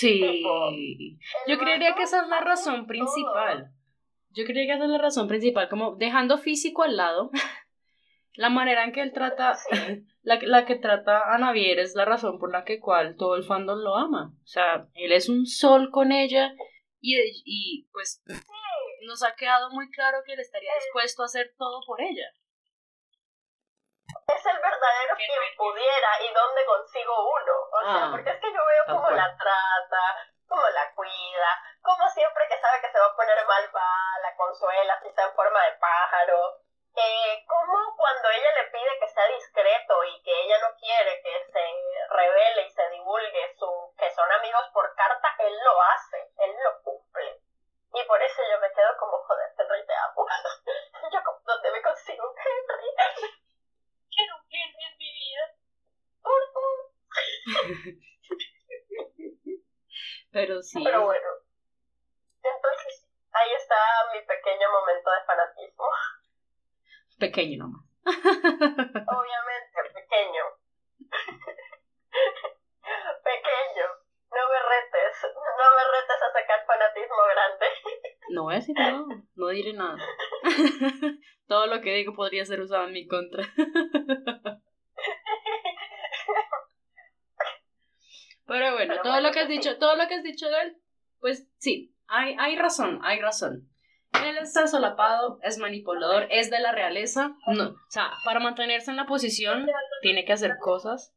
Sí. 0.00 1.18
yo 1.46 1.58
creería 1.58 1.94
que 1.94 2.04
esa 2.04 2.22
es 2.22 2.28
la 2.28 2.40
razón 2.40 2.86
principal. 2.86 3.72
Yo 4.30 4.44
creería 4.44 4.66
que 4.66 4.76
esa 4.76 4.84
es 4.84 4.90
la 4.90 4.98
razón 4.98 5.28
principal, 5.28 5.68
como 5.68 5.96
dejando 5.96 6.38
físico 6.38 6.82
al 6.82 6.96
lado. 6.96 7.30
La 8.34 8.48
manera 8.48 8.84
en 8.84 8.92
que 8.92 9.02
él 9.02 9.12
trata, 9.12 9.58
la, 10.22 10.38
la 10.40 10.64
que 10.64 10.76
trata 10.76 11.34
a 11.34 11.36
Navier 11.36 11.80
es 11.80 11.96
la 11.96 12.04
razón 12.04 12.38
por 12.38 12.52
la 12.52 12.64
que 12.64 12.78
cual 12.78 13.16
todo 13.16 13.34
el 13.34 13.42
fandom 13.42 13.80
lo 13.80 13.96
ama. 13.96 14.32
O 14.32 14.46
sea, 14.46 14.88
él 14.94 15.12
es 15.12 15.28
un 15.28 15.46
sol 15.46 15.90
con 15.90 16.12
ella 16.12 16.54
y, 17.00 17.16
y 17.44 17.88
pues 17.92 18.22
nos 19.04 19.24
ha 19.24 19.34
quedado 19.34 19.70
muy 19.70 19.90
claro 19.90 20.18
que 20.24 20.34
él 20.34 20.40
estaría 20.40 20.72
dispuesto 20.74 21.22
a 21.22 21.26
hacer 21.26 21.54
todo 21.58 21.80
por 21.84 22.00
ella. 22.00 22.32
Es 24.34 24.46
el 24.46 24.58
verdadero 24.58 25.16
quien 25.16 25.56
pudiera 25.56 26.22
y 26.22 26.32
dónde 26.32 26.64
consigo 26.64 27.14
uno. 27.34 27.54
O 27.72 27.80
sea, 27.82 28.04
ah, 28.04 28.08
porque 28.10 28.30
es 28.30 28.40
que 28.40 28.52
yo 28.52 28.64
veo 28.64 28.84
cómo 28.86 29.10
la 29.10 29.36
trata, 29.36 30.02
cómo 30.48 30.68
la 30.68 30.94
cuida, 30.94 31.50
como 31.82 32.08
siempre 32.10 32.46
que 32.48 32.58
sabe 32.58 32.80
que 32.80 32.90
se 32.90 32.98
va 32.98 33.06
a 33.06 33.16
poner 33.16 33.46
mal 33.46 33.70
va, 33.74 34.18
la 34.22 34.34
consuela, 34.36 34.98
si 35.00 35.08
está 35.08 35.24
en 35.24 35.34
forma 35.34 35.64
de 35.64 35.72
pájaro. 35.78 36.60
Eh, 36.96 37.44
como 37.46 37.96
cuando 37.96 38.28
ella 38.30 38.50
le 38.56 38.70
pide 38.70 38.98
que 38.98 39.08
sea 39.08 39.26
discreto 39.28 40.04
y 40.04 40.22
que 40.22 40.40
ella 40.42 40.58
no 40.58 40.74
quiere 40.76 41.22
que 41.22 41.44
se 41.52 41.64
revele 42.10 42.62
y 42.66 42.70
se 42.70 42.88
divulgue 42.90 43.54
su, 43.56 43.94
que 43.96 44.10
son 44.10 44.30
amigos 44.32 44.68
por 44.72 44.92
carta, 44.96 45.36
él 45.38 45.56
lo 45.64 45.82
hace, 45.82 46.32
él 46.38 46.56
lo 46.64 46.82
cumple. 46.82 47.40
Y 47.92 48.02
por 48.04 48.20
eso 48.22 48.42
yo 48.50 48.60
me 48.60 48.72
quedo 48.72 48.96
como, 48.98 49.18
joder, 49.22 49.50
Henry, 49.56 49.86
te 49.86 49.94
amo. 49.94 50.26
yo, 51.12 51.20
¿dónde 51.44 51.70
me 51.70 51.82
consigo 51.82 52.28
un 52.28 52.36
Henry? 52.36 52.90
Quiero 54.14 54.36
un 54.36 54.42
Henry 54.50 54.84
en 54.84 54.98
mi 54.98 55.12
vida. 55.12 55.54
Por 56.22 56.40
Pero 60.32 60.62
sí. 60.62 60.82
Pero 60.82 61.04
bueno. 61.04 61.28
Entonces, 62.42 63.08
ahí 63.32 63.52
está 63.52 63.76
mi 64.12 64.20
pequeño 64.26 64.70
momento 64.70 65.10
de 65.10 65.24
fanatismo. 65.26 65.84
Pequeño 67.18 67.58
nomás. 67.58 67.84
Obviamente, 68.06 69.76
pequeño. 69.94 70.44
pequeño. 73.24 73.86
No 74.30 74.42
me 74.48 74.58
retes, 74.62 75.14
no 75.24 75.66
me 75.74 75.84
retes 75.90 76.22
a 76.22 76.32
sacar 76.32 76.64
fanatismo 76.66 77.22
grande. 77.34 77.66
No 78.30 78.44
voy 78.44 78.54
a 78.54 78.58
decir 78.58 78.76
nada, 78.78 79.02
no 79.34 79.48
diré 79.48 79.72
nada. 79.72 79.96
Todo 81.48 81.66
lo 81.66 81.80
que 81.80 81.92
digo 81.94 82.14
podría 82.14 82.44
ser 82.44 82.60
usado 82.60 82.84
en 82.86 82.92
mi 82.92 83.08
contra. 83.08 83.42
Pero 88.50 88.72
bueno, 88.72 88.96
todo 89.00 89.20
lo 89.20 89.30
que 89.30 89.38
has 89.38 89.48
dicho, 89.48 89.78
todo 89.78 89.94
lo 89.94 90.08
que 90.08 90.14
has 90.14 90.24
dicho 90.24 90.48
de 90.48 90.60
él, 90.62 90.76
pues 91.20 91.48
sí, 91.58 91.94
hay, 92.08 92.34
hay 92.36 92.56
razón, 92.56 92.98
hay 93.04 93.20
razón. 93.20 93.70
Él 94.24 94.38
está 94.38 94.66
solapado, 94.66 95.38
es 95.44 95.58
manipulador, 95.58 96.26
es 96.32 96.50
de 96.50 96.58
la 96.58 96.72
realeza. 96.72 97.36
No, 97.46 97.68
o 97.68 97.90
sea, 97.90 98.10
para 98.24 98.40
mantenerse 98.40 98.90
en 98.90 98.96
la 98.96 99.06
posición, 99.06 99.68
tiene 100.02 100.24
que 100.24 100.32
hacer 100.32 100.56
cosas 100.58 101.14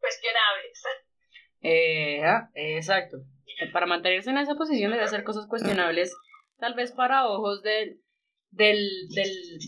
cuestionables. 0.00 0.82
Eh, 1.60 2.22
exacto. 2.76 3.18
Para 3.70 3.84
mantenerse 3.84 4.30
en 4.30 4.38
esa 4.38 4.54
posición 4.54 4.92
de 4.92 5.00
hacer 5.02 5.24
cosas 5.24 5.46
cuestionables, 5.46 6.16
tal 6.58 6.72
vez 6.72 6.92
para 6.92 7.26
ojos 7.26 7.62
del, 7.62 8.00
del, 8.50 8.78
del, 9.14 9.58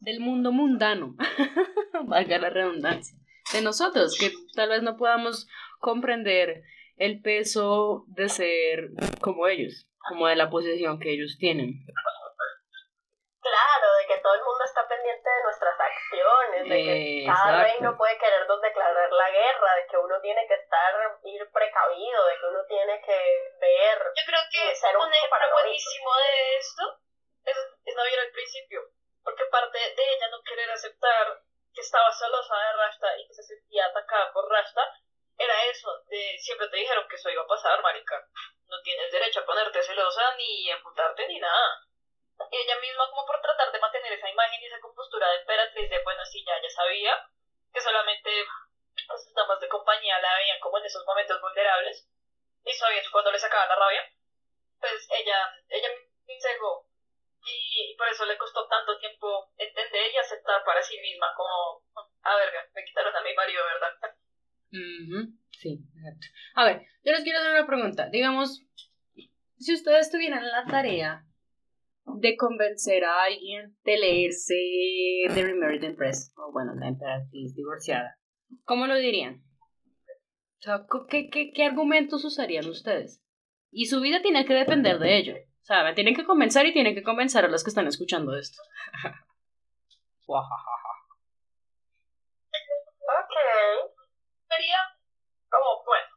del 0.00 0.18
mundo 0.18 0.50
mundano, 0.50 1.14
valga 2.06 2.38
la 2.38 2.50
redundancia, 2.50 3.16
de 3.52 3.62
nosotros, 3.62 4.16
que 4.18 4.32
tal 4.54 4.68
vez 4.70 4.82
no 4.82 4.96
podamos 4.96 5.48
comprender 5.80 6.62
el 6.96 7.20
peso 7.20 8.04
de 8.08 8.28
ser 8.28 8.90
como 9.20 9.46
ellos, 9.46 9.86
como 10.08 10.26
de 10.26 10.36
la 10.36 10.50
posición 10.50 10.98
que 10.98 11.10
ellos 11.10 11.36
tienen. 11.38 11.84
Claro, 13.42 13.86
de 13.98 14.06
que 14.06 14.22
todo 14.22 14.34
el 14.34 14.44
mundo 14.46 14.62
está 14.64 14.86
pendiente 14.86 15.28
de 15.28 15.42
nuestras 15.42 15.74
acciones, 15.74 16.62
de 16.62 16.78
que 16.78 17.26
cada 17.26 17.64
reino 17.64 17.96
puede 17.98 18.16
querernos 18.18 18.60
declarar 18.62 19.10
la 19.10 19.30
guerra, 19.30 19.74
de 19.82 19.86
que 19.90 19.98
uno 19.98 20.20
tiene 20.22 20.46
que 20.46 20.54
estar, 20.54 20.94
ir 21.24 21.42
precavido, 21.50 22.26
de 22.26 22.36
que 22.38 22.46
uno 22.46 22.62
tiene 22.68 23.02
que 23.02 23.18
ver. 23.58 23.98
Yo 23.98 24.22
creo 24.26 24.42
que 24.46 24.74
ser 24.76 24.96
un, 24.96 25.10
ejemplo 25.10 25.58
buenísimo 25.58 26.10
de 26.22 26.56
esto 26.56 26.82
es, 27.50 27.56
es 27.84 27.94
no 27.96 28.02
al 28.02 28.32
principio, 28.32 28.80
porque 29.24 29.42
parte 29.50 29.78
de 29.78 30.04
ella 30.06 30.28
no 30.30 30.38
querer 30.46 30.70
aceptar 30.70 31.42
que 31.74 31.80
estaba 31.80 32.12
celosa 32.12 32.56
de 32.56 32.72
Rasta 32.72 33.18
y 33.18 33.26
que 33.26 33.34
se 33.34 33.42
sentía 33.42 33.86
atacada 33.86 34.32
por 34.32 34.48
Rasta, 34.50 34.82
era 35.38 35.64
eso, 35.64 35.88
de 36.08 36.38
siempre 36.38 36.68
te 36.68 36.76
dijeron 36.76 37.08
que 37.08 37.16
eso 37.16 37.30
iba 37.30 37.42
a 37.42 37.46
pasar, 37.46 37.82
marica. 37.82 38.28
No 38.66 38.80
tienes 38.82 39.10
derecho 39.10 39.40
a 39.40 39.46
ponerte 39.46 39.82
celosa 39.82 40.34
ni 40.36 40.70
a 40.70 40.76
apuntarte 40.76 41.26
ni 41.26 41.38
nada 41.38 41.86
y 42.50 42.56
ella 42.56 42.80
misma 42.80 43.08
como 43.10 43.26
por 43.26 43.40
tratar 43.40 43.70
de 43.70 43.78
mantener 43.78 44.12
esa 44.12 44.28
imagen 44.28 44.60
y 44.60 44.66
esa 44.66 44.80
compostura 44.80 45.28
de 45.30 45.36
emperatriz 45.40 45.90
de, 45.90 46.02
bueno, 46.02 46.24
sí, 46.24 46.44
ya, 46.46 46.60
ya 46.60 46.70
sabía 46.70 47.28
que 47.72 47.80
solamente 47.80 48.30
las 49.08 49.34
damas 49.34 49.60
de 49.60 49.68
compañía 49.68 50.18
la 50.20 50.36
veían 50.36 50.60
como 50.60 50.78
en 50.78 50.84
esos 50.86 51.04
momentos 51.06 51.40
vulnerables 51.40 52.08
y 52.64 52.72
sabía 52.72 53.02
cuando 53.10 53.32
le 53.32 53.38
sacaba 53.38 53.66
la 53.66 53.76
rabia, 53.76 54.10
pues 54.80 55.06
ella, 55.10 55.54
ella 55.68 55.88
me 56.26 56.34
y, 57.44 57.96
por 57.96 58.08
eso 58.08 58.24
le 58.26 58.38
costó 58.38 58.66
tanto 58.68 58.98
tiempo 58.98 59.50
entender 59.56 60.12
y 60.12 60.18
aceptar 60.18 60.62
para 60.64 60.82
sí 60.82 60.98
misma 61.00 61.26
como, 61.36 61.82
a 62.22 62.36
ver, 62.36 62.48
me 62.74 62.84
quitaron 62.84 63.14
a 63.14 63.22
mi 63.22 63.34
marido, 63.34 63.62
¿verdad? 63.64 64.16
Sí, 65.50 65.78
exacto. 65.96 66.26
A 66.54 66.64
ver, 66.64 66.82
yo 67.04 67.12
les 67.12 67.22
quiero 67.22 67.38
hacer 67.38 67.52
una 67.52 67.66
pregunta. 67.66 68.08
Digamos, 68.10 68.62
si 69.58 69.74
ustedes 69.74 70.10
tuvieran 70.10 70.46
la 70.48 70.64
tarea 70.64 71.24
de 72.04 72.36
convencer 72.36 73.04
a 73.04 73.24
alguien 73.24 73.76
de 73.84 73.98
leerse 73.98 74.54
The 75.34 75.42
Remarried 75.42 75.84
Empress, 75.84 76.32
o 76.36 76.52
bueno, 76.52 76.74
la 76.74 76.88
emperatriz 76.88 77.54
divorciada. 77.54 78.18
¿Cómo 78.64 78.86
lo 78.86 78.96
dirían? 78.96 79.42
¿qué, 81.08 81.28
qué, 81.30 81.52
qué 81.52 81.64
argumentos 81.64 82.24
usarían 82.24 82.68
ustedes? 82.68 83.20
Y 83.70 83.86
su 83.86 84.00
vida 84.00 84.22
tiene 84.22 84.44
que 84.44 84.54
depender 84.54 84.98
de 84.98 85.16
ello. 85.16 85.34
O 85.62 85.64
sea, 85.64 85.84
me 85.84 85.94
tienen 85.94 86.14
que 86.16 86.24
convencer 86.24 86.66
y 86.66 86.72
tienen 86.72 86.94
que 86.94 87.04
convencer 87.04 87.44
a 87.44 87.48
los 87.48 87.62
que 87.62 87.70
están 87.70 87.86
escuchando 87.86 88.36
esto. 88.36 88.60
ok. 90.26 90.54
Sería 94.48 94.78
como, 95.48 95.84
bueno, 95.84 96.08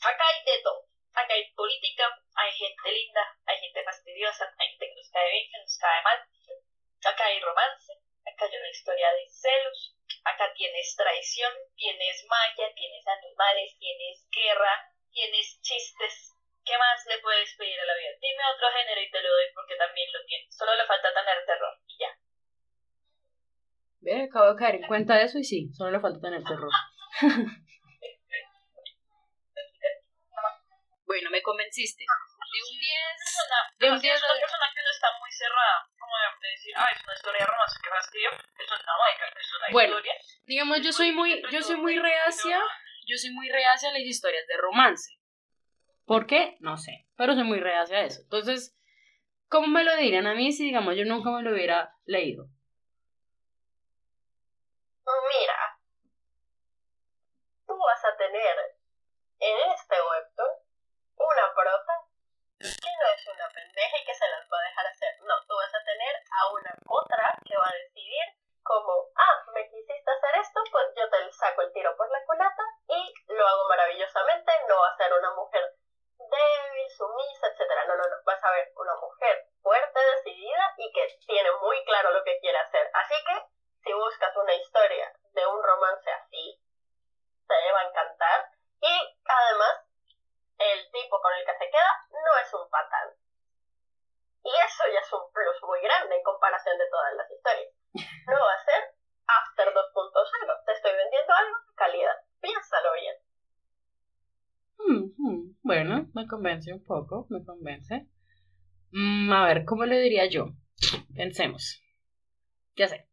acá 0.00 0.24
hay 0.30 0.44
de 0.44 0.62
todo. 0.62 0.86
Acá 1.14 1.34
hay 1.34 1.50
política, 1.54 2.04
hay 2.34 2.52
gente 2.52 2.92
linda, 2.92 3.22
hay 3.46 3.58
gente 3.58 3.82
fastidiosa, 3.82 4.54
hay 4.56 4.68
gente 4.68 4.86
que 4.86 4.94
nos 4.94 5.10
cae 5.10 5.30
bien, 5.30 5.50
que 5.50 5.58
nos 5.58 5.78
cae 5.78 6.02
mal. 6.02 6.18
Acá 7.04 7.24
hay 7.26 7.40
romance, 7.40 7.92
acá 8.24 8.44
hay 8.46 8.56
una 8.56 8.70
historia 8.70 9.12
de 9.12 9.28
celos, 9.28 9.96
acá 10.24 10.52
tienes 10.54 10.94
traición, 10.96 11.52
tienes 11.76 12.24
magia, 12.28 12.72
tienes 12.74 13.06
animales, 13.06 13.76
tienes 13.78 14.26
guerra, 14.30 14.92
tienes 15.10 15.60
chistes, 15.60 16.33
lo 19.24 19.30
doy 19.30 19.46
porque 19.54 19.76
también 19.76 20.12
lo 20.12 20.24
tiene. 20.26 20.50
Solo 20.50 20.74
le 20.74 20.84
falta 20.86 21.12
tener 21.12 21.44
terror 21.46 21.78
y 21.86 21.98
ya. 21.98 22.08
Ve, 24.00 24.24
acabo 24.28 24.52
de 24.52 24.58
caer 24.58 24.74
en 24.76 24.86
cuenta 24.86 25.16
de 25.16 25.24
eso 25.24 25.38
y 25.38 25.44
sí, 25.44 25.72
solo 25.72 25.90
le 25.92 26.00
falta 26.00 26.20
tener 26.20 26.42
terror. 26.44 26.70
bueno, 31.06 31.30
me 31.30 31.42
convenciste. 31.42 32.04
De 32.04 32.60
un 32.62 32.78
10. 32.78 32.92
De 33.78 33.90
un 33.90 34.00
10. 34.00 34.14
Es 34.14 34.22
una 34.22 34.40
persona 34.40 34.66
que 34.74 34.82
no 34.82 34.90
está 34.90 35.08
muy 35.18 35.32
cerrada, 35.32 35.88
como 35.98 36.12
de 36.40 36.48
decir, 36.50 36.74
ah, 36.76 36.88
es 36.92 37.02
una 37.02 37.14
historia 37.14 37.40
de 37.40 37.46
romance 37.46 37.78
que 37.82 37.88
fastidio. 37.88 38.30
Eso 38.30 38.74
no, 38.74 38.92
es 39.40 39.54
una 39.56 39.68
bueno, 39.72 39.98
historia. 39.98 40.14
Digamos, 40.44 40.80
yo 40.82 40.92
soy 40.92 41.12
muy, 41.12 41.42
yo 41.50 41.62
soy 41.62 41.76
muy 41.76 41.98
reacia, 41.98 42.62
yo 43.06 43.16
soy 43.16 43.30
muy 43.30 43.48
reacia 43.48 43.88
a 43.88 43.92
las 43.92 44.02
historias 44.02 44.46
de 44.46 44.56
romance. 44.58 45.18
¿Por 46.06 46.26
qué? 46.26 46.56
No 46.60 46.76
sé, 46.76 47.06
pero 47.16 47.34
soy 47.34 47.44
muy 47.44 47.60
reacia 47.60 47.98
a 47.98 48.04
eso. 48.04 48.20
Entonces, 48.22 48.76
¿cómo 49.48 49.68
me 49.68 49.84
lo 49.84 49.96
dirían 49.96 50.26
a 50.26 50.34
mí 50.34 50.52
si, 50.52 50.64
digamos, 50.64 50.96
yo 50.96 51.04
nunca 51.04 51.30
me 51.30 51.42
lo 51.42 51.52
hubiera 51.52 51.96
leído? 52.04 52.46
Mira, 55.04 55.78
tú 57.66 57.76
vas 57.76 58.04
a 58.04 58.16
tener 58.16 58.56
en 59.40 59.56
este 59.72 59.96
webtoon 59.96 60.52
una 61.16 61.54
prota 61.54 61.94
que 62.58 62.92
no 63.00 63.06
es 63.12 63.26
una 63.26 63.48
pendeja 63.48 63.96
y 64.00 64.04
que 64.04 64.14
se 64.14 64.28
las 64.28 64.44
va 64.48 64.58
a 64.58 64.68
dejar 64.68 64.86
hacer. 64.86 65.12
No, 65.20 65.34
tú 65.46 65.54
vas 65.56 65.74
a 65.74 65.84
tener 65.84 66.14
a 66.16 66.52
una 66.52 66.72
otra 66.86 67.38
que 67.44 67.56
va 67.56 67.68
a 67.68 67.78
decidir 67.84 68.24
como, 68.62 69.12
ah, 69.16 69.44
me 69.52 69.68
quisiste 69.68 70.10
hacer 70.10 70.40
esto, 70.40 70.60
pues 70.70 70.86
yo 70.96 71.08
te 71.10 71.32
saco 71.32 71.62
el 71.62 71.72
tiro 71.72 71.94
por 71.96 72.10
la 72.10 72.24
culata 72.24 72.64
y 72.88 73.12
lo 73.32 73.46
hago 73.46 73.68
maravillosamente. 73.68 74.52
No 74.68 74.80
va 74.80 74.88
a 74.88 74.96
ser 74.96 75.12
una 75.12 75.34
mujer 75.34 75.73
sumisa, 76.96 77.46
etcétera. 77.48 77.86
No, 77.86 77.96
no, 77.96 78.02
no. 78.02 78.16
Vas 78.24 78.42
a 78.42 78.50
ver 78.50 78.72
una 78.76 78.94
mujer 78.96 79.46
fuerte, 79.62 80.00
decidida 80.16 80.74
y 80.78 80.92
que 80.92 81.18
tiene 81.26 81.50
muy 81.60 81.84
claro 81.84 82.12
lo 82.12 82.22
que 82.24 82.38
quiere 82.40 82.58
hacer. 82.58 82.90
Así 82.94 83.14
que, 83.26 83.42
si 83.82 83.92
buscas 83.92 84.36
una 84.36 84.54
historia 84.54 85.12
de 85.32 85.46
un 85.46 85.62
romance 85.62 86.10
así, 86.10 86.60
te 87.46 87.72
va 87.72 87.80
a 87.80 87.88
encantar. 87.88 88.48
Y 88.80 89.18
además, 89.24 89.86
el 90.58 90.90
tipo 90.92 91.20
con 91.20 91.32
el 91.34 91.44
que 91.44 91.58
se 91.58 91.70
queda 91.70 91.92
no 92.10 92.38
es 92.42 92.54
un 92.54 92.70
patán. 92.70 93.10
Y 94.44 94.50
eso 94.50 94.84
ya 94.92 95.00
es 95.00 95.12
un 95.12 95.32
plus 95.32 95.62
muy 95.62 95.80
grande 95.80 96.16
en 96.16 96.22
comparación 96.22 96.78
de 96.78 96.88
todas 96.90 97.14
las 97.14 97.30
historias. 97.30 97.72
No 98.26 98.38
va 98.44 98.52
a 98.52 98.64
ser 98.64 98.94
After 99.26 99.72
2.0. 99.72 100.64
Te 100.66 100.72
estoy 100.72 100.92
vendiendo 100.92 101.34
algo 101.34 101.56
de 101.58 101.74
calidad. 101.74 102.16
Piénsalo 102.40 102.92
bien. 102.92 103.16
Bueno, 105.62 106.03
me 106.14 106.26
convence 106.26 106.72
un 106.72 106.82
poco, 106.82 107.26
me 107.30 107.44
convence. 107.44 108.06
Mm, 108.92 109.32
a 109.32 109.46
ver, 109.46 109.64
¿cómo 109.64 109.84
le 109.84 110.00
diría 110.00 110.26
yo? 110.26 110.54
Pensemos. 111.14 111.82
Ya 112.76 112.88
sé. 112.88 113.06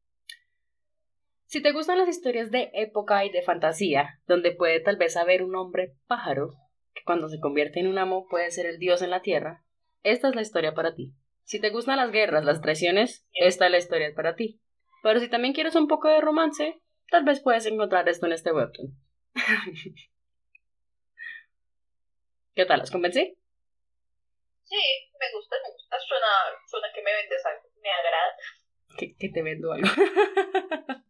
Si 1.46 1.62
te 1.62 1.74
gustan 1.74 1.98
las 1.98 2.08
historias 2.08 2.52
de 2.52 2.72
época 2.74 3.26
y 3.26 3.30
de 3.30 3.42
fantasía, 3.42 4.22
donde 4.28 4.52
puede 4.52 4.80
tal 4.80 4.96
vez 4.96 5.18
haber 5.18 5.44
un 5.44 5.56
hombre 5.56 5.96
pájaro, 6.08 6.54
que 6.94 7.04
cuando 7.04 7.28
se 7.28 7.40
convierte 7.40 7.80
en 7.80 7.88
un 7.88 7.98
amo 7.98 8.28
puede 8.30 8.52
ser 8.52 8.66
el 8.66 8.80
dios 8.80 9.02
en 9.02 9.10
la 9.10 9.22
tierra, 9.22 9.64
esta 10.04 10.30
es 10.30 10.36
la 10.36 10.42
historia 10.42 10.74
para 10.74 10.96
ti. 10.96 11.14
Si 11.44 11.60
te 11.60 11.70
gustan 11.70 11.98
las 11.98 12.12
guerras, 12.12 12.46
las 12.46 12.62
traiciones, 12.62 13.28
esta 13.34 13.66
es 13.66 13.72
la 13.72 13.78
historia 13.80 14.14
para 14.16 14.36
ti. 14.36 14.62
Pero 15.04 15.20
si 15.20 15.30
también 15.30 15.54
quieres 15.54 15.76
un 15.76 15.88
poco 15.88 16.08
de 16.08 16.22
romance, 16.22 16.80
tal 17.10 17.26
vez 17.26 17.42
puedes 17.42 17.66
encontrar 17.66 18.08
esto 18.08 18.28
en 18.28 18.34
este 18.34 18.54
webtoon. 18.54 18.96
¿Qué 22.54 22.66
tal? 22.66 22.80
¿Las 22.80 22.92
convencí? 22.92 23.38
Sí, 24.66 24.84
me 25.18 25.32
gusta, 25.32 25.56
me 25.64 25.72
gusta. 25.72 26.00
Suena, 26.00 26.28
suena 26.68 26.92
que 26.94 27.02
me 27.02 27.14
vendes 27.14 27.46
algo. 27.46 27.64
Me 27.82 27.90
agrada. 27.90 28.36
Que, 28.98 29.16
que 29.16 29.30
te 29.30 29.42
vendo 29.42 29.72
algo. 29.72 29.88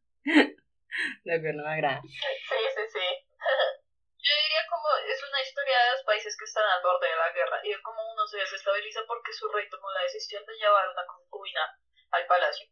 Lo 1.26 1.34
que 1.42 1.54
no 1.54 1.64
me 1.64 1.74
agrada. 1.74 2.02
Sí, 2.06 2.62
sí, 2.76 2.84
sí. 2.94 3.08
Yo 4.22 4.34
diría 4.38 4.62
como 4.70 4.86
es 5.02 5.18
una 5.28 5.42
historia 5.42 5.78
de 5.82 5.92
los 5.98 6.04
países 6.06 6.38
que 6.38 6.46
están 6.46 6.64
al 6.64 6.84
borde 6.84 7.10
de 7.10 7.16
la 7.16 7.32
guerra 7.34 7.60
y 7.64 7.72
es 7.72 7.82
como 7.82 8.06
uno 8.06 8.28
se 8.28 8.38
desestabiliza 8.38 9.02
porque 9.08 9.34
su 9.34 9.50
rey 9.50 9.68
tomó 9.68 9.90
la 9.92 10.04
decisión 10.04 10.46
de 10.46 10.54
llevar 10.58 10.90
una 10.90 11.08
concubina 11.08 11.80
al 12.12 12.28
palacio. 12.28 12.70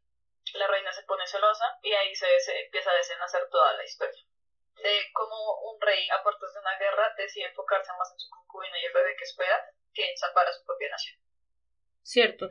La 0.53 0.67
reina 0.67 0.93
se 0.93 1.01
pone 1.03 1.25
celosa 1.25 1.79
y 1.81 1.91
ahí 1.93 2.13
se, 2.13 2.39
se 2.39 2.65
empieza 2.65 2.91
a 2.91 2.95
desenlacer 2.95 3.49
toda 3.49 3.73
la 3.73 3.83
historia 3.83 4.21
de 4.81 5.11
cómo 5.13 5.35
un 5.71 5.81
rey 5.81 6.07
a 6.09 6.23
puertas 6.23 6.53
de 6.53 6.59
una 6.59 6.77
guerra 6.77 7.13
decide 7.17 7.45
enfocarse 7.45 7.91
más 7.97 8.11
en 8.13 8.19
su 8.19 8.29
concubina 8.29 8.79
y 8.81 8.85
el 8.85 8.93
bebé 8.93 9.15
que 9.17 9.23
espera 9.23 9.57
que 9.93 10.09
en 10.09 10.17
salvar 10.17 10.47
a 10.47 10.53
su 10.53 10.65
propia 10.65 10.89
nación. 10.89 11.19
Cierto. 12.03 12.49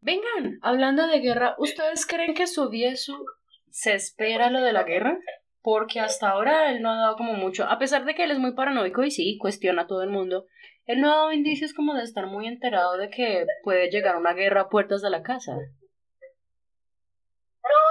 Vengan, 0.00 0.58
hablando 0.62 1.06
de 1.06 1.20
guerra, 1.20 1.54
¿ustedes 1.58 2.06
creen 2.06 2.34
que 2.34 2.46
Sobiesu 2.46 3.24
se 3.70 3.94
espera 3.94 4.50
lo 4.50 4.60
de 4.60 4.72
la 4.72 4.82
guerra? 4.82 5.18
Porque 5.62 6.00
hasta 6.00 6.30
ahora 6.30 6.70
él 6.70 6.82
no 6.82 6.90
ha 6.90 6.96
dado 6.96 7.16
como 7.16 7.32
mucho, 7.34 7.64
a 7.64 7.78
pesar 7.78 8.04
de 8.04 8.14
que 8.14 8.24
él 8.24 8.30
es 8.30 8.38
muy 8.38 8.54
paranoico 8.54 9.02
y 9.02 9.10
sí, 9.10 9.36
cuestiona 9.38 9.82
a 9.82 9.86
todo 9.86 10.02
el 10.02 10.10
mundo, 10.10 10.46
él 10.86 11.00
no 11.00 11.12
ha 11.12 11.16
dado 11.16 11.32
indicios 11.32 11.74
como 11.74 11.94
de 11.94 12.04
estar 12.04 12.26
muy 12.26 12.46
enterado 12.46 12.96
de 12.96 13.10
que 13.10 13.44
puede 13.64 13.90
llegar 13.90 14.16
una 14.16 14.34
guerra 14.34 14.62
a 14.62 14.68
puertas 14.68 15.02
de 15.02 15.10
la 15.10 15.22
casa. 15.22 15.52
No, 15.52 15.58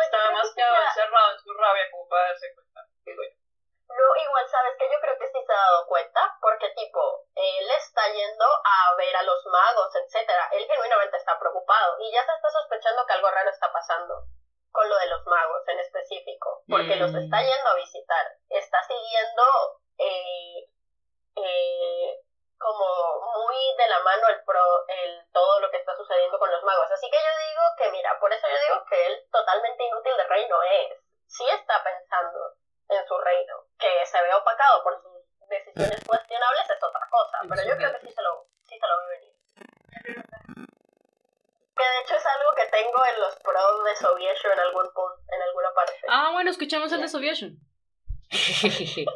estaba 0.05 0.31
más 0.31 0.53
que 0.55 0.61
encerrado 0.61 1.33
en 1.33 1.39
su 1.39 1.53
rabia 1.53 1.83
como 1.91 2.07
para 2.07 2.27
darse 2.29 2.47
cuenta. 2.55 2.64
No, 3.95 4.21
igual 4.21 4.47
sabes 4.49 4.75
que 4.77 4.91
yo 4.91 4.99
creo 4.99 5.17
que 5.17 5.27
sí 5.27 5.39
se 5.45 5.53
ha 5.53 5.55
dado 5.55 5.87
cuenta, 5.87 6.37
porque 6.41 6.69
tipo, 6.71 7.23
él 7.35 7.67
está 7.71 8.07
yendo 8.11 8.45
a 8.45 8.95
ver 8.95 9.15
a 9.15 9.23
los 9.23 9.45
magos, 9.45 9.95
etcétera. 9.95 10.49
Él 10.51 10.67
genuinamente 10.67 11.17
está 11.17 11.39
preocupado 11.39 11.97
y 11.99 12.11
ya 12.11 12.25
se 12.25 12.33
está 12.33 12.49
sospechando 12.49 13.05
que 13.05 13.13
algo 13.13 13.31
raro 13.31 13.49
está 13.49 13.71
pasando 13.71 14.25
con 14.71 14.89
lo 14.89 14.97
de 14.97 15.07
los 15.07 15.25
magos 15.25 15.65
en 15.67 15.79
específico, 15.79 16.63
porque 16.67 16.97
los 16.97 17.15
está 17.15 17.37
mm. 17.37 17.45
yendo 17.45 17.69
a 17.69 17.75
visitar. 17.75 18.25
Está 18.49 18.83
siguiendo 18.83 19.43
eh, 19.97 20.67
eh, 21.37 22.19
como 22.57 22.85
muy 23.37 23.75
de 23.77 23.87
la 23.87 23.99
mano 23.99 24.27
el 24.27 24.43
pro, 24.43 24.87
el 24.87 25.31
todo 25.31 25.61
lo 25.61 25.71
que 25.71 25.77
está 25.77 25.95
sucediendo 25.95 26.37
con 26.37 26.51
los 26.51 26.63
magos. 26.63 26.91
Así 26.91 27.09
que 27.09 27.17
yo 27.17 27.31
digo 27.47 27.61
que 27.77 27.91
mira, 27.91 28.19
por 28.19 28.33
eso 28.33 28.47
yo 28.47 28.59
digo 28.67 28.85
que 28.89 29.05
él 29.07 29.23
totalmente 29.31 29.83
inútil 29.85 30.17
de 30.17 30.23
reino 30.27 30.61
es. 30.63 30.99
Sí 31.27 31.45
está 31.49 31.81
pensando 31.83 32.55
en 32.89 33.07
su 33.07 33.17
reino. 33.17 33.65
Que 33.77 34.05
se 34.05 34.21
ve 34.21 34.33
opacado 34.33 34.83
por 34.83 35.01
sus 35.01 35.13
decisiones 35.49 36.03
cuestionables 36.05 36.69
es 36.69 36.83
otra 36.83 37.07
cosa, 37.09 37.39
pero 37.49 37.63
yo 37.67 37.75
creo 37.77 37.91
que 37.93 38.01
sí 38.07 38.13
se 38.13 38.21
lo, 38.21 38.47
sí 38.63 38.77
se 38.79 38.87
lo 38.87 38.99
ve 38.99 39.07
venir. 39.17 39.33
Que 41.75 41.83
de 41.83 41.99
hecho 42.01 42.15
es 42.15 42.25
algo 42.25 42.53
que 42.55 42.65
tengo 42.67 43.05
en 43.13 43.19
los 43.19 43.35
pros 43.37 43.83
de 43.83 43.95
Soviesho 43.95 44.51
en 44.51 44.59
algún 44.59 44.93
punto, 44.93 45.21
en 45.27 45.41
alguna 45.41 45.73
parte. 45.73 45.99
Ah, 46.07 46.29
bueno, 46.31 46.49
escuchamos 46.49 46.91
el 46.93 47.01
de 47.01 47.09
Soviesho. 47.09 47.47
tengo 48.29 49.11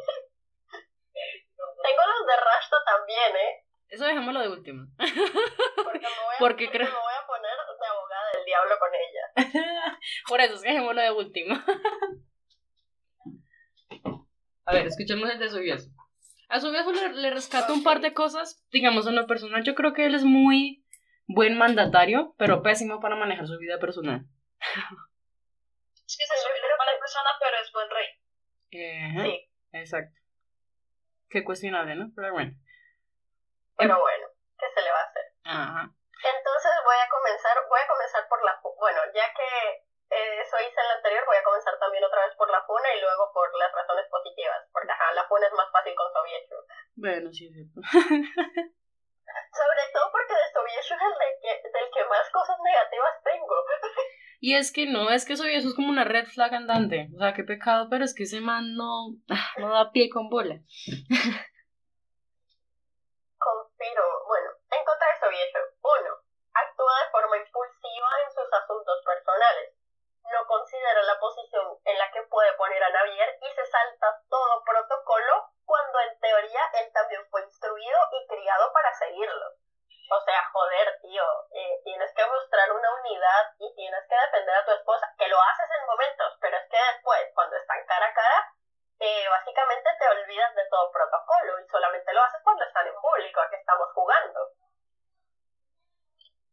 los 2.06 2.26
de 2.26 2.36
Rashto 2.36 2.76
también, 2.84 3.36
¿eh? 3.36 3.64
Eso 3.88 4.04
dejémoslo 4.04 4.40
de 4.40 4.48
último. 4.48 4.86
Porque 4.96 6.06
me 6.06 6.24
voy 6.24 6.34
a, 6.34 6.38
porque 6.38 6.70
creo... 6.70 6.86
me 6.86 6.98
voy 6.98 7.14
a 7.14 7.26
poner 7.26 7.56
de 7.80 7.86
abogada 7.86 8.30
del 8.34 8.44
diablo 8.44 8.78
con 8.78 8.90
ella. 8.94 9.32
Por 10.28 10.40
eso, 10.40 10.60
dejémoslo 10.60 11.00
de 11.00 11.10
último. 11.10 11.56
A 14.70 14.74
ver, 14.74 14.86
escuchemos 14.86 15.28
el 15.28 15.38
de 15.38 15.48
Subieso. 15.48 15.90
A 16.48 16.60
Subieso 16.60 16.92
le, 16.92 17.12
le 17.14 17.30
rescato 17.30 17.72
un 17.72 17.82
par 17.82 18.00
de 18.00 18.14
cosas. 18.14 18.64
Digamos, 18.70 19.06
en 19.06 19.16
lo 19.16 19.26
personal, 19.26 19.64
yo 19.64 19.74
creo 19.74 19.92
que 19.92 20.06
él 20.06 20.14
es 20.14 20.24
muy 20.24 20.84
buen 21.26 21.58
mandatario, 21.58 22.34
pero 22.38 22.62
pésimo 22.62 23.00
para 23.00 23.16
manejar 23.16 23.46
su 23.46 23.58
vida 23.58 23.78
personal. 23.78 24.22
Es 26.06 26.16
que 26.18 26.26
se 26.26 26.34
es 26.34 26.44
mala 26.78 26.98
persona, 26.98 27.30
pero 27.38 27.56
es 27.62 27.72
buen 27.72 27.88
rey. 27.90 29.30
sí. 29.30 29.50
Exacto. 29.72 30.18
Qué 31.28 31.44
cuestionable, 31.44 31.94
¿no? 31.94 32.10
Pero 32.16 32.32
bueno. 32.32 32.52
Pero 33.76 33.98
bueno, 34.00 34.26
¿qué 34.58 34.66
se 34.74 34.82
le 34.82 34.90
va 34.90 34.98
a 34.98 35.04
hacer? 35.04 35.24
Ajá. 35.44 35.94
Entonces 36.20 36.72
voy 36.84 36.96
a 36.98 37.08
comenzar, 37.08 37.56
voy 37.68 37.80
a 37.80 37.88
comenzar 37.88 38.28
por 38.28 38.44
la, 38.44 38.60
bueno, 38.62 39.00
ya 39.14 39.32
que 39.32 39.86
eh, 40.10 40.42
eso 40.42 40.56
hice 40.58 40.80
en 40.80 40.88
la 40.88 40.94
anterior, 40.94 41.24
voy 41.24 41.36
a 41.36 41.44
comenzar 41.44 41.78
también 41.78 42.02
otra 42.02 42.26
vez 42.26 42.34
por 42.34 42.50
la 42.50 42.62
funa 42.66 42.94
y 42.94 43.00
luego 43.00 43.30
por 43.32 43.46
las 43.56 43.72
razones 43.72 44.06
positivas, 44.10 44.66
porque 44.72 44.90
ajá, 44.90 45.12
la 45.14 45.24
funa 45.28 45.46
es 45.46 45.52
más 45.52 45.70
fácil 45.70 45.94
con 45.94 46.12
Sovietshu. 46.12 46.56
Bueno, 46.96 47.32
sí, 47.32 47.48
sí. 47.48 47.62
Sobre 49.54 49.84
todo 49.94 50.10
porque 50.10 50.34
de 50.34 50.52
Sovietshu 50.52 50.94
es 50.94 51.02
el 51.02 51.14
de 51.14 51.38
que, 51.40 51.62
del 51.62 51.90
que 51.94 52.04
más 52.10 52.28
cosas 52.30 52.58
negativas 52.62 53.22
tengo. 53.22 53.54
Y 54.42 54.54
es 54.54 54.72
que 54.72 54.86
no, 54.86 55.10
es 55.10 55.26
que 55.26 55.36
Sovietshu 55.36 55.68
es 55.68 55.74
como 55.74 55.90
una 55.90 56.04
red 56.04 56.24
flag 56.24 56.54
andante. 56.54 57.10
O 57.14 57.18
sea, 57.18 57.34
qué 57.34 57.44
pecado, 57.44 57.88
pero 57.90 58.06
es 58.06 58.14
que 58.14 58.22
ese 58.22 58.40
man 58.40 58.74
no, 58.74 59.10
no 59.58 59.68
da 59.68 59.92
pie 59.92 60.08
con 60.08 60.30
bola. 60.30 60.58
Confiro, 63.36 64.02
bueno, 64.26 64.50
en 64.72 64.84
contra 64.86 65.12
de 65.12 65.20
Sovietshu, 65.20 65.58
considera 70.80 71.02
la 71.02 71.20
posición 71.20 71.76
en 71.84 71.98
la 71.98 72.10
que 72.10 72.22
puede 72.22 72.52
poner 72.54 72.82
a 72.82 72.88
Navier 72.88 73.36
y 73.42 73.54
se 73.54 73.66
salta 73.66 74.22
todo 74.30 74.64
protocolo 74.64 75.52
cuando 75.66 76.00
en 76.00 76.18
teoría 76.18 76.60
él 76.80 76.90
también 76.92 77.20
fue 77.30 77.42
instruido 77.44 77.98
y 78.12 78.26
criado 78.26 78.72
para 78.72 78.92
seguirlo. 78.94 79.46
O 80.10 80.20
sea, 80.24 80.42
joder, 80.52 80.98
tío, 81.02 81.22
eh, 81.52 81.80
tienes 81.84 82.12
que 82.14 82.22
autoridad 83.10 83.54
y 83.58 83.74
tienes 83.74 84.04
que 84.08 84.14
defender 84.14 84.54
a 84.54 84.64
tu 84.64 84.72
esposa, 84.72 85.14
que 85.18 85.28
lo 85.28 85.36
haces 85.40 85.68
en 85.78 85.86
momentos, 85.86 86.38
pero 86.40 86.56
es 86.56 86.68
que 86.70 86.76
después, 86.76 87.20
cuando 87.34 87.56
están 87.56 87.84
cara 87.86 88.06
a 88.06 88.14
cara, 88.14 88.52
eh, 89.00 89.24
básicamente 89.28 89.88
te 89.98 90.08
olvidas 90.08 90.54
de 90.54 90.66
todo 90.70 90.90
protocolo 90.92 91.58
y 91.60 91.68
solamente 91.68 92.12
lo 92.12 92.22
haces 92.22 92.40
cuando 92.44 92.64
están 92.64 92.86
en 92.86 92.94
público, 92.94 93.40
a 93.40 93.50
que 93.50 93.56
estamos 93.56 93.88
jugando. 93.94 94.40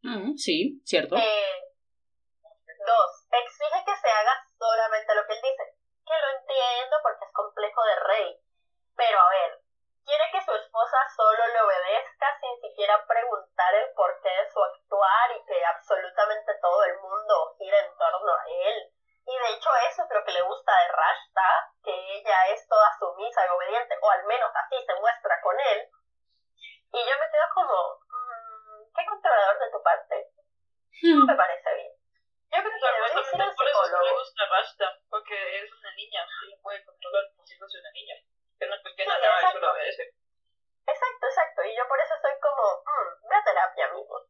Mm, 0.02 0.36
sí, 0.36 0.80
cierto. 0.84 1.16
Eh, 1.16 1.62
dos, 2.86 3.17
exige 3.30 3.84
que 3.84 3.96
se 3.96 4.10
haga 4.10 4.32
solamente 4.58 5.14
lo 5.14 5.26
que 5.26 5.32
él 5.34 5.42
dice, 5.42 5.64
que 6.06 6.18
lo 6.18 6.28
entiendo 6.38 6.96
porque 7.02 7.24
es 7.24 7.32
complejo 7.32 7.84
de 7.84 7.96
rey, 7.96 8.40
pero 8.96 9.20
a 9.20 9.28
ver, 9.28 9.60
quiere 10.08 10.24
que 10.32 10.40
su 10.40 10.54
esposa 10.54 10.98
solo 11.14 11.46
le 11.46 11.60
obedezca 11.60 12.26
sin 12.40 12.60
siquiera 12.60 13.04
preguntar 13.06 13.74
el 13.74 13.92
porqué 13.92 14.30
de 14.30 14.50
su 14.50 14.62
actuar 14.64 15.32
y 15.36 15.44
que 15.44 15.64
absolutamente 15.66 16.54
todo 16.62 16.82
el 16.84 16.98
mundo 16.98 17.54
gire 17.58 17.78
en 17.78 17.96
torno 17.98 18.32
a 18.32 18.44
él. 18.48 18.92
Y 19.26 19.38
de 19.38 19.48
hecho 19.52 19.68
eso 19.90 20.02
es 20.02 20.10
lo 20.10 20.24
que 20.24 20.32
le 20.32 20.42
gusta 20.42 20.72
de 20.72 20.88
Rashta, 20.88 21.72
que 21.84 21.92
ella 21.92 22.46
es 22.48 22.66
toda 22.66 22.96
sumisa 22.98 23.44
y 23.44 23.50
obediente, 23.50 23.94
o 24.00 24.10
al 24.10 24.24
menos 24.24 24.50
así 24.56 24.76
se 24.86 24.94
muestra 24.94 25.40
con 25.42 25.60
él. 25.60 25.90
Y 26.92 26.98
yo 27.04 27.12
me 27.20 27.30
quedo 27.30 27.46
como, 27.54 28.00
mmm, 28.08 28.88
qué 28.96 29.04
controlador 29.04 29.58
de 29.58 29.70
tu 29.70 29.82
parte. 29.82 30.26
No 31.14 31.26
me 31.26 31.36
parece 31.36 31.74
bien. 31.74 31.97
Yo 32.50 32.58
creo 32.62 32.72
que 32.72 32.92
debería 32.92 33.24
ser 33.24 33.40
el 33.40 33.54
por 33.54 33.66
eso 33.68 33.82
psicólogo. 33.84 34.04
le 34.04 34.12
gusta 34.18 34.42
Rashta, 34.48 34.86
porque 35.10 35.36
es 35.62 35.72
una 35.72 35.90
niña, 35.92 36.22
y 36.44 36.50
lo 36.50 36.62
puede 36.62 36.84
controlar 36.84 37.24
como 37.34 37.46
si 37.46 37.58
fuese 37.58 37.78
una 37.80 37.90
niña. 37.92 38.14
Que 38.58 38.66
no 38.66 38.74
cuestiona 38.82 39.14
Sí, 39.14 39.20
nada 39.22 39.34
y 39.34 39.38
exacto. 39.38 39.58
solo 39.60 39.72
obedece. 39.72 40.02
Exacto, 40.88 41.26
exacto. 41.26 41.62
Y 41.64 41.76
yo 41.76 41.86
por 41.88 42.00
eso 42.00 42.14
soy 42.22 42.32
como, 42.40 42.64
mmm, 42.86 43.28
ve 43.28 43.36
a 43.36 43.44
terapia, 43.44 43.84
amigos. 43.86 44.22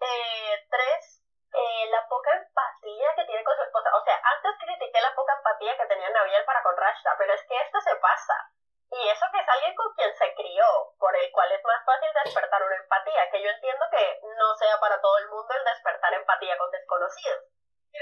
Eh, 0.00 0.66
tres, 0.70 1.22
eh, 1.52 1.86
la 1.90 2.06
poca 2.08 2.30
empatía 2.36 3.14
que 3.16 3.24
tiene 3.24 3.44
con 3.44 3.56
su 3.56 3.62
esposa. 3.62 3.90
O 3.96 4.04
sea, 4.04 4.20
antes 4.24 4.52
critiqué 4.58 5.00
la 5.00 5.14
poca 5.14 5.34
empatía 5.36 5.76
que 5.76 5.86
tenía 5.86 6.10
Naviel 6.10 6.44
para 6.44 6.62
con 6.62 6.76
Rashta, 6.76 7.14
pero 7.18 7.32
es 7.34 7.42
que 7.46 7.56
esto 7.60 7.80
se 7.80 7.96
pasa. 7.96 8.50
Y 8.90 9.08
eso 9.08 9.26
que 9.32 9.40
es 9.40 9.48
alguien 9.48 9.74
con 9.74 9.92
quien 9.94 10.14
se 10.16 10.32
crió, 10.34 10.64
por 10.98 11.14
el 11.16 11.30
cual 11.32 11.50
es 11.52 11.64
más 11.64 11.84
fácil 11.84 12.08
despertar 12.24 12.62
una 12.62 12.76
empatía, 12.76 13.30
que 13.30 13.42
yo 13.42 13.50
entiendo 13.50 13.84
que 13.90 14.20
no 14.38 14.54
sea 14.56 14.78
para 14.78 15.00
todo 15.00 15.18
el 15.18 15.28
mundo 15.28 15.54
el 15.54 15.64
despertar 15.64 16.14
empatía 16.14 16.56
con 16.56 16.70
desconocidos. 16.70 17.44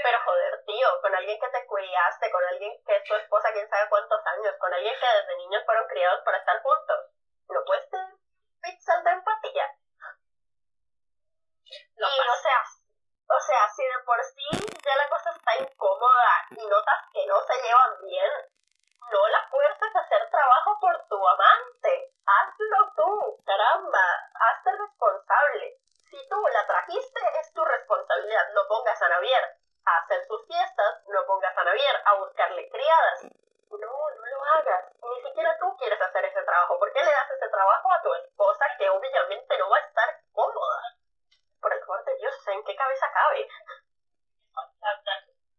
Pero 0.03 0.19
joder, 0.25 0.63
tío, 0.65 0.87
con 1.01 1.15
alguien 1.15 1.39
que 1.39 1.47
te 1.49 1.65
criaste, 1.67 2.29
con 2.29 2.43
alguien 2.43 2.83
que 2.85 2.95
es 2.97 3.03
tu 3.05 3.15
esposa 3.15 3.51
quién 3.53 3.67
sabe 3.69 3.89
cuántos 3.89 4.19
años, 4.27 4.53
con 4.59 4.73
alguien 4.73 4.93
que 4.99 5.07
desde 5.21 5.37
niños 5.37 5.63
fueron 5.65 5.87
criados 5.87 6.21
para 6.25 6.37
estar 6.37 6.61
juntos. 6.61 6.99
¿No 7.49 7.63
puedes 7.65 7.89
tener 7.89 8.13
pizzas 8.61 9.03
de 9.05 9.09
empatía? 9.11 9.71
No 11.97 12.07
y 12.07 12.19
o 12.19 12.35
sea, 12.35 12.61
o 13.29 13.39
sea, 13.39 13.69
si 13.75 13.83
de 13.83 13.99
por 14.05 14.21
sí 14.23 14.47
ya 14.85 14.95
la 14.97 15.09
cosa 15.09 15.31
está 15.31 15.55
incómoda 15.57 16.45
y 16.51 16.67
notas 16.67 16.99
que 17.13 17.25
no 17.25 17.41
se 17.41 17.53
llevan 17.63 18.01
bien, 18.03 18.31
no 19.11 19.27
la 19.29 19.47
fuerces 19.49 19.95
a 19.95 19.99
hacer 19.99 20.29
trabajo 20.29 20.77
por 20.81 21.07
tu 21.07 21.27
amante. 21.27 22.11
Hazlo 22.25 22.91
tú, 22.97 23.41
caramba, 23.45 24.03
hazte 24.33 24.71
responsable. 24.73 25.77
Si 26.09 26.27
tú 26.29 26.47
la 26.51 26.67
trajiste, 26.67 27.21
es 27.39 27.53
tu 27.53 27.63
responsabilidad. 27.63 28.49
No 28.53 28.67
pongas 28.67 29.01
a 29.01 29.09
Navier 29.09 29.43
a 29.85 29.97
hacer 29.99 30.25
sus 30.27 30.45
fiestas, 30.47 31.03
no 31.07 31.25
pongas 31.27 31.55
a 31.57 31.63
Navier 31.63 32.01
a 32.05 32.13
buscarle 32.15 32.67
criadas. 32.69 33.23
No, 33.69 33.77
no 33.77 34.25
lo 34.25 34.43
hagas. 34.53 34.85
Ni 35.01 35.21
siquiera 35.21 35.55
tú 35.59 35.75
quieres 35.77 36.01
hacer 36.01 36.25
ese 36.25 36.41
trabajo. 36.43 36.79
¿Por 36.79 36.91
qué 36.93 37.03
le 37.03 37.11
das 37.11 37.29
ese 37.31 37.49
trabajo 37.49 37.89
a 37.91 38.01
tu 38.01 38.13
esposa 38.15 38.65
que 38.79 38.89
obviamente 38.89 39.57
no 39.59 39.69
va 39.69 39.77
a 39.77 39.81
estar 39.81 40.09
cómoda? 40.33 40.81
Por 41.61 41.73
el 41.73 41.79
favor 41.81 42.03
de 42.05 42.15
Dios, 42.17 42.33
¿en 42.47 42.63
qué 42.63 42.75
cabeza 42.75 43.05
cabe? 43.13 43.47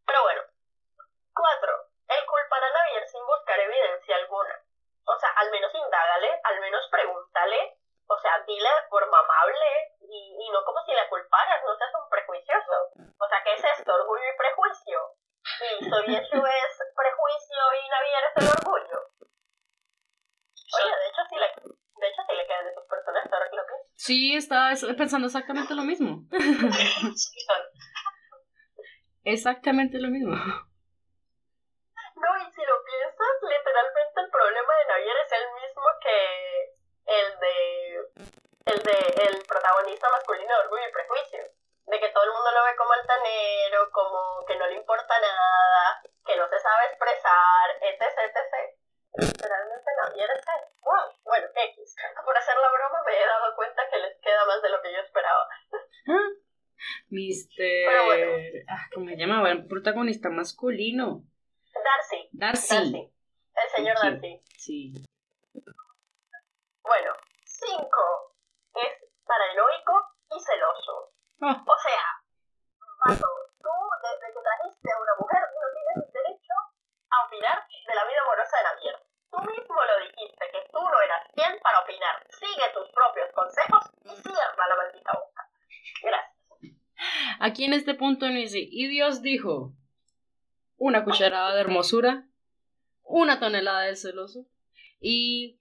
Pero 0.06 0.22
bueno. 0.22 0.42
Cuatro. 1.34 1.72
El 2.08 2.26
culpar 2.26 2.62
a 2.64 2.70
Navier 2.70 3.06
sin 3.08 3.24
buscar 3.26 3.58
evidencia 3.60 4.16
alguna. 4.16 4.60
O 5.06 5.18
sea, 5.18 5.30
al 5.36 5.50
menos 5.50 5.74
indágale, 5.74 6.40
al 6.44 6.60
menos 6.60 6.82
pregúntale. 6.90 7.78
O 8.08 8.16
sea, 8.18 8.38
dile 8.46 8.68
de 8.68 8.88
forma 8.88 9.18
amable 9.18 9.94
y, 10.00 10.36
y 10.46 10.50
no 10.50 10.64
como 10.64 10.80
si 10.84 10.92
la 10.94 11.08
culparas, 11.08 11.60
no 11.64 11.76
seas 11.76 11.90
un 11.94 12.08
prejuicioso. 12.08 12.90
O 13.18 13.28
sea, 13.28 13.42
¿qué 13.42 13.54
es 13.54 13.64
esto? 13.64 13.92
Orgullo 13.94 14.22
y 14.32 14.36
prejuicio. 14.38 15.00
Y 15.80 15.90
Soyeshu 15.90 16.46
es 16.46 16.82
prejuicio 16.94 17.62
y 17.82 17.88
Navier 17.88 18.24
es 18.24 18.36
el 18.36 18.48
orgullo. 18.50 19.00
Oye, 20.78 20.96
de 20.96 21.08
hecho 21.08 21.22
sí 21.28 21.36
le, 21.36 21.46
de 21.48 22.08
hecho 22.08 22.22
sí 22.28 22.34
le 22.36 22.46
quedan 22.46 22.66
esos 22.68 22.84
personajes, 22.86 23.32
ahora 23.32 23.50
que 23.50 23.56
lo 23.56 23.66
pienso. 23.66 23.84
Sí, 23.96 24.36
estaba 24.36 24.70
es- 24.72 24.95
pensando 25.06 25.28
exactamente 25.28 25.72
lo 25.76 25.84
mismo. 25.84 26.26
Exactamente 29.22 30.00
lo 30.00 30.10
mismo. 30.10 30.34
Protagonista 59.90 60.30
masculino. 60.30 61.22
Darcy. 61.70 62.28
Darcy. 62.32 62.74
Darcy. 62.74 63.12
El 63.54 63.68
señor 63.76 63.96
Sí. 63.98 64.02
Darcy. 64.10 64.42
Sí. 64.58 65.06
Bueno, 66.82 67.12
5 67.44 68.34
es 68.74 68.92
paranoico 69.24 69.94
y 70.34 70.40
celoso. 70.42 71.12
Ah, 71.40 71.62
O 71.64 71.76
sea, 71.78 72.04
Pato, 72.98 73.28
tú 73.62 73.70
desde 74.02 74.26
que 74.34 74.40
trajiste 74.42 74.90
a 74.90 74.98
una 74.98 75.14
mujer 75.20 75.42
no 75.54 75.66
tienes 75.70 76.12
derecho 76.12 76.54
a 77.10 77.26
opinar 77.26 77.62
de 77.86 77.94
la 77.94 78.04
vida 78.06 78.20
amorosa 78.26 78.56
de 78.58 78.64
Navier. 78.64 78.96
Tú 79.30 79.38
mismo 79.38 79.76
lo 79.86 79.96
dijiste, 80.02 80.44
que 80.50 80.60
tú 80.72 80.80
no 80.82 80.98
eras 81.00 81.22
quien 81.34 81.60
para 81.62 81.78
opinar. 81.80 82.26
Sigue 82.30 82.66
tus 82.74 82.90
propios 82.90 83.30
consejos 83.34 83.84
y 84.02 84.10
cierra 84.18 84.66
la 84.68 84.76
maldita 84.82 85.12
boca. 85.14 85.48
Gracias. 86.02 86.36
Aquí 87.40 87.68
y 88.20 88.88
Dios 88.88 89.22
dijo, 89.22 89.74
una 90.76 91.04
cucharada 91.04 91.54
de 91.54 91.60
hermosura, 91.60 92.28
una 93.02 93.38
tonelada 93.40 93.82
de 93.82 93.96
celoso, 93.96 94.46
y 95.00 95.58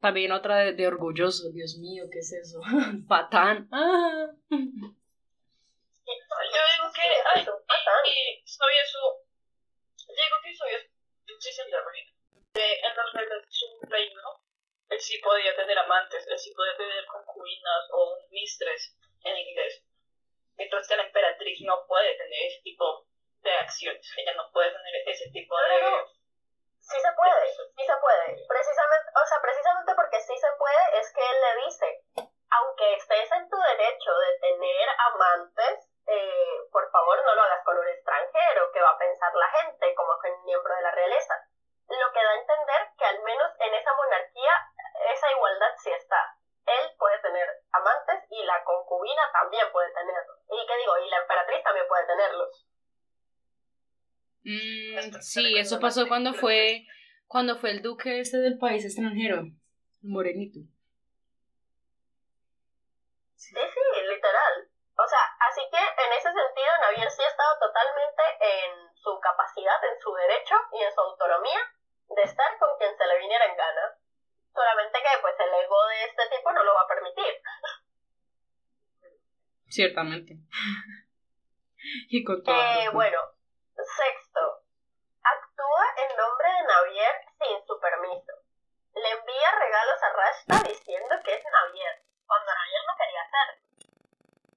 también 0.00 0.32
otra 0.32 0.72
de, 0.72 0.86
orgulloso, 0.86 1.50
Dios 1.52 1.76
mío, 1.78 2.04
¿qué 2.10 2.20
es 2.20 2.32
eso? 2.32 2.60
Patán. 3.08 3.68
Ah. 3.70 4.28
Yo 4.50 4.56
digo 6.06 6.92
que, 6.94 7.06
ay, 7.34 7.42
y 7.42 8.42
soy 8.46 8.74
eso, 8.82 8.98
yo 9.96 10.06
digo 10.08 10.36
que 10.42 10.56
soy 10.56 10.70
eso, 10.74 10.88
sí 11.38 11.52
se 11.52 11.62
de 11.62 12.72
en 12.74 13.28
de 13.28 13.46
su 13.48 13.66
reino, 13.88 14.42
él 14.88 15.00
sí 15.00 15.18
podía 15.22 15.54
tener 15.54 15.78
amantes, 15.78 16.26
él 16.26 16.38
sí 16.38 16.52
podía 16.54 16.76
tener 16.76 17.06
concubinas 17.06 17.88
o 17.92 18.18
mistress 18.30 18.96
en 19.24 19.36
inglés. 19.36 19.84
Que 20.68 20.96
la 20.96 21.04
emperatriz 21.04 21.58
no 21.64 21.86
puede 21.86 22.16
tener 22.16 22.42
ese 22.44 22.60
tipo 22.60 23.06
de 23.40 23.50
acciones, 23.64 24.04
ella 24.18 24.34
no 24.36 24.52
puede 24.52 24.70
tener 24.70 25.08
ese 25.08 25.30
tipo 25.30 25.56
de... 25.56 25.80
no. 25.80 26.04
Sí 26.80 27.00
se 27.00 27.12
puede, 27.16 27.46
sí 27.48 27.84
se 27.86 27.96
puede. 27.96 28.44
Precisamente, 28.46 29.08
o 29.16 29.26
sea, 29.26 29.40
precisamente 29.40 29.94
porque 29.94 30.20
sí 30.20 30.36
se 30.36 30.52
puede 30.58 31.00
es 31.00 31.12
que 31.14 31.20
él 31.20 31.36
le 31.40 31.64
dice, 31.64 31.86
aunque 32.50 32.94
estés 32.94 33.32
en 33.32 33.48
tu 33.48 33.56
derecho 33.56 34.12
de 34.12 34.38
tener 34.40 34.88
amantes, 34.98 35.88
eh, 36.06 36.56
por 36.72 36.90
favor 36.90 37.24
no 37.24 37.34
lo 37.36 37.42
hagas 37.42 37.64
con 37.64 37.78
un 37.78 37.88
extranjero, 37.88 38.72
que 38.72 38.82
va 38.82 38.90
a 38.90 38.98
pensar 38.98 39.32
la 39.34 39.48
gente 39.62 39.94
como 39.94 40.18
que 40.20 40.30
un 40.30 40.44
miembro 40.44 40.74
de 40.74 40.82
la 40.82 40.90
realeza. 40.90 41.34
Lo 41.88 42.12
que 42.12 42.22
da 42.22 42.30
a 42.30 42.36
entender 42.36 42.88
que 42.98 43.04
al 43.04 43.22
menos 43.22 43.50
en 43.60 43.74
esa 43.74 43.94
monarquía 43.94 44.52
esa 45.08 45.30
igualdad 45.32 45.72
sí 45.82 45.90
está. 45.92 46.36
Él 46.66 46.90
puede 46.98 47.18
tener 47.20 47.48
amantes 47.72 48.24
y 48.30 48.44
la 48.44 48.62
concubina 48.64 49.22
también 49.32 49.66
puede 49.72 49.92
tenerlos. 49.92 50.38
Y 50.48 50.66
qué 50.66 50.76
digo, 50.76 50.98
y 50.98 51.10
la 51.10 51.18
emperatriz 51.18 51.62
también 51.62 51.86
puede 51.88 52.06
tenerlos. 52.06 52.66
Mm, 54.42 55.20
sí, 55.20 55.58
eso 55.58 55.80
pasó 55.80 56.06
cuando 56.08 56.32
fue, 56.32 56.86
cuando 57.26 57.56
fue 57.56 57.70
el 57.70 57.82
duque 57.82 58.20
este 58.20 58.38
del 58.38 58.58
país 58.58 58.84
extranjero, 58.84 59.42
morenito. 60.02 60.60
Sí, 63.36 63.56
sí, 63.56 64.02
literal. 64.06 64.70
O 65.00 65.06
sea, 65.08 65.18
así 65.48 65.62
que 65.70 65.78
en 65.80 66.12
ese 66.12 66.28
sentido 66.28 66.70
Navier 66.82 67.10
sí 67.10 67.22
estaba 67.24 67.58
totalmente 67.58 68.22
en 68.40 68.94
su 68.94 69.18
capacidad, 69.18 69.82
en 69.84 69.98
su 69.98 70.12
derecho 70.14 70.54
y 70.72 70.82
en 70.84 70.92
su 70.92 71.00
autonomía 71.00 71.60
de 72.08 72.22
estar 72.22 72.58
con 72.58 72.76
quien 72.76 72.96
se 72.96 73.06
le 73.06 73.18
viniera 73.18 73.46
en 73.46 73.56
gana. 73.56 73.96
Solamente 74.52 74.98
que 74.98 75.20
pues 75.20 75.34
el 75.38 75.64
ego 75.64 75.86
de 75.88 76.04
este 76.04 76.36
tipo 76.36 76.52
no 76.52 76.64
lo 76.64 76.74
va 76.74 76.82
a 76.82 76.88
permitir. 76.88 77.42
Ciertamente. 79.68 80.34
y 82.08 82.24
con 82.24 82.42
todo. 82.42 82.54
Eh, 82.54 82.88
bueno, 82.92 83.20
sexto. 83.76 84.64
Actúa 85.22 85.86
en 85.96 86.16
nombre 86.16 86.48
de 86.48 86.62
Navier 86.66 87.14
sin 87.38 87.66
su 87.66 87.78
permiso. 87.78 88.32
Le 88.94 89.10
envía 89.10 89.50
regalos 89.58 90.02
a 90.02 90.12
Rashta 90.12 90.68
diciendo 90.68 91.14
que 91.24 91.34
es 91.34 91.44
Navier, 91.44 92.02
cuando 92.26 92.52
Navier 92.52 92.82
no 92.86 92.94
quería 92.98 93.22
hacerlo. 93.22 93.62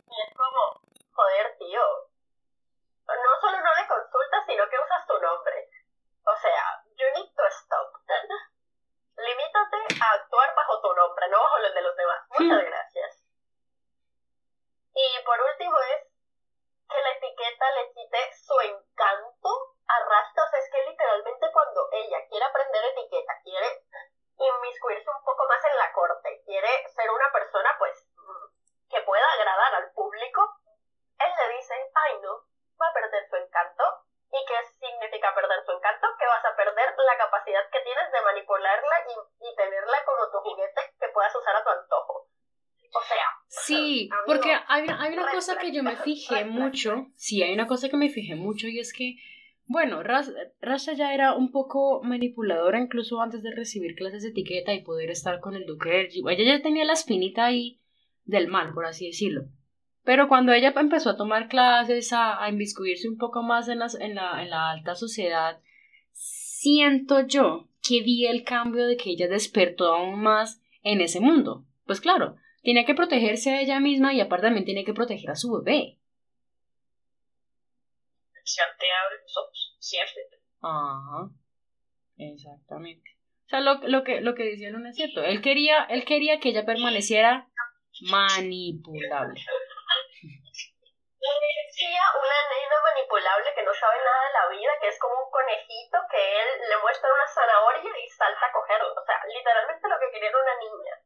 Y 0.09 0.21
es 0.21 0.33
como, 0.35 0.81
joder, 1.13 1.57
tío. 1.57 1.83
No 3.05 3.41
solo 3.41 3.57
no 3.59 3.75
le 3.75 3.87
consultas, 3.87 4.45
sino 4.47 4.69
que 4.69 4.79
usas 4.79 5.05
tu 5.05 5.19
nombre. 5.19 5.69
O 6.25 6.35
sea, 6.37 6.81
you 6.97 7.05
need 7.15 7.29
to 7.35 7.43
stop. 7.51 7.93
Actuar 10.11 10.55
bajo 10.55 10.81
tu 10.81 10.93
nombre, 10.93 11.27
no 11.29 11.39
bajo 11.39 11.57
el 11.57 11.73
de 11.73 11.81
los 11.81 11.95
demás. 11.95 12.21
Muchas 12.29 12.63
gracias. 12.65 13.23
Y 14.93 15.23
por 15.25 15.41
último 15.41 15.79
es 15.79 16.13
que 16.89 17.01
la 17.01 17.09
etiqueta 17.11 17.71
le 17.71 17.93
quite 17.93 18.33
su 18.33 18.59
encanto 18.61 19.49
a 19.87 19.99
Rasta. 20.09 20.43
O 20.43 20.49
sea, 20.49 20.59
es 20.59 20.69
que 20.71 20.89
literalmente 20.89 21.51
cuando 21.51 21.89
ella 21.91 22.27
quiere 22.29 22.45
aprender 22.45 22.85
etiqueta, 22.85 23.33
quiere 23.43 23.85
inmiscuirse 24.37 25.09
un 25.09 25.23
poco 25.23 25.47
más 25.47 25.63
en 25.65 25.77
la 25.77 25.93
corte, 25.93 26.43
quiere 26.45 26.89
ser 26.89 27.09
una 27.09 27.31
persona 27.31 27.75
pues 27.79 28.05
que 28.89 29.01
pueda 29.01 29.31
agradar 29.33 29.75
al 29.75 29.91
público, 29.93 30.59
él 31.19 31.31
le 31.37 31.55
dice, 31.55 31.73
ay 31.95 32.19
no, 32.21 32.43
va 32.79 32.87
a 32.87 32.93
perder 32.93 33.27
su 33.29 33.35
encanto. 33.35 33.83
¿Y 34.31 34.45
qué 34.45 34.57
perder 35.35 35.59
su 35.65 35.71
encanto? 35.71 36.07
Que 36.17 36.27
vas 36.27 36.45
a 36.45 36.55
perder 36.55 36.93
la 36.97 37.17
capacidad 37.17 37.63
que 37.71 37.81
tienes 37.81 38.11
de 38.11 38.21
manipularla 38.21 38.95
y, 39.09 39.13
y 39.47 39.55
tenerla 39.55 39.97
como 40.05 40.31
tu 40.31 40.37
juguete 40.39 40.81
que 40.99 41.07
puedas 41.13 41.35
usar 41.35 41.55
a 41.55 41.63
tu 41.63 41.69
antojo. 41.69 42.27
O 42.93 43.01
sea. 43.01 43.25
Sí, 43.47 44.09
porque 44.25 44.53
hay, 44.67 44.85
hay 44.87 45.13
una 45.13 45.31
cosa 45.31 45.57
que 45.57 45.71
yo 45.71 45.83
me 45.83 45.95
fijé 45.95 46.45
mucho. 46.45 47.07
Sí, 47.15 47.41
hay 47.41 47.53
una 47.53 47.67
cosa 47.67 47.89
que 47.89 47.97
me 47.97 48.09
fijé 48.09 48.35
mucho 48.35 48.67
y 48.67 48.79
es 48.79 48.93
que, 48.93 49.15
bueno, 49.65 50.03
Rasha 50.03 50.93
ya 50.93 51.13
era 51.13 51.33
un 51.33 51.51
poco 51.51 52.01
manipuladora 52.03 52.79
incluso 52.79 53.21
antes 53.21 53.41
de 53.41 53.51
recibir 53.55 53.95
clases 53.95 54.23
de 54.23 54.29
etiqueta 54.29 54.73
y 54.73 54.83
poder 54.83 55.09
estar 55.09 55.39
con 55.39 55.55
el 55.55 55.65
duque. 55.65 56.09
Ella 56.11 56.57
ya 56.57 56.61
tenía 56.61 56.85
la 56.85 56.93
espinita 56.93 57.45
ahí 57.45 57.81
del 58.25 58.47
mal, 58.47 58.73
por 58.73 58.85
así 58.85 59.07
decirlo. 59.07 59.45
Pero 60.03 60.27
cuando 60.27 60.51
ella 60.51 60.73
empezó 60.75 61.11
a 61.11 61.17
tomar 61.17 61.47
clases, 61.47 62.11
a, 62.11 62.43
a 62.43 62.49
inviscuirse 62.49 63.07
un 63.07 63.17
poco 63.17 63.41
más 63.41 63.69
en, 63.69 63.79
en, 63.81 64.15
la, 64.15 64.41
en 64.43 64.49
la 64.49 64.71
alta 64.71 64.95
sociedad, 64.95 65.61
siento 66.11 67.21
yo 67.21 67.69
que 67.81 68.01
vi 68.01 68.27
el 68.27 68.43
cambio 68.43 68.85
de 68.85 68.97
que 68.97 69.11
ella 69.11 69.27
despertó 69.27 69.93
aún 69.93 70.21
más 70.21 70.61
en 70.83 71.01
ese 71.01 71.19
mundo. 71.19 71.65
Pues 71.85 72.01
claro, 72.01 72.35
tiene 72.61 72.85
que 72.85 72.95
protegerse 72.95 73.51
a 73.51 73.61
ella 73.61 73.79
misma 73.79 74.13
y 74.13 74.21
aparte 74.21 74.47
también 74.47 74.65
tiene 74.65 74.85
que 74.85 74.93
proteger 74.93 75.31
a 75.31 75.35
su 75.35 75.51
bebé. 75.51 75.97
te 78.33 78.85
abre 78.91 79.21
los 79.21 79.37
ojos, 79.37 79.77
siempre. 79.79 80.21
Ajá, 80.61 81.29
exactamente. 82.17 83.09
O 83.45 83.49
sea, 83.49 83.59
lo, 83.61 83.75
lo, 83.87 84.03
que, 84.03 84.21
lo 84.21 84.33
que 84.35 84.43
decían 84.43 84.85
es 84.85 84.95
cierto. 84.95 85.23
Él 85.23 85.41
quería, 85.41 85.83
él 85.83 86.05
quería 86.05 86.39
que 86.39 86.49
ella 86.49 86.65
permaneciera 86.65 87.49
manipulable. 88.01 89.41
Decía 91.23 92.03
una 92.19 92.49
nena 92.49 92.81
manipulable 92.83 93.53
que 93.55 93.63
no 93.63 93.73
sabe 93.73 93.97
nada 94.03 94.27
de 94.27 94.33
la 94.33 94.47
vida, 94.47 94.77
que 94.81 94.89
es 94.89 94.99
como 94.99 95.23
un 95.23 95.31
conejito 95.31 95.97
que 96.11 96.41
él 96.41 96.61
le 96.67 96.77
muestra 96.77 97.13
una 97.13 97.27
zanahoria 97.27 97.97
y 97.97 98.09
salta 98.09 98.45
a 98.45 98.51
cogerlo. 98.51 98.93
O 98.93 99.05
sea, 99.05 99.23
literalmente 99.27 99.87
lo 99.87 99.99
que 99.99 100.11
quería 100.11 100.29
era 100.29 100.37
una 100.37 100.55
niña. 100.57 100.99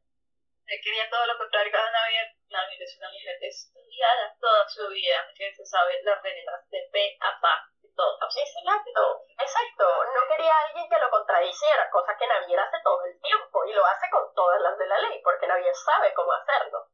Él 0.66 0.80
quería 0.82 1.08
todo 1.08 1.24
lo 1.24 1.38
contrario 1.38 1.70
cada 1.70 1.90
Navidad. 1.90 2.34
Navidad 2.50 2.82
es 2.82 2.98
una 2.98 3.10
mujer 3.10 3.38
estudiada 3.40 4.36
toda 4.40 4.68
su 4.68 4.88
vida, 4.88 5.24
que 5.36 5.54
se 5.54 5.64
sabe 5.64 6.02
las 6.02 6.20
reglas 6.20 6.68
de 6.68 6.88
pe 6.92 7.16
a 7.20 7.40
pa. 7.40 7.64
Todo, 7.94 8.18
exacto, 8.22 9.24
exacto. 9.38 10.04
No 10.14 10.20
quería 10.28 10.52
a 10.52 10.66
alguien 10.66 10.88
que 10.88 10.98
lo 10.98 11.10
contradiciera, 11.10 11.90
cosa 11.90 12.16
que 12.18 12.26
Navier 12.26 12.60
hace 12.60 12.76
todo 12.82 13.04
el 13.06 13.20
tiempo 13.20 13.64
y 13.66 13.72
lo 13.72 13.84
hace 13.86 14.10
con 14.10 14.34
todas 14.34 14.60
las 14.60 14.78
de 14.78 14.86
la 14.86 14.98
ley, 14.98 15.20
porque 15.22 15.46
Navier 15.46 15.74
sabe 15.74 16.12
cómo 16.14 16.32
hacerlo. 16.32 16.86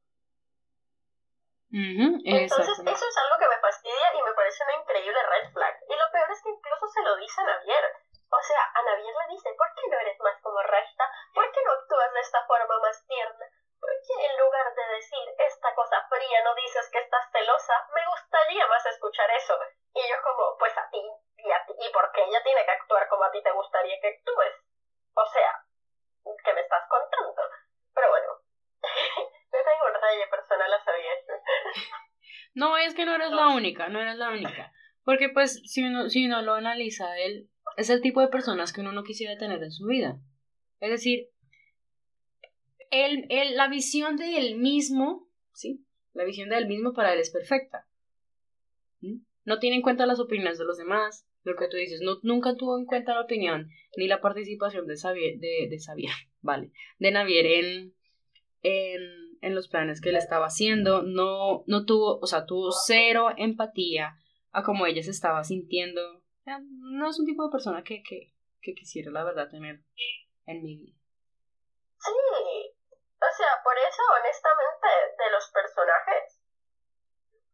Entonces, 1.74 2.78
eso 2.78 3.06
es 3.08 3.16
algo 3.18 3.36
que 3.38 3.48
me 3.50 3.58
fastidia 3.58 4.14
y 4.14 4.22
me 4.22 4.32
parece 4.34 4.62
una 4.62 4.78
increíble 4.78 5.20
red 5.26 5.50
flag. 5.52 5.74
Y 5.90 5.94
lo 5.96 6.06
peor 6.12 6.30
es 6.30 6.42
que 6.42 6.50
incluso 6.50 6.86
se 6.86 7.02
lo 7.02 7.16
dice 7.16 7.40
a 7.40 7.44
Navier. 7.44 7.84
O 8.30 8.40
sea, 8.42 8.62
a 8.74 8.82
Navier 8.82 9.14
le 9.14 9.34
dice, 9.34 9.50
¿por 9.58 9.66
qué 9.74 9.82
no 9.90 9.98
eres 9.98 10.20
más 10.20 10.40
como 10.40 10.62
Rashta? 10.62 11.10
¿Por 11.34 11.50
qué 11.50 11.60
no 11.66 11.72
actúas 11.72 12.12
de 12.12 12.20
esta 12.20 12.46
forma 12.46 12.78
más 12.78 13.04
tierna? 13.06 13.46
¿Por 13.80 13.90
qué 13.90 14.26
en 14.26 14.38
lugar 14.38 14.72
de 14.72 14.86
decir 14.94 15.26
esta 15.36 15.74
cosa 15.74 16.06
fría 16.08 16.44
no 16.44 16.54
dices 16.54 16.88
que 16.92 16.98
estás 16.98 17.26
celosa? 17.32 17.74
Me 17.92 18.06
gustaría 18.06 18.66
más 18.68 18.86
escuchar 18.86 19.30
eso. 19.32 19.58
Y 19.94 20.08
yo 20.08 20.16
como, 20.22 20.56
pues 20.56 20.78
a 20.78 20.88
ti 20.90 21.02
y 21.38 21.50
a 21.50 21.66
ti. 21.66 21.74
¿Y 21.76 21.90
por 21.90 22.12
qué 22.12 22.22
ella 22.22 22.42
tiene 22.44 22.64
que 22.64 22.70
actuar 22.70 23.08
como 23.08 23.24
a 23.24 23.32
ti 23.32 23.42
te 23.42 23.50
gustaría 23.50 24.00
que 24.00 24.14
actúes? 24.14 24.54
O 25.14 25.26
sea, 25.26 25.58
¿qué 26.22 26.52
me 26.54 26.60
estás 26.60 26.88
contando? 26.88 27.42
Pero 27.94 28.08
bueno, 28.10 28.38
yo 29.52 29.58
tengo 29.64 29.86
un 29.86 30.00
rayo 30.00 30.30
personal 30.30 30.72
a 30.72 30.84
saber. 30.84 31.33
No, 32.54 32.76
es 32.76 32.94
que 32.94 33.04
no 33.04 33.14
eres 33.14 33.30
la 33.32 33.48
única, 33.48 33.88
no 33.88 34.00
eres 34.00 34.16
la 34.16 34.30
única. 34.30 34.72
Porque 35.04 35.28
pues 35.28 35.60
si 35.64 35.82
uno, 35.82 36.08
si 36.08 36.26
uno 36.26 36.40
lo 36.42 36.54
analiza, 36.54 37.18
él 37.18 37.48
es 37.76 37.90
el 37.90 38.00
tipo 38.00 38.20
de 38.20 38.28
personas 38.28 38.72
que 38.72 38.80
uno 38.80 38.92
no 38.92 39.02
quisiera 39.02 39.36
tener 39.36 39.62
en 39.62 39.72
su 39.72 39.86
vida. 39.86 40.20
Es 40.80 40.90
decir, 40.90 41.28
él, 42.90 43.26
él, 43.28 43.56
la 43.56 43.68
visión 43.68 44.16
de 44.16 44.38
él 44.38 44.56
mismo, 44.56 45.28
¿sí? 45.52 45.84
La 46.12 46.24
visión 46.24 46.48
de 46.48 46.58
él 46.58 46.66
mismo 46.68 46.92
para 46.92 47.12
él 47.12 47.18
es 47.18 47.30
perfecta. 47.30 47.86
No 49.44 49.58
tiene 49.58 49.76
en 49.76 49.82
cuenta 49.82 50.06
las 50.06 50.20
opiniones 50.20 50.58
de 50.58 50.64
los 50.64 50.78
demás, 50.78 51.26
lo 51.42 51.56
que 51.56 51.68
tú 51.68 51.76
dices, 51.76 52.00
no, 52.00 52.18
nunca 52.22 52.56
tuvo 52.56 52.78
en 52.78 52.86
cuenta 52.86 53.14
la 53.14 53.20
opinión 53.20 53.68
ni 53.96 54.08
la 54.08 54.20
participación 54.20 54.86
de 54.86 54.96
Xavier, 54.96 55.38
de, 55.38 55.68
de 55.68 55.78
Xavier, 55.78 56.12
vale, 56.40 56.70
de 56.98 57.10
Navier 57.10 57.46
en, 57.46 57.94
en 58.62 59.23
en 59.44 59.54
los 59.54 59.68
planes 59.68 60.00
que 60.00 60.08
él 60.08 60.16
estaba 60.16 60.46
haciendo, 60.46 61.02
no, 61.02 61.64
no 61.66 61.84
tuvo, 61.84 62.18
o 62.18 62.26
sea, 62.26 62.46
tuvo 62.46 62.72
cero 62.72 63.28
empatía 63.36 64.16
a 64.52 64.62
cómo 64.62 64.86
ella 64.86 65.02
se 65.02 65.10
estaba 65.10 65.44
sintiendo. 65.44 66.22
no 66.46 67.10
es 67.10 67.18
un 67.20 67.26
tipo 67.26 67.44
de 67.44 67.52
persona 67.52 67.84
que, 67.84 68.02
que, 68.02 68.32
que 68.62 68.74
quisiera, 68.74 69.12
la 69.12 69.22
verdad, 69.22 69.50
tener 69.50 69.80
en 70.46 70.62
mi 70.62 70.76
vida. 70.76 70.96
Sí, 72.00 72.72
o 73.20 73.30
sea, 73.36 73.60
por 73.62 73.76
eso, 73.76 74.02
honestamente, 74.16 74.88
de 75.22 75.30
los 75.30 75.44
personajes, 75.52 76.40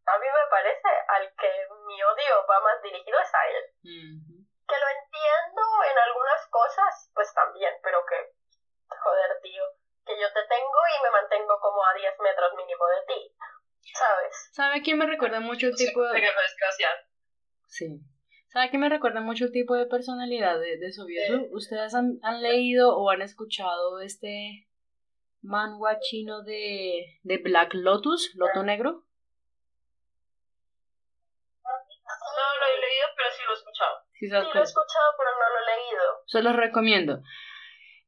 a 0.07 0.18
mí 0.18 0.26
me 0.26 0.51
parece 0.51 0.88
al 1.09 1.26
que 1.34 1.51
mi 1.86 2.03
odio 2.03 2.47
va 2.49 2.61
más 2.61 2.82
dirigido 2.82 3.18
es 3.18 3.34
a 3.34 3.43
él. 3.51 3.64
Que 3.82 4.78
lo 4.78 4.88
entiendo 4.95 5.62
en 5.91 5.99
algunas 5.99 6.47
cosas, 6.51 7.11
pues 7.14 7.34
también, 7.34 7.74
pero 7.82 7.99
que, 8.07 8.30
joder, 8.86 9.41
tío 9.43 9.80
yo 10.07 10.29
te 10.33 10.43
tengo 10.49 10.81
y 10.99 11.03
me 11.03 11.11
mantengo 11.11 11.59
como 11.61 11.85
a 11.85 11.95
10 11.95 12.15
metros 12.21 12.53
mínimo 12.57 12.85
de 12.87 13.15
ti, 13.15 13.37
¿sabes? 13.95 14.49
¿Sabe 14.53 14.83
quién 14.83 14.99
me 14.99 15.07
recuerda 15.07 15.41
mucho 15.41 15.69
el 15.69 15.77
tipo 15.77 16.03
de... 16.03 16.23
Sí. 17.67 18.01
¿Sabe 18.49 18.71
quién 18.71 18.81
me 18.81 18.89
recuerda 18.89 19.21
mucho 19.21 19.45
el 19.45 19.53
tipo 19.53 19.77
de 19.77 19.87
personalidad 19.87 20.59
de, 20.59 20.77
de 20.79 20.91
¿Ustedes 21.53 21.95
han, 21.95 22.19
han, 22.23 22.43
leído 22.43 22.97
o 22.97 23.09
han 23.11 23.23
escuchado 23.23 24.01
este 24.01 24.67
manhwa 25.43 26.01
chino 26.01 26.43
de, 26.43 27.21
de 27.23 27.39
Black 27.39 27.75
Lotus, 27.75 28.35
Loto 28.35 28.65
Negro? 28.65 29.05
No 31.63 32.59
lo 32.59 32.67
he 32.67 32.81
leído, 32.81 33.07
pero 33.17 33.31
sí 33.31 33.43
lo 33.47 33.53
he 33.53 33.55
escuchado. 33.55 33.97
Sí, 34.15 34.29
lo 34.29 34.37
he 34.39 34.63
escuchado, 34.65 35.15
pero 35.17 35.31
no 35.39 35.49
lo 35.49 35.59
he 35.61 35.77
leído. 35.77 36.23
Se 36.27 36.43
los 36.43 36.57
recomiendo. 36.57 37.23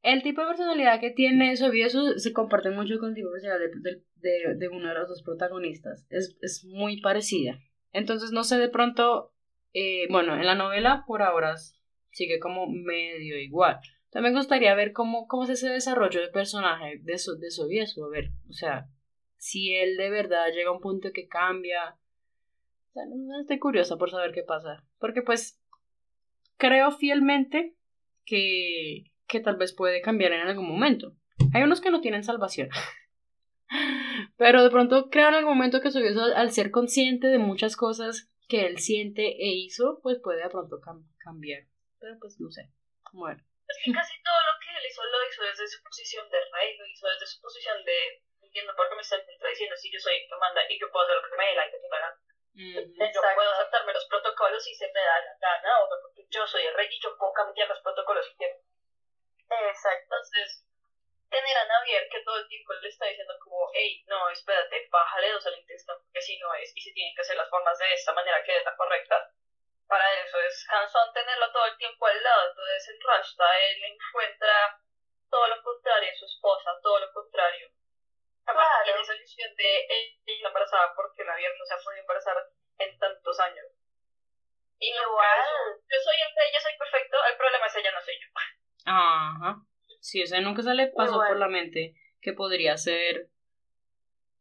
El 0.03 0.21
tipo 0.21 0.41
de 0.41 0.47
personalidad 0.47 0.99
que 0.99 1.11
tiene 1.11 1.55
Sobiesu 1.55 2.19
se 2.19 2.33
comparte 2.33 2.69
mucho 2.69 2.99
con 2.99 3.09
el 3.09 3.15
tipo 3.15 3.29
de 3.29 3.39
personalidad 3.39 3.69
de, 4.17 4.55
de, 4.57 4.67
uno 4.67 4.89
de 4.89 4.95
los 4.95 5.07
dos 5.07 5.23
protagonistas. 5.23 6.05
Es, 6.09 6.37
es, 6.41 6.65
muy 6.65 6.99
parecida. 6.99 7.57
Entonces, 7.93 8.31
no 8.31 8.43
sé, 8.43 8.57
de 8.57 8.67
pronto, 8.67 9.33
eh, 9.73 10.07
bueno, 10.09 10.35
en 10.35 10.45
la 10.45 10.55
novela 10.55 11.05
por 11.07 11.21
ahora 11.21 11.55
sigue 12.11 12.37
como 12.39 12.67
medio 12.67 13.39
igual. 13.39 13.79
También 14.09 14.33
me 14.33 14.41
gustaría 14.41 14.75
ver 14.75 14.91
cómo, 14.91 15.25
cómo 15.25 15.45
es 15.45 15.51
ese 15.51 15.69
desarrollo 15.69 16.19
de 16.19 16.27
personaje 16.27 16.99
de, 17.01 17.13
de 17.13 17.51
Sobiesu. 17.51 18.03
A 18.03 18.09
ver, 18.09 18.31
o 18.49 18.53
sea, 18.53 18.89
si 19.37 19.73
él 19.73 19.95
de 19.95 20.09
verdad 20.09 20.51
llega 20.53 20.69
a 20.69 20.73
un 20.73 20.81
punto 20.81 21.11
que 21.13 21.29
cambia. 21.29 21.95
O 22.89 22.91
sea, 22.91 23.03
no 23.05 23.39
estoy 23.39 23.57
curiosa 23.57 23.95
por 23.97 24.11
saber 24.11 24.33
qué 24.33 24.43
pasa. 24.43 24.83
Porque 24.99 25.21
pues 25.21 25.63
creo 26.57 26.91
fielmente 26.91 27.77
que 28.25 29.12
que 29.33 29.41
tal 29.41 29.57
vez 29.57 29.73
puede 29.73 30.05
cambiar 30.05 30.31
en 30.31 30.45
algún 30.45 30.69
momento. 30.69 31.17
Hay 31.57 31.63
unos 31.65 31.81
que 31.81 31.89
no 31.89 32.05
tienen 32.05 32.23
salvación. 32.23 32.69
Pero 34.37 34.61
de 34.61 34.69
pronto 34.69 35.09
creo 35.09 35.29
en 35.29 35.41
algún 35.41 35.57
momento 35.57 35.81
que 35.81 35.89
su 35.89 35.97
al 35.97 36.51
ser 36.53 36.69
consciente 36.69 37.33
de 37.33 37.41
muchas 37.41 37.75
cosas 37.75 38.29
que 38.47 38.69
él 38.69 38.77
siente 38.77 39.25
e 39.25 39.49
hizo, 39.57 39.97
pues 40.05 40.21
puede 40.21 40.43
de 40.43 40.53
pronto 40.53 40.77
cambiar. 41.17 41.65
Pero 41.97 42.13
pues 42.21 42.37
no 42.39 42.53
sé. 42.53 42.69
Bueno. 43.11 43.41
Es 43.65 43.77
que 43.81 43.89
casi 43.89 44.13
todo 44.21 44.37
lo 44.37 44.53
que 44.61 44.69
él 44.69 44.85
hizo 44.85 45.01
lo 45.01 45.17
hizo 45.25 45.41
desde 45.41 45.65
su 45.65 45.81
posición 45.81 46.29
de 46.29 46.37
rey, 46.53 46.77
lo 46.77 46.85
hizo 46.85 47.09
desde 47.09 47.25
su 47.25 47.41
posición 47.41 47.81
de 47.85 48.21
entiendo 48.37 48.77
por 48.77 48.85
qué 48.85 48.95
me 48.95 49.01
están 49.01 49.25
contradiciendo 49.25 49.73
si 49.81 49.89
yo 49.89 49.97
soy 49.97 50.13
el 50.13 50.29
que 50.29 50.37
manda 50.37 50.61
y 50.69 50.77
yo 50.77 50.85
puedo 50.93 51.09
hacer 51.09 51.17
lo 51.17 51.25
que 51.25 51.37
me 51.41 51.49
dé 51.49 51.55
la 51.57 51.65
gana. 51.65 52.09
Ujú. 52.53 53.01
Yo 53.01 53.21
puedo 53.33 53.49
aceptarme 53.49 53.97
los 53.97 54.05
protocolos 54.05 54.61
si 54.61 54.75
se 54.77 54.85
me 54.93 55.01
da 55.01 55.17
la 55.25 55.33
gana, 55.41 55.81
o 55.81 55.89
porque 55.89 56.21
yo 56.29 56.45
soy 56.45 56.69
el 56.69 56.75
rey 56.77 56.85
y 56.85 57.01
yo 57.01 57.17
puedo 57.17 57.33
cambiar 57.33 57.67
los 57.67 57.81
protocolos 57.81 58.29
si 58.29 58.37
quiero. 58.37 58.61
Exacto. 59.69 60.15
Entonces, 60.15 60.63
tener 61.29 61.57
a 61.57 61.65
Navier 61.65 62.07
que 62.09 62.21
todo 62.21 62.37
el 62.37 62.47
tiempo 62.47 62.73
le 62.73 62.89
está 62.89 63.05
diciendo 63.07 63.33
como, 63.43 63.69
hey, 63.73 64.03
no, 64.07 64.29
espérate, 64.29 64.87
bájale 64.91 65.31
dos 65.31 65.45
al 65.47 65.57
intestino, 65.57 65.97
porque 65.97 66.19
así 66.19 66.37
no 66.37 66.53
es, 66.53 66.71
y 66.75 66.81
se 66.81 66.91
tienen 66.93 67.15
que 67.15 67.21
hacer 67.21 67.35
las 67.35 67.49
formas 67.49 67.77
de 67.79 67.93
esta 67.93 68.13
manera 68.13 68.43
que 68.43 68.57
es 68.57 68.63
la 68.65 68.75
correcta. 68.75 69.31
Para 69.87 70.13
eso 70.21 70.39
es 70.41 70.65
cansón 70.69 71.11
tenerlo 71.13 71.51
todo 71.51 71.65
el 71.65 71.77
tiempo 71.77 72.05
al 72.05 72.21
lado, 72.23 72.49
entonces 72.49 72.87
el 72.89 73.01
Rashta, 73.01 73.59
él 73.65 73.83
encuentra 73.83 74.79
todo 75.29 75.47
lo 75.47 75.61
contrario 75.63 76.09
en 76.09 76.15
su 76.17 76.25
esposa, 76.25 76.71
todo 76.81 76.99
lo 76.99 77.11
contrario. 77.13 77.69
Además, 78.45 78.67
Claro. 78.69 78.83
tiene 78.85 79.01
esa 79.01 79.15
ilusión 79.15 79.55
de 79.55 79.87
ella 80.25 80.47
embarazada 80.47 80.93
porque 80.95 81.23
Navier 81.23 81.51
no 81.57 81.65
se 81.65 81.73
ha 81.73 81.77
podido 81.77 82.01
embarazar 82.01 82.37
en 82.77 82.99
tantos 82.99 83.39
años. 83.39 83.65
Y 84.79 84.89
Igual. 84.93 85.39
Yo 85.89 85.97
soy 86.03 86.15
el 86.21 86.35
rey, 86.35 86.51
yo 86.53 86.59
soy 86.59 86.77
perfecto, 86.77 87.17
el 87.25 87.37
problema 87.37 87.65
es 87.67 87.75
ella, 87.75 87.91
no 87.91 88.01
soy 88.01 88.19
yo. 88.19 88.27
Ajá. 88.85 89.65
Sí, 89.99 90.21
o 90.23 90.27
sea, 90.27 90.41
nunca 90.41 90.61
se 90.61 90.73
le 90.73 90.87
pasó 90.87 91.13
por 91.13 91.37
la 91.37 91.47
mente 91.47 91.95
que 92.21 92.33
podría 92.33 92.77
ser 92.77 93.29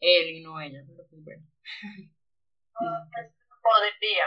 él 0.00 0.28
y 0.30 0.42
no 0.42 0.60
ella, 0.60 0.82
pero 0.86 1.06
pues 1.08 1.24
bueno. 1.24 1.42
No, 2.80 2.88
Podría. 3.62 4.24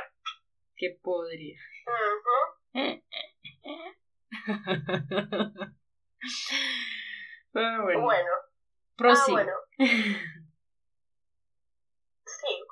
que 0.78 0.98
podría. 1.02 1.60
Ujú. 1.86 3.02
Pero 7.52 7.84
bueno, 7.84 8.02
Bueno. 8.02 8.32
Ah, 9.00 9.26
bueno. 9.30 9.52
Sí. 12.26 12.66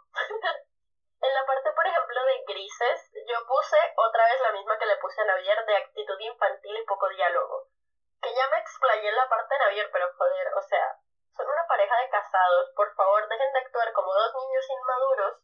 En 1.23 1.33
la 1.33 1.45
parte, 1.45 1.71
por 1.71 1.87
ejemplo, 1.87 2.25
de 2.25 2.43
grises, 2.45 3.11
yo 3.27 3.47
puse 3.47 3.77
otra 3.95 4.25
vez 4.25 4.41
la 4.41 4.51
misma 4.51 4.77
que 4.77 4.85
le 4.85 4.97
puse 4.97 5.21
a 5.21 5.25
Navier 5.25 5.65
de 5.65 5.77
actitud 5.77 6.19
infantil 6.19 6.77
y 6.77 6.85
poco 6.85 7.07
diálogo. 7.09 7.67
Que 8.21 8.33
ya 8.35 8.47
me 8.49 8.59
explayé 8.59 9.07
en 9.07 9.15
la 9.15 9.29
parte 9.29 9.55
de 9.55 9.59
Navier, 9.59 9.89
pero 9.91 10.11
joder, 10.17 10.53
o 10.53 10.61
sea, 10.61 10.99
son 11.37 11.47
una 11.47 11.65
pareja 11.67 11.95
de 11.97 12.09
casados, 12.09 12.71
por 12.75 12.93
favor 12.95 13.27
dejen 13.27 13.53
de 13.53 13.59
actuar 13.59 13.93
como 13.93 14.13
dos 14.13 14.33
niños 14.35 14.65
inmaduros 14.69 15.39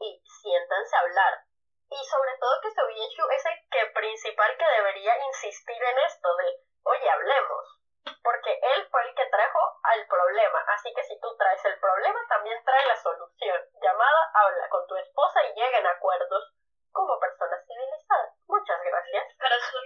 y 0.00 0.22
siéntanse 0.42 0.96
a 0.96 1.00
hablar. 1.00 1.44
Y 1.90 2.04
sobre 2.04 2.36
todo 2.38 2.60
que 2.62 2.70
Sobieshu 2.70 3.30
es 3.30 3.46
el 3.46 3.68
que 3.70 3.86
principal 3.94 4.56
que 4.58 4.66
debería 4.66 5.14
insistir 5.26 5.82
en 5.82 5.98
esto 5.98 6.36
de, 6.36 6.60
oye, 6.84 7.10
hablemos 7.10 7.79
porque 8.22 8.52
él 8.52 8.88
fue 8.90 9.02
el 9.08 9.14
que 9.14 9.26
trajo 9.26 9.60
al 9.82 10.06
problema. 10.06 10.64
Así 10.68 10.92
que 10.94 11.02
si 11.04 11.18
tú 11.20 11.36
traes 11.36 11.64
el 11.64 11.78
problema, 11.78 12.20
también 12.28 12.62
trae 12.64 12.86
la 12.86 12.96
solución. 12.96 13.60
Llamada, 13.80 14.30
habla 14.34 14.68
con 14.68 14.86
tu 14.86 14.96
esposa 14.96 15.44
y 15.44 15.54
lleguen 15.54 15.86
a 15.86 15.90
acuerdos 15.90 16.54
como 16.92 17.18
personas 17.18 17.64
civilizadas. 17.66 18.34
Muchas 18.46 18.80
gracias. 18.82 19.24
Para 19.38 19.58
su 19.58 19.78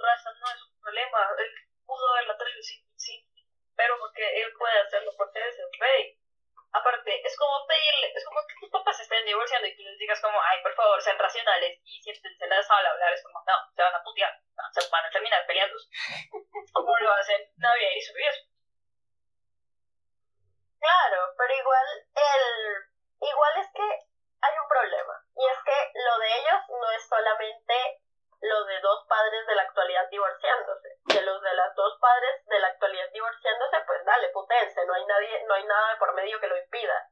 raza 0.00 0.30
no 0.40 0.46
es 0.46 0.62
un 0.62 0.80
problema. 0.80 1.18
Él 1.38 1.50
pudo 1.86 2.08
haberla 2.12 2.36
traído 2.36 2.62
sin, 2.62 2.84
sin, 2.96 3.20
pero 3.76 3.98
porque 3.98 4.42
él 4.42 4.52
puede 4.58 4.80
hacerlo 4.80 5.12
porque 5.16 5.48
es 5.48 5.58
el 5.58 5.68
rey. 5.80 6.18
Aparte, 6.72 7.22
es 7.24 7.38
como 7.38 7.66
pedirle, 7.68 8.12
es 8.14 8.24
como 8.24 8.40
que 8.46 8.54
tus 8.60 8.70
divorciando 9.34 9.66
y 9.66 9.76
tú 9.76 9.82
les 9.82 9.98
digas 9.98 10.20
como, 10.22 10.40
ay, 10.40 10.62
por 10.62 10.74
favor, 10.74 11.02
sean 11.02 11.18
racionales 11.18 11.80
y 11.84 12.02
siéntense 12.02 12.44
en 12.44 12.50
la 12.50 12.62
sala 12.62 12.88
a 12.88 12.92
hablar. 12.92 13.12
Es 13.12 13.22
como, 13.22 13.42
no, 13.46 13.56
se 13.74 13.82
van 13.82 13.94
a 13.94 14.02
putear, 14.02 14.32
no, 14.54 14.62
se 14.72 14.90
van 14.90 15.04
a 15.04 15.10
terminar 15.10 15.46
peleando. 15.46 15.76
como 16.72 16.96
lo 16.98 17.12
hacen 17.12 17.40
Navidad 17.56 17.90
y 17.94 18.00
su 18.00 18.14
viejo. 18.14 18.38
Claro, 20.78 21.34
pero 21.38 21.54
igual 21.54 21.86
el 22.14 22.84
igual 23.20 23.56
es 23.56 23.68
que 23.72 23.88
hay 24.42 24.54
un 24.60 24.68
problema 24.68 25.14
y 25.34 25.44
es 25.48 25.58
que 25.64 25.78
lo 25.94 26.18
de 26.18 26.28
ellos 26.38 26.60
no 26.68 26.90
es 26.90 27.08
solamente 27.08 27.74
lo 28.42 28.64
de 28.66 28.80
dos 28.80 29.06
padres 29.08 29.46
de 29.46 29.54
la 29.54 29.62
actualidad 29.62 30.06
divorciándose, 30.10 30.88
que 31.08 31.22
los 31.22 31.40
de 31.40 31.54
las 31.54 31.74
dos 31.74 31.98
padres 31.98 32.44
de 32.44 32.58
la 32.58 32.68
actualidad 32.68 33.08
divorciándose, 33.10 33.80
pues 33.86 34.04
dale, 34.04 34.28
putense, 34.28 34.84
no 34.84 34.92
hay 34.92 35.06
nadie, 35.06 35.44
no 35.46 35.54
hay 35.54 35.64
nada 35.64 35.94
de 35.94 35.96
por 35.96 36.12
medio 36.12 36.38
que 36.40 36.48
lo 36.48 36.58
impida. 36.58 37.08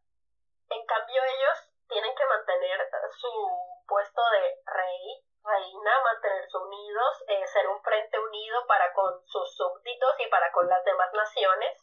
En 0.69 0.85
cambio 0.85 1.23
ellos 1.25 1.72
tienen 1.93 2.15
que 2.15 2.27
mantener 2.27 2.81
su 3.21 3.85
puesto 3.87 4.23
de 4.31 4.63
rey, 4.67 5.25
reina, 5.45 6.01
mantenerse 6.03 6.57
unidos, 6.57 7.25
eh, 7.29 7.47
ser 7.47 7.69
un 7.69 7.83
frente 7.83 8.19
unido 8.19 8.67
para 8.67 8.93
con 8.95 9.25
sus 9.27 9.55
súbditos 9.57 10.15
y 10.19 10.27
para 10.29 10.51
con 10.53 10.69
las 10.69 10.83
demás 10.85 11.13
naciones. 11.13 11.79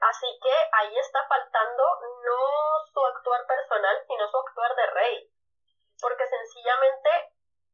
Así 0.00 0.38
que 0.42 0.54
ahí 0.72 0.98
está 0.98 1.26
faltando 1.26 1.84
no 2.24 2.84
su 2.92 3.06
actuar 3.06 3.46
personal, 3.46 4.04
sino 4.06 4.28
su 4.28 4.36
actuar 4.38 4.74
de 4.74 4.86
rey. 4.86 5.30
Porque 6.00 6.26
sencillamente 6.26 7.32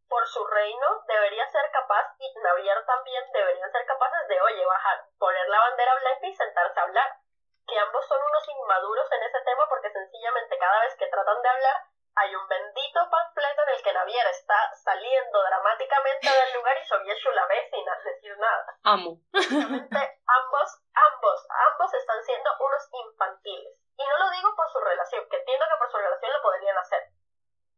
por 0.08 0.26
su 0.28 0.46
reino 0.46 1.04
debería 1.08 1.50
ser 1.50 1.70
capaz, 1.72 2.14
y 2.18 2.32
Navier 2.40 2.84
también 2.86 3.24
deberían 3.32 3.72
ser 3.72 3.84
capaces 3.86 4.28
de, 4.28 4.40
oye, 4.40 4.64
bajar, 4.64 5.04
poner 5.18 5.48
la 5.48 5.58
bandera 5.60 5.94
blanca 5.96 6.26
y 6.26 6.34
sentarse 6.34 6.80
a 6.80 6.82
hablar. 6.82 7.23
Que 7.66 7.78
ambos 7.78 8.06
son 8.06 8.20
unos 8.20 8.48
inmaduros 8.48 9.12
en 9.12 9.22
ese 9.22 9.40
tema 9.40 9.68
porque 9.68 9.90
sencillamente 9.90 10.58
cada 10.58 10.80
vez 10.80 10.94
que 10.96 11.06
tratan 11.06 11.40
de 11.42 11.48
hablar 11.48 11.76
hay 12.16 12.34
un 12.34 12.46
bendito 12.46 13.10
panfleto 13.10 13.62
en 13.62 13.68
el 13.74 13.82
que 13.82 13.92
Navier 13.92 14.26
está 14.28 14.72
saliendo 14.76 15.42
dramáticamente 15.42 16.30
del 16.30 16.54
lugar 16.54 16.76
y 16.78 16.86
Sobieshu 16.86 17.30
la 17.32 17.46
ve 17.46 17.68
sin 17.70 17.84
decir 18.04 18.38
nada. 18.38 18.78
Amo. 18.84 19.18
Ambos, 20.26 20.68
ambos, 20.94 21.46
ambos 21.50 21.94
están 21.94 22.22
siendo 22.24 22.50
unos 22.58 22.88
infantiles. 22.92 23.74
Y 23.96 24.02
no 24.02 24.18
lo 24.18 24.30
digo 24.30 24.54
por 24.56 24.68
su 24.70 24.80
relación, 24.80 25.28
que 25.28 25.36
entiendo 25.36 25.64
que 25.70 25.78
por 25.78 25.90
su 25.90 25.98
relación 25.98 26.32
lo 26.32 26.42
podrían 26.42 26.78
hacer. 26.78 27.02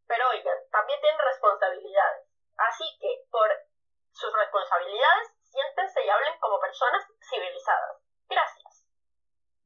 Pero 0.06 0.28
oigan, 0.30 0.58
también 0.70 1.00
tienen 1.00 1.20
responsabilidades. 1.20 2.26
Así 2.56 2.84
que, 3.00 3.24
por 3.30 3.50
sus 4.12 4.32
responsabilidades, 4.32 5.32
siéntense 5.42 6.04
y 6.04 6.08
hablen 6.08 6.38
como 6.38 6.60
personas 6.60 7.06
civilizadas. 7.28 8.00
Gracias. 8.28 8.55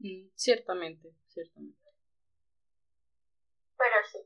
Mm, 0.00 0.28
ciertamente, 0.34 1.10
ciertamente. 1.28 1.78
Pero 3.76 3.96
sí. 4.10 4.18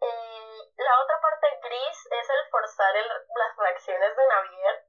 Eh, 0.00 0.58
la 0.76 1.02
otra 1.02 1.20
parte 1.20 1.48
gris 1.62 1.98
es 2.10 2.30
el 2.30 2.50
forzar 2.50 2.96
el- 2.96 3.06
las 3.08 3.56
reacciones 3.56 4.16
de 4.16 4.26
Navier. 4.28 4.84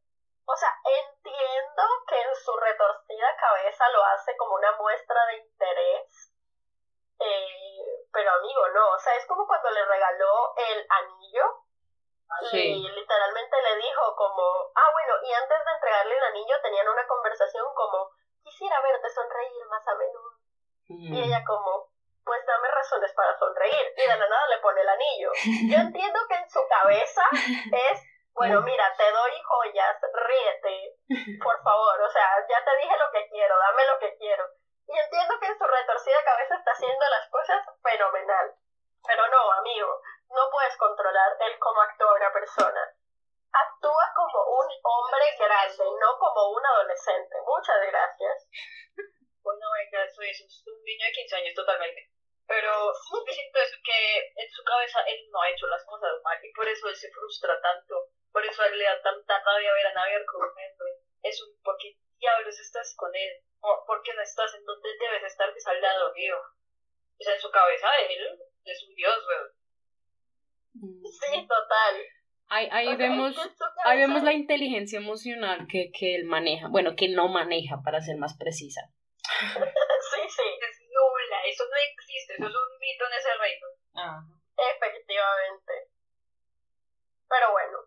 O 0.46 0.56
sea, 0.56 0.70
entiendo 0.86 1.84
que 2.08 2.22
en 2.22 2.36
su 2.36 2.56
retorcida 2.58 3.36
cabeza 3.40 3.90
lo 3.90 4.04
hace 4.06 4.36
como 4.38 4.56
una 4.56 4.72
muestra 4.78 5.26
de 5.28 5.38
interés. 5.38 6.32
Eh, 7.20 8.06
pero 8.14 8.32
amigo, 8.32 8.68
no. 8.70 8.92
O 8.94 9.00
sea, 9.00 9.16
es 9.16 9.26
como 9.28 9.46
cuando 9.48 9.70
le 9.72 9.86
regaló 9.86 10.54
el 10.58 10.86
anillo 10.90 11.44
Sí. 12.52 12.58
y 12.58 12.88
literalmente 12.92 13.62
le 13.62 13.76
dijo 13.78 14.16
como, 14.16 14.44
ah, 14.76 14.90
bueno, 14.94 15.14
y 15.24 15.34
antes 15.34 15.66
de 15.66 15.72
entregarle 15.72 16.16
el 16.18 16.24
anillo 16.24 16.56
tenían 16.62 16.88
una 16.88 17.08
conversación 17.08 17.66
como, 17.76 18.12
quisiera 18.60 18.82
verte 18.82 19.10
sonreír 19.10 19.66
más 19.70 19.88
a 19.88 19.96
menudo. 19.96 20.32
Mm. 20.90 21.14
Y 21.14 21.24
ella 21.24 21.44
como, 21.48 21.88
pues 22.26 22.46
dame 22.46 22.68
razones 22.68 23.14
para 23.14 23.38
sonreír. 23.40 23.94
Y 23.96 24.02
de 24.02 24.18
la 24.18 24.28
nada 24.28 24.48
le 24.50 24.58
pone 24.60 24.82
el 24.82 24.90
anillo. 24.90 25.32
Yo 25.72 25.78
entiendo 25.88 26.20
que 26.28 26.36
en 26.36 26.50
su 26.50 26.60
cabeza 26.68 27.24
es, 27.32 28.04
bueno, 28.34 28.62
mira, 28.62 28.94
te 28.98 29.10
doy 29.12 29.32
joyas, 29.48 29.96
ríete, 30.12 31.40
por 31.42 31.56
favor. 31.64 32.02
O 32.02 32.10
sea, 32.10 32.28
ya 32.50 32.64
te 32.66 32.76
dije 32.84 32.96
lo 32.98 33.12
que 33.12 33.30
quiero, 33.30 33.56
dame 33.58 33.86
lo 33.88 34.00
que 34.00 34.18
quiero. 34.18 34.44
Y 34.88 34.98
entiendo 34.98 35.40
que 35.40 35.48
en 35.48 35.58
su 35.58 35.64
retorcida 35.64 36.24
cabeza 36.26 36.56
está 36.56 36.72
haciendo 36.72 37.06
las 37.10 37.30
cosas 37.30 37.64
fenomenal. 37.82 38.56
Pero 39.08 39.24
no, 39.30 39.52
amigo, 39.54 40.02
no 40.36 40.50
puedes 40.52 40.76
controlar 40.76 41.38
el 41.40 41.58
cómo 41.60 41.82
actúa 41.82 42.14
una 42.14 42.34
persona. 42.34 42.82
Actúa 43.52 44.06
como 44.16 44.40
un 44.62 44.70
hombre 44.84 45.26
grande, 45.38 45.84
no 46.00 46.20
como 46.20 46.52
un 46.54 46.66
adolescente. 46.66 47.36
Muchas 47.46 47.82
gracias. 47.88 48.48
Bueno, 49.42 49.66
venga, 49.74 50.04
eso 50.04 50.22
es 50.22 50.64
un 50.68 50.84
niño 50.84 51.06
de 51.06 51.12
15 51.12 51.36
años 51.36 51.56
totalmente. 51.56 52.10
Pero 52.50 52.94
siento 53.30 53.60
eso 53.60 53.78
que 53.84 54.34
en 54.36 54.50
su 54.50 54.64
cabeza 54.64 55.02
él 55.08 55.30
no 55.32 55.42
ha 55.42 55.50
hecho 55.50 55.68
las 55.68 55.86
cosas 55.86 56.12
mal 56.24 56.38
y 56.44 56.52
por 56.54 56.68
eso 56.68 56.88
él 56.90 56.96
se 56.96 57.12
frustra 57.12 57.60
tanto. 57.62 58.10
Por 58.32 58.46
eso 58.46 58.64
él 58.64 58.78
le 58.78 58.86
da 58.86 59.02
tanta 59.02 59.40
rabia 59.44 59.74
ver 59.74 59.88
a 59.88 59.94
Navier 59.94 60.26
hombre. 60.34 60.76
Es 61.22 61.42
un 61.42 61.62
¿por 61.62 61.78
qué 61.78 61.96
diablos 62.18 62.60
estás 62.60 62.96
con 62.96 63.16
él? 63.16 63.44
¿O 63.62 63.84
por 63.86 64.02
qué 64.02 64.14
no 64.14 64.22
estás 64.22 64.54
en 64.56 64.66
donde 64.66 64.98
debes 64.98 65.24
estar, 65.24 65.52
que 65.52 65.60
es 65.60 65.68
al 65.68 65.82
lado 65.82 66.14
mío? 66.14 66.38
O 67.20 67.24
sea, 67.24 67.34
en 67.34 67.42
su 67.42 67.52
cabeza 67.52 67.88
él 68.10 68.40
es 68.66 68.84
un 68.84 68.96
dios, 68.96 69.28
weón. 69.28 69.54
Sí, 71.20 71.48
total. 71.48 72.06
Ahí, 72.52 72.68
ahí 72.72 72.96
vemos, 72.96 73.38
ahí 73.86 74.00
vemos 74.00 74.24
la 74.24 74.34
inteligencia 74.34 74.98
emocional 74.98 75.68
que, 75.70 75.92
que 75.92 76.16
él 76.16 76.26
maneja, 76.26 76.68
bueno, 76.68 76.96
que 76.96 77.08
no 77.10 77.28
maneja, 77.28 77.82
para 77.84 78.02
ser 78.02 78.18
más 78.18 78.36
precisa. 78.38 78.82
sí, 79.24 80.22
sí, 80.28 80.48
es 80.60 80.82
nula, 80.90 81.44
eso 81.46 81.64
no 81.70 81.78
existe, 81.94 82.34
eso 82.34 82.48
es 82.48 82.56
un 82.56 82.80
mito 82.80 83.06
en 83.06 83.14
ese 83.14 83.30
reino. 83.38 83.68
Efectivamente. 84.58 85.74
Pero 87.30 87.52
bueno, 87.52 87.78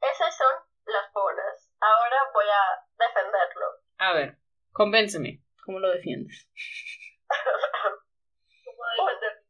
esas 0.00 0.36
son 0.36 0.54
las 0.86 1.10
ponas. 1.12 1.70
Ahora 1.80 2.16
voy 2.32 2.46
a 2.46 2.86
defenderlo. 3.04 3.66
A 3.98 4.12
ver, 4.12 4.38
convénceme, 4.72 5.42
¿cómo 5.64 5.80
lo 5.80 5.90
defiendes? 5.90 6.48
¿Cómo 8.96 9.08
defenderlo? 9.08 9.42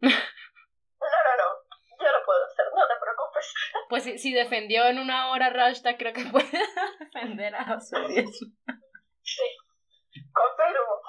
no, 0.00 0.08
no, 0.08 1.32
no, 1.36 1.48
yo 2.04 2.12
lo 2.12 2.24
puedo 2.24 2.44
hacer, 2.46 2.66
no 2.74 2.86
te 2.88 2.94
preocupes. 3.00 3.23
Pues 3.88 4.04
si, 4.04 4.18
si 4.18 4.32
defendió 4.32 4.86
en 4.86 4.98
una 4.98 5.30
hora 5.30 5.50
Rashta, 5.50 5.96
creo 5.96 6.12
que 6.12 6.24
puede 6.26 6.50
defender 7.00 7.54
a 7.54 7.76
Osorio. 7.76 8.24
Sí, 9.22 9.48
confirmo. 10.32 11.00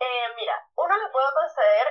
Eh, 0.00 0.26
mira, 0.36 0.56
uno 0.76 0.96
le 0.96 1.08
puedo 1.12 1.28
conceder 1.34 1.86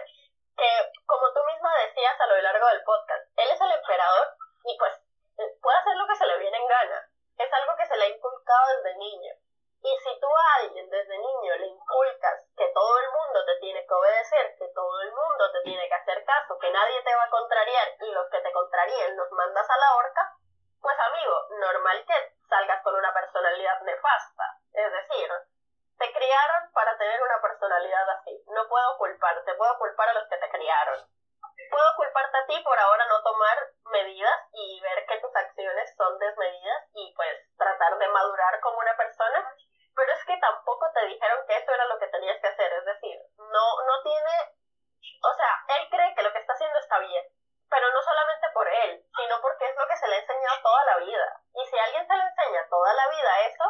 que, 0.57 0.70
como 1.05 1.32
tú 1.34 1.39
misma 1.53 1.70
decías 1.86 2.20
a 2.20 2.28
lo 2.28 2.41
largo 2.41 2.68
del 2.68 2.84
podcast, 2.84 3.24
él 3.38 3.49
es 3.53 3.62
el 3.62 3.72
emperador 3.72 4.28
y 4.66 4.78
pues 4.78 4.93
puede 5.62 5.78
hacer 5.78 5.95
lo 5.95 6.07
que 6.07 6.16
se 6.16 6.26
le 6.26 6.39
viene 6.39 6.57
en 6.57 6.68
gana. 6.68 7.10
Es 7.38 7.53
algo 7.53 7.78
que 7.78 7.86
se 7.86 7.95
le 7.97 8.03
ha 8.05 8.10
inculcado 8.10 8.66
desde 8.76 8.97
niño. 8.97 9.34
Y 9.82 9.91
si 10.03 10.19
tú 10.19 10.27
a 10.27 10.55
alguien 10.61 10.89
desde 10.89 11.17
niño 11.17 11.55
le 11.55 11.67
inculcas 11.67 12.45
que 12.57 12.67
todo 12.73 12.99
el 12.99 13.11
mundo 13.11 13.45
te 13.45 13.55
tiene 13.59 13.86
que 13.88 13.93
obedecer, 13.93 14.55
que 14.57 14.67
todo 14.75 15.01
el 15.01 15.11
mundo 15.11 15.51
te 15.51 15.61
tiene 15.61 15.88
que 15.88 15.95
hacer 15.95 16.25
caso, 16.25 16.59
que 16.59 16.69
nadie 16.69 17.01
te 17.03 17.15
va 17.15 17.23
a 17.23 17.30
contrariar 17.30 17.88
y 18.01 18.11
los 18.11 18.30
que 18.30 18.41
te 18.41 18.51
contraríen 18.51 19.15
los 19.15 19.32
mandas 19.32 19.69
a 19.69 19.77
la 19.77 19.95
horca, 19.95 20.36
pues 20.82 20.95
amigo, 20.99 21.47
normal 21.59 22.05
que 22.05 22.36
salgas 22.49 22.84
con 22.84 22.95
una 22.95 23.13
personalidad 23.13 23.82
nefasta. 23.82 24.43
Es 24.73 24.91
decir, 24.91 25.30
te 25.97 26.11
criaron 26.11 26.71
para 26.73 26.97
tener 26.97 27.21
una 27.21 27.41
personalidad 27.41 28.09
así. 28.09 28.43
No 28.47 28.67
puedo 28.67 28.97
culparte, 28.97 29.53
puedo 29.55 29.77
culpar 29.77 30.09
a 30.09 30.13
los 30.13 30.27
que 30.27 30.38
te 30.38 30.49
criaron. 30.49 31.07
Puedo 31.69 31.95
culparte 31.97 32.38
a 32.38 32.45
ti 32.47 32.59
por 32.63 32.80
ahora 32.80 33.05
no 33.07 33.21
tomar 33.21 33.57
medidas 33.91 34.39
y 34.53 34.80
ver 34.82 35.05
que 35.05 35.19
tus 35.19 35.36
acciones 35.36 35.95
son 35.95 36.17
desmedidas 36.17 36.84
y 36.93 37.13
pues 37.15 37.36
tratar 37.57 37.97
de 37.97 38.07
madurar 38.07 38.59
como 38.61 38.80
una 38.80 38.95
persona 38.95 39.55
pero 39.99 40.13
es 40.13 40.23
que 40.23 40.37
tampoco 40.37 40.89
te 40.93 41.05
dijeron 41.07 41.45
que 41.45 41.57
eso 41.57 41.71
era 41.73 41.85
lo 41.85 41.99
que 41.99 42.07
tenías 42.07 42.39
que 42.39 42.47
hacer, 42.47 42.71
es 42.71 42.85
decir, 42.85 43.19
no, 43.35 43.65
no 43.83 44.01
tiene, 44.01 44.55
o 45.21 45.33
sea, 45.35 45.51
él 45.75 45.89
cree 45.91 46.15
que 46.15 46.23
lo 46.23 46.31
que 46.31 46.39
está 46.39 46.53
haciendo 46.53 46.79
está 46.79 46.99
bien, 46.99 47.25
pero 47.69 47.91
no 47.91 48.01
solamente 48.01 48.47
por 48.53 48.65
él, 48.65 49.03
sino 49.13 49.41
porque 49.41 49.67
es 49.67 49.75
lo 49.75 49.85
que 49.87 49.97
se 49.97 50.07
le 50.07 50.15
ha 50.15 50.19
enseñado 50.19 50.61
toda 50.63 50.85
la 50.85 50.97
vida. 51.03 51.41
Y 51.53 51.67
si 51.67 51.77
alguien 51.77 52.07
se 52.07 52.15
le 52.15 52.23
enseña 52.23 52.69
toda 52.69 52.93
la 52.93 53.09
vida 53.09 53.41
eso, 53.41 53.65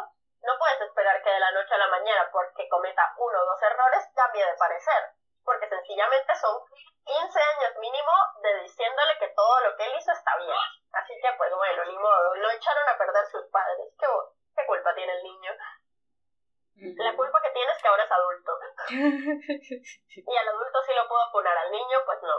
no 0.46 0.56
puedes 0.56 0.80
esperar 0.80 1.20
que 1.20 1.30
de 1.30 1.40
la 1.40 1.50
noche 1.50 1.74
a 1.74 1.78
la 1.78 1.88
mañana, 1.88 2.30
porque 2.30 2.68
cometa 2.68 3.12
uno 3.18 3.38
o 3.42 3.46
dos 3.46 3.62
errores, 3.62 4.08
cambie 4.14 4.46
de 4.46 4.56
parecer, 4.56 5.10
porque 5.44 5.68
sencillamente 5.68 6.34
son 6.36 6.62
15 7.04 7.40
años 7.42 7.76
mínimo 7.80 8.12
de 8.40 8.54
diciéndole 8.62 9.18
que 9.18 9.34
todo 9.34 9.60
lo 9.66 9.76
que 9.76 9.84
él 9.84 9.98
hizo 9.98 10.12
está 10.12 10.36
bien. 10.38 10.56
Así 10.92 11.12
que, 11.20 11.32
pues 11.36 11.52
bueno, 11.54 11.84
ni 11.86 11.98
modo, 11.98 12.36
lo 12.36 12.50
echaron 12.50 12.88
a 12.88 12.96
perder 12.96 13.26
sus 13.26 13.50
padres. 13.50 13.90
¿Qué, 13.98 14.06
qué 14.56 14.66
culpa 14.66 14.94
tiene 14.94 15.12
el 15.12 15.24
niño? 15.24 15.52
La 16.76 17.14
culpa 17.14 17.42
que 17.42 17.50
tiene 17.50 17.72
es 17.72 17.82
que 17.82 17.88
ahora 17.88 18.04
es 18.04 18.10
adulto. 18.10 18.52
y 18.90 20.36
al 20.36 20.48
adulto 20.48 20.82
sí 20.86 20.92
lo 20.94 21.08
puedo 21.08 21.32
poner, 21.32 21.56
al 21.56 21.70
niño 21.70 21.98
pues 22.06 22.18
no. 22.22 22.36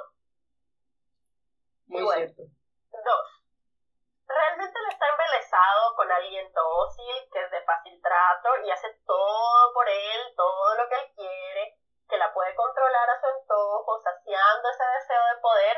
Muy 1.87 2.13
cierto. 2.13 2.43
Dos. 2.91 3.27
Realmente 4.27 4.79
le 4.81 4.89
está 4.89 5.05
embelesado 5.09 5.95
con 5.95 6.11
alguien 6.11 6.51
dócil, 6.53 7.29
que 7.31 7.43
es 7.43 7.51
de 7.51 7.61
fácil 7.63 8.01
trato 8.01 8.49
y 8.63 8.71
hace 8.71 8.87
todo 9.05 9.73
por 9.73 9.87
él, 9.89 10.33
todo 10.35 10.75
lo 10.75 10.87
que 10.87 10.95
él 10.95 11.11
quiere, 11.15 11.77
que 12.07 12.17
la 12.17 12.33
puede 12.33 12.55
controlar 12.55 13.09
a 13.09 13.19
su 13.19 13.27
antojo, 13.27 13.99
saciando 13.99 14.69
ese 14.69 14.85
deseo 14.85 15.25
de 15.35 15.41
poder 15.41 15.77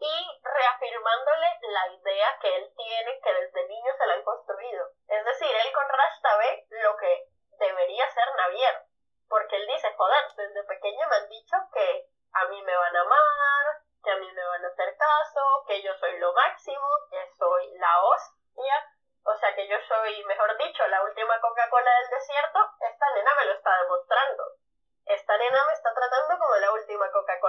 y 0.00 0.40
reafirmándole 0.42 1.46
la 1.74 1.88
idea 1.88 2.38
que 2.40 2.56
él 2.56 2.72
tiene, 2.76 3.20
que 3.20 3.34
desde 3.34 3.68
niño 3.68 3.92
se 3.98 4.06
la 4.06 4.14
han 4.14 4.22
construido. 4.22 4.90
Es 5.08 5.24
decir, 5.24 5.48
él 5.48 5.72
con 5.72 5.88
Rashta 5.88 6.36
ve 6.38 6.66
lo 6.70 6.96
que 6.96 7.28
debería 7.58 8.10
ser 8.10 8.24
Navier, 8.36 8.82
porque 9.28 9.56
él 9.56 9.66
dice, 9.66 9.92
joder, 9.96 10.24
desde 10.36 10.64
pequeño 10.64 11.08
me 11.08 11.16
han 11.16 11.28
dicho 11.28 11.56
que 11.72 12.08
a 12.32 12.44
mí 12.46 12.62
me 12.62 12.76
van 12.76 12.96
a 12.96 13.00
amar, 13.00 13.66
que 14.02 14.10
a 14.10 14.16
mí 14.16 14.30
me 14.32 14.44
van 14.44 14.64
a 14.64 14.68
hacer 14.68 14.96
caso, 14.96 15.64
que 15.66 15.82
yo 15.82 15.92
soy 15.98 16.18
lo 16.18 16.32
máximo, 16.32 16.86
que 17.10 17.26
soy 17.36 17.78
la 17.78 18.02
hostia, 18.02 18.86
o 19.24 19.34
sea 19.36 19.54
que 19.54 19.68
yo 19.68 19.76
soy, 19.86 20.24
mejor 20.24 20.56
dicho, 20.56 20.86
la 20.86 21.02
última 21.02 21.40
Coca-Cola 21.40 21.90
del 22.00 22.10
desierto, 22.10 22.58
esta 22.80 23.14
nena 23.14 23.34
me 23.36 23.44
lo 23.46 23.52
está 23.52 23.82
demostrando. 23.82 24.44
Esta 25.04 25.36
nena 25.38 25.64
me 25.64 25.72
está 25.72 25.94
tratando 25.94 26.38
como 26.38 26.54
la 26.56 26.72
última 26.72 27.10
Coca-Cola 27.10 27.47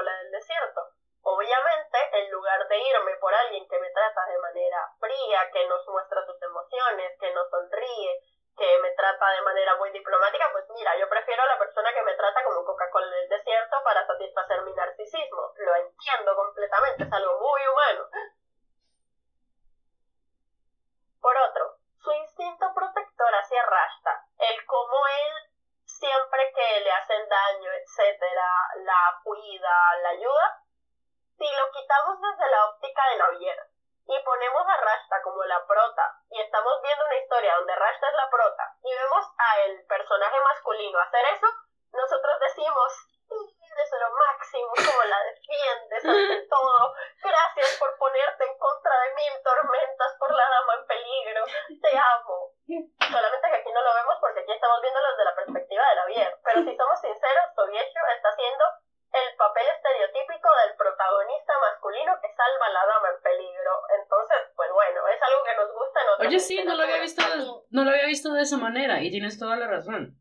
manera 68.57 69.03
y 69.03 69.11
tienes 69.11 69.37
toda 69.37 69.57
la 69.57 69.67
razón. 69.67 70.19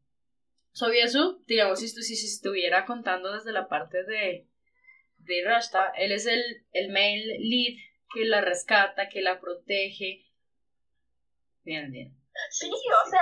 Sobiesu, 0.73 1.43
digamos, 1.47 1.81
si, 1.81 1.89
si, 1.89 2.17
si 2.17 2.27
estuviera 2.27 2.85
contando 2.85 3.33
desde 3.33 3.53
la 3.53 3.69
parte 3.69 4.05
de, 4.05 4.47
de 5.19 5.45
Rashta, 5.45 5.93
él 5.97 6.13
es 6.13 6.27
el, 6.27 6.43
el 6.73 6.89
male 6.89 7.39
lead 7.41 7.79
que 8.13 8.25
la 8.25 8.41
rescata, 8.41 9.09
que 9.09 9.23
la 9.23 9.41
protege. 9.41 10.27
Bien, 11.65 11.91
bien. 11.91 12.15
Sí, 12.51 12.71
o 12.71 13.11
sea, 13.11 13.21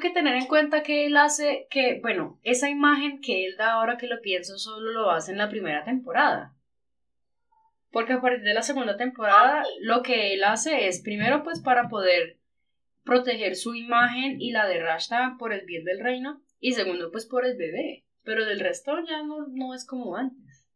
que 0.00 0.10
tener 0.10 0.36
en 0.36 0.46
cuenta 0.46 0.82
que 0.82 1.06
él 1.06 1.16
hace 1.16 1.66
que, 1.70 2.00
bueno, 2.00 2.38
esa 2.42 2.68
imagen 2.68 3.20
que 3.20 3.46
él 3.46 3.56
da 3.56 3.72
ahora 3.72 3.96
que 3.96 4.06
lo 4.06 4.20
pienso 4.20 4.58
solo 4.58 4.92
lo 4.92 5.10
hace 5.10 5.32
en 5.32 5.38
la 5.38 5.48
primera 5.48 5.84
temporada. 5.84 6.54
Porque 7.90 8.14
a 8.14 8.20
partir 8.20 8.42
de 8.42 8.54
la 8.54 8.62
segunda 8.62 8.96
temporada 8.96 9.62
ah, 9.62 9.66
lo 9.80 10.02
que 10.02 10.34
él 10.34 10.44
hace 10.44 10.88
es 10.88 11.00
primero 11.02 11.42
pues 11.42 11.60
para 11.60 11.88
poder 11.88 12.36
proteger 13.04 13.56
su 13.56 13.74
imagen 13.74 14.40
y 14.40 14.52
la 14.52 14.66
de 14.66 14.82
Rashta 14.82 15.36
por 15.38 15.52
el 15.52 15.64
bien 15.64 15.84
del 15.84 16.00
reino 16.00 16.42
y 16.60 16.72
segundo 16.72 17.10
pues 17.10 17.26
por 17.26 17.46
el 17.46 17.56
bebé. 17.56 18.04
Pero 18.24 18.44
del 18.44 18.60
resto 18.60 18.92
ya 19.08 19.22
no, 19.22 19.46
no 19.48 19.74
es 19.74 19.86
como 19.86 20.16
antes. 20.16 20.68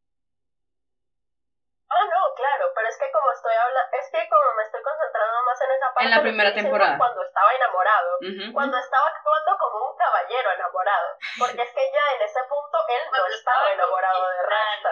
Ah, 1.92 2.04
no, 2.08 2.20
claro, 2.32 2.72
pero 2.72 2.88
es 2.88 2.96
que 2.96 3.12
como 3.12 3.28
estoy 3.36 3.52
hablando, 3.52 3.92
es 3.92 4.08
que 4.08 4.24
como 4.24 4.48
me 4.56 4.64
estoy 4.64 4.80
concentrando 4.80 5.36
más 5.44 5.58
en 5.60 5.70
esa 5.76 5.88
parte. 5.92 6.04
En 6.08 6.14
la 6.16 6.22
primera 6.24 6.52
temporada. 6.56 6.96
Cuando 6.96 7.20
estaba 7.20 7.50
enamorado, 7.52 8.10
cuando 8.56 8.76
estaba 8.80 9.06
actuando 9.12 9.50
como 9.60 9.92
un 9.92 9.96
caballero 10.00 10.48
enamorado, 10.92 11.16
porque 11.38 11.62
es 11.62 11.72
que 11.72 11.92
ya 11.92 12.14
en 12.16 12.22
ese 12.22 12.40
punto 12.48 12.78
él 12.88 13.02
no 13.12 13.26
estaba 13.26 13.72
enamorado 13.72 14.28
de 14.28 14.42
Rasta. 14.42 14.90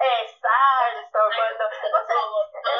Exacto, 0.00 1.18
cuando, 1.18 1.64
o 1.66 1.70
sea, 1.70 2.22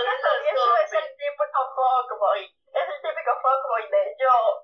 es 0.07 0.43
que 0.43 0.51
eso 0.55 0.77
es 0.77 0.93
el 0.93 1.17
típico 1.17 1.75
fuckboy, 1.75 2.45
es 2.45 2.89
el 2.89 3.03
típico 3.03 3.33
fuckboy 3.43 3.89
de 3.91 4.17
yo 4.19 4.63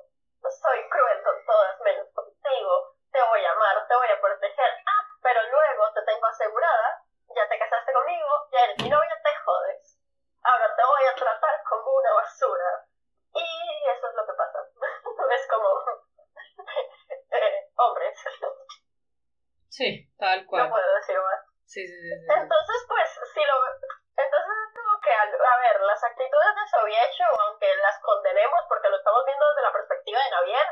soy 0.63 0.89
cruel 0.89 1.23
con 1.25 1.45
todas 1.47 1.81
menos 1.81 2.07
contigo 2.15 2.95
Sí, 19.75 20.07
tal 20.23 20.47
cual. 20.47 20.63
No 20.63 20.71
puedo 20.71 20.95
decir 20.95 21.19
más. 21.19 21.41
Sí, 21.67 21.83
sí, 21.83 21.91
sí. 21.99 22.07
sí. 22.15 22.27
Entonces, 22.31 22.79
pues, 22.87 23.09
si 23.35 23.43
lo... 23.43 23.55
Entonces 24.15 24.55
es 24.55 24.71
como 24.71 25.01
que, 25.03 25.11
a 25.11 25.23
a 25.27 25.57
ver, 25.59 25.81
las 25.83 25.99
actitudes 26.05 26.55
de 26.55 26.65
Sovietshu, 26.71 27.27
aunque 27.43 27.67
las 27.83 27.99
condenemos 27.99 28.61
porque 28.69 28.89
lo 28.89 28.97
estamos 28.97 29.27
viendo 29.27 29.45
desde 29.51 29.63
la 29.67 29.73
perspectiva 29.73 30.23
de 30.23 30.31
Navier, 30.31 30.69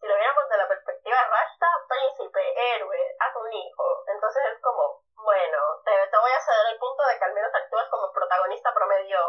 si 0.00 0.06
lo 0.08 0.16
viéramos 0.16 0.42
desde 0.50 0.62
la 0.62 0.68
perspectiva 0.68 1.14
de 1.16 1.28
Rasta, 1.30 1.68
príncipe, 1.86 2.42
héroe, 2.74 2.98
haz 3.20 3.36
un 3.36 3.52
hijo. 3.52 3.86
Entonces 4.10 4.42
es 4.50 4.60
como, 4.60 5.04
bueno, 5.14 5.58
te, 5.84 5.94
te 6.10 6.18
voy 6.18 6.32
a 6.34 6.40
ceder 6.42 6.74
el 6.74 6.78
punto 6.82 7.06
de 7.06 7.18
que 7.18 7.24
al 7.24 7.34
menos 7.34 7.54
actúas 7.54 7.86
como 7.88 8.10
protagonista 8.12 8.74
promedio. 8.74 9.20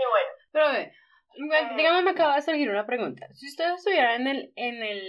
Y 0.00 0.04
bueno, 0.08 0.30
Pero, 0.56 0.64
a 0.64 0.72
ver, 0.72 0.88
me- 1.36 1.76
digamos, 1.76 2.02
me 2.02 2.10
acaba 2.16 2.40
de 2.40 2.40
una 2.70 2.86
pregunta. 2.86 3.26
Si 3.32 3.48
ustedes 3.48 3.78
estuvieran 3.78 4.22
en 4.22 4.26
el, 4.28 4.52
en 4.56 4.82
el, 4.82 5.02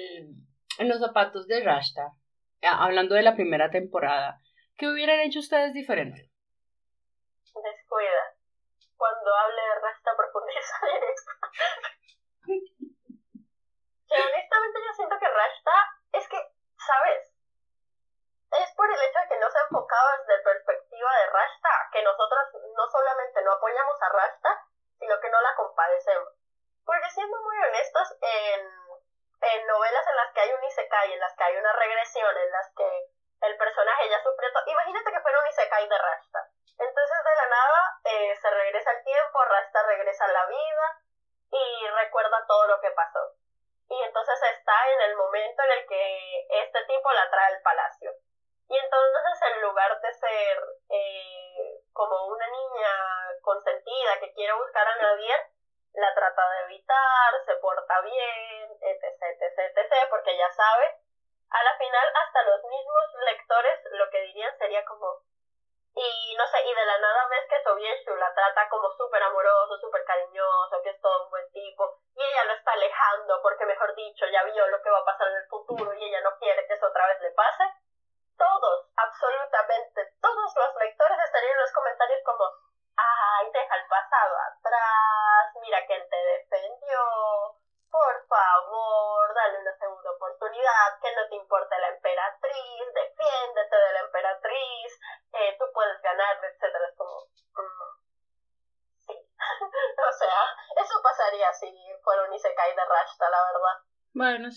en 0.79 0.89
los 0.89 0.99
zapatos 0.99 1.47
de 1.47 1.61
Rashta, 1.61 2.13
hablando 2.61 3.15
de 3.15 3.23
la 3.23 3.35
primera 3.35 3.69
temporada, 3.69 4.41
¿qué 4.77 4.87
hubieran 4.87 5.19
hecho 5.21 5.39
ustedes 5.39 5.73
diferente? 5.73 6.24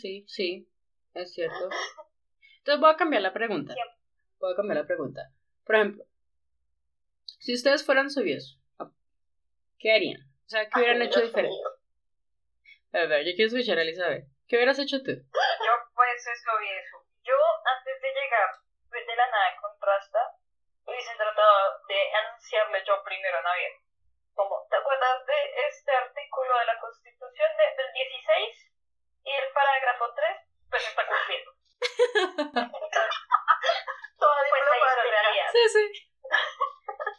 Sí, 0.00 0.24
sí, 0.28 0.68
es 1.14 1.32
cierto. 1.34 1.68
Entonces 2.58 2.80
voy 2.80 2.90
a 2.90 2.96
cambiar 2.96 3.22
la 3.22 3.32
pregunta. 3.32 3.74
Voy 4.38 4.52
a 4.52 4.56
cambiar 4.56 4.78
la 4.78 4.86
pregunta. 4.86 5.30
Por 5.64 5.76
ejemplo, 5.76 6.04
si 7.38 7.54
ustedes 7.54 7.84
fueran 7.84 8.10
soviets, 8.10 8.58
¿qué 9.78 9.92
harían? 9.92 10.20
O 10.22 10.48
sea, 10.48 10.68
¿qué 10.68 10.78
hubieran 10.80 11.02
hecho 11.02 11.20
diferente? 11.20 11.56
A 12.92 13.04
ver, 13.04 13.24
yo 13.26 13.32
quiero 13.36 13.48
escuchar 13.52 13.78
a 13.78 13.82
Elizabeth. 13.82 14.24
¿Qué 14.48 14.56
hubieras 14.56 14.78
hecho 14.78 15.02
tú? 15.02 15.12
Yo 15.12 15.72
pues 15.94 16.24
y 16.24 16.68
eso. 16.72 16.96
Yo 17.22 17.36
antes 17.76 18.00
de 18.00 18.08
llegar 18.08 18.48
de 18.90 19.16
la 19.16 19.26
nada 19.30 19.48
con 19.60 19.70
Rasta, 19.80 20.18
hubiese 20.84 21.12
tratado 21.16 21.84
de 21.86 22.00
anunciarle 22.16 22.80
yo 22.86 22.96
primero 23.04 23.36
a 23.38 23.42
Navidad. 23.42 23.76
Como, 24.32 24.64
¿te 24.70 24.76
acuerdas 24.76 25.26
de 25.26 25.38
este 25.68 25.92
artículo 25.92 26.58
de 26.58 26.66
la 26.66 26.80
Constitución 26.80 27.50
de- 27.58 27.82
del 27.82 27.92
16 27.92 28.67
y 29.28 29.32
el 29.34 29.52
parágrafo 29.52 30.14
3? 30.14 30.36
Pues 30.70 30.82
se 30.82 30.88
está 30.88 31.06
cumpliendo. 31.06 31.52
Toda 34.18 34.42
Pues 34.48 34.62
se 34.64 34.78
hizo 34.78 35.02
realidad. 35.10 35.48
Sí, 35.52 35.68
sí. 35.68 35.84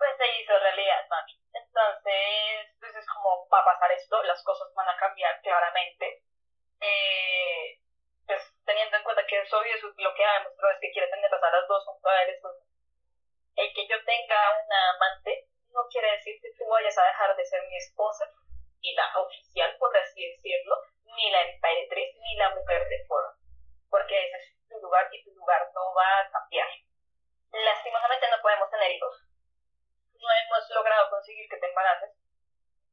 Pues 0.00 0.16
se 0.16 0.40
hizo 0.40 0.58
realidad, 0.58 1.06
mami. 1.10 1.36
Entonces, 1.52 2.72
pues 2.80 2.96
es 2.96 3.06
como 3.06 3.46
va 3.52 3.60
a 3.60 3.64
pasar 3.66 3.92
esto, 3.92 4.22
las 4.22 4.42
cosas 4.42 4.72
van 4.74 4.88
a 4.88 4.96
cambiar 4.96 5.38
claramente. 5.42 6.22
Eh, 6.80 7.78
pues 8.26 8.40
teniendo 8.64 8.96
en 8.96 9.02
cuenta 9.02 9.26
que 9.26 9.42
es 9.42 9.52
obvio 9.52 9.74
eso, 9.74 9.92
lo 9.98 10.14
que 10.14 10.24
ha 10.24 10.38
demostrado 10.38 10.72
es 10.72 10.80
que 10.80 10.90
quiere 10.92 11.10
tenerlas 11.10 11.42
a 11.42 11.50
las 11.50 11.68
dos 11.68 11.84
junto 11.84 12.08
a 12.08 12.22
él. 12.22 12.38
pues, 12.40 12.54
el 13.56 13.74
que 13.74 13.86
yo 13.88 14.02
tenga 14.06 14.64
una 14.64 14.90
amante 14.94 15.50
no 15.68 15.86
quiere 15.90 16.12
decir 16.12 16.40
que 16.40 16.48
tú 16.56 16.64
vayas 16.66 16.96
a 16.96 17.04
dejar 17.04 17.36
de 17.36 17.44
ser 17.44 17.62
mi 17.68 17.76
esposa, 17.76 18.24
ni 18.80 18.94
la 18.94 19.18
oficial, 19.20 19.76
por 19.78 19.94
así 19.96 20.26
decirlo, 20.26 20.76
ni 21.16 21.30
la 21.30 21.42
emperatriz, 21.42 22.16
ni 22.16 22.36
la 22.36 22.54
mujer 22.54 22.88
de 22.88 23.04
foro. 23.06 23.34
Porque 23.90 24.14
ese 24.34 24.36
es 24.36 24.68
tu 24.68 24.78
lugar 24.80 25.08
y 25.12 25.24
tu 25.24 25.30
lugar 25.34 25.70
no 25.74 25.94
va 25.94 26.20
a 26.20 26.30
cambiar. 26.30 26.68
Lastimosamente 27.52 28.30
no 28.30 28.40
podemos 28.42 28.70
tener 28.70 28.90
hijos. 28.92 29.26
No 30.14 30.28
hemos 30.30 30.70
logrado 30.70 31.10
conseguir 31.10 31.48
que 31.48 31.56
te 31.56 31.66
embaraces. 31.66 32.10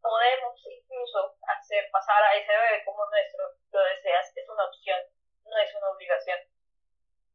Podemos 0.01 0.55
incluso 0.65 1.35
hacer 1.41 1.89
pasar 1.91 2.23
a 2.23 2.35
ese 2.35 2.51
bebé 2.51 2.83
como 2.85 3.05
nuestro, 3.09 3.43
lo 3.71 3.79
deseas, 3.81 4.31
es 4.35 4.49
una 4.49 4.65
opción, 4.65 5.01
no 5.43 5.57
es 5.57 5.75
una 5.75 5.89
obligación. 5.89 6.39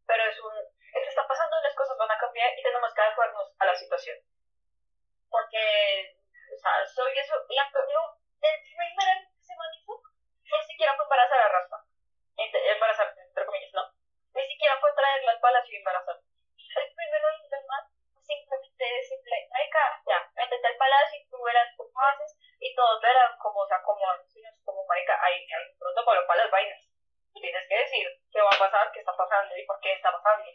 Pero 0.06 0.24
es 0.24 0.40
un, 0.40 0.54
esto 0.92 1.08
está 1.08 1.26
pasando, 1.26 1.56
las 1.62 1.74
cosas 1.74 1.96
van 1.98 2.10
a 2.10 2.18
cambiar 2.18 2.50
y 2.58 2.62
tenemos 2.62 2.92
que 2.94 3.00
adecuarnos 3.00 3.54
a 3.58 3.66
la 3.66 3.74
situación. 3.74 4.16
Porque, 5.28 6.16
o 6.54 6.58
sea, 6.58 6.86
soy 6.86 7.12
eso, 7.18 7.34
la, 7.48 7.70
lo, 7.72 8.18
el 8.42 8.60
primer 8.62 9.32
se 9.40 9.54
ni 10.58 10.64
siquiera 10.66 10.94
fue 10.96 11.04
embarazar 11.04 11.40
a 11.40 11.48
Raspa. 11.48 11.84
Embarazar, 12.36 13.14
entre 13.16 13.46
comillas, 13.46 13.72
no. 13.74 13.84
Ni 14.34 14.46
siquiera 14.46 14.78
fue 14.80 14.92
traer 14.94 15.24
las 15.24 15.40
balas 15.40 15.68
y 15.68 15.76
embarazar. 15.76 16.16
El 16.16 16.94
primero 16.94 17.28
del 17.50 17.66
mal, 17.66 17.84
simplemente 18.20 18.84
decirle, 18.84 19.48
marica, 19.50 20.02
ya, 20.06 20.30
métete 20.34 20.66
al 20.66 20.76
palacio 20.76 21.20
y 21.20 21.28
tú 21.28 21.42
verás 21.42 21.68
cómo 21.76 22.00
haces, 22.00 22.36
y 22.58 22.74
todos 22.74 23.02
verán 23.02 23.36
cómo, 23.38 23.60
o 23.60 23.66
sea, 23.66 23.82
como, 23.82 24.00
como 24.64 24.86
marica, 24.86 25.18
hay, 25.22 25.34
hay 25.34 25.70
un 25.70 25.78
protocolo 25.78 26.26
para 26.26 26.44
las 26.44 26.50
vainas. 26.50 26.80
Tú 27.32 27.40
tienes 27.40 27.68
que 27.68 27.76
decir 27.76 28.06
qué 28.32 28.40
va 28.40 28.50
a 28.50 28.58
pasar, 28.58 28.92
qué 28.92 29.00
está 29.00 29.16
pasando 29.16 29.56
y 29.56 29.66
por 29.66 29.80
qué 29.80 29.92
está 29.92 30.12
pasando. 30.12 30.50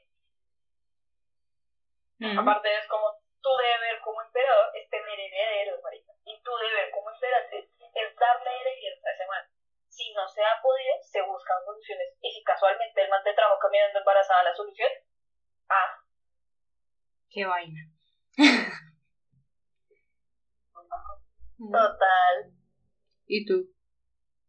Ujú. 2.19 2.39
Aparte 2.41 2.75
es 2.75 2.87
como 2.87 3.13
tu 3.41 3.49
deber 3.57 4.01
como 4.01 4.21
emperador 4.21 4.71
es 4.75 4.89
tener 4.89 5.19
herederos, 5.19 5.81
marica. 5.83 6.13
Y 6.25 6.41
tu 6.41 6.57
deber 6.57 6.91
como 6.91 7.11
emperatriz 7.11 7.65
es 7.93 8.15
darle 8.15 8.49
herederos 8.61 9.05
a 9.05 9.11
ese 9.11 9.25
man. 9.27 9.56
Si 9.97 10.13
no 10.13 10.27
se 10.27 10.43
ha 10.45 10.61
podido, 10.61 10.93
se 11.01 11.21
buscan 11.25 11.57
soluciones. 11.65 12.13
Y 12.21 12.29
si 12.31 12.43
casualmente 12.43 13.01
el 13.01 13.09
man 13.09 13.23
te 13.23 13.33
trajo 13.33 13.57
caminando 13.57 13.97
embarazada 13.97 14.43
la 14.43 14.53
solución, 14.53 14.91
ah, 15.69 15.97
Qué 17.29 17.45
vaina. 17.45 17.81
Total. 21.57 22.35
¿Y 23.25 23.45
tú? 23.45 23.73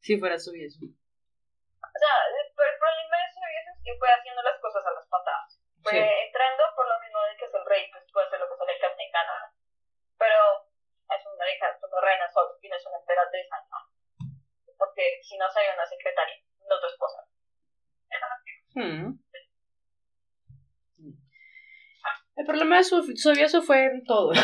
Si 0.01 0.19
fueras 0.21 0.45
soviet. 0.45 0.69
O 0.69 1.99
sea, 1.99 2.15
el, 2.29 2.45
el 2.45 2.53
problema 2.79 3.17
de 3.17 3.25
eso 3.25 3.41
es 3.41 3.81
que 3.83 3.99
fue 3.99 4.09
haciendo 4.13 4.43
las 4.43 4.61
cosas 4.61 4.85
a 4.85 4.93
las 4.93 5.07
patadas. 5.09 5.59
Fue 5.83 5.93
Sí. 5.93 5.99
entrando 5.99 6.63
por 6.77 6.87
lo 6.87 7.01
mismo 7.01 7.19
de 7.25 7.37
que 7.41 7.45
es 7.47 7.55
el 7.55 7.65
rey, 7.65 7.91
pues 7.91 8.05
puede 8.13 8.27
hacer 8.27 8.39
lo 8.41 8.49
que 8.49 8.79
cante 8.79 9.03
en 9.03 9.13
gana. 9.13 9.53
Pero 10.19 10.69
es 11.09 11.23
una 11.27 11.51
hija, 11.51 11.71
es 11.73 11.83
una 11.83 12.01
reina 12.05 12.29
solo, 12.31 12.59
y 12.61 12.69
no 12.69 12.77
es 12.77 12.87
una 12.87 12.99
emperatriz, 12.99 13.47
no. 13.51 13.98
Porque 14.79 15.21
si 15.23 15.37
no 15.37 15.51
sería 15.51 15.75
una 15.75 15.87
secretaria, 15.87 16.37
no 16.69 16.81
tu 16.81 16.87
esposa. 16.87 17.27
Hmm. 18.75 19.19
El 22.37 22.47
problema 22.47 22.77
de 22.77 22.85
su 22.85 23.03
Sovieso 23.17 23.61
fue 23.63 23.85
en 23.85 24.05
todo. 24.05 24.31
no. 24.31 24.39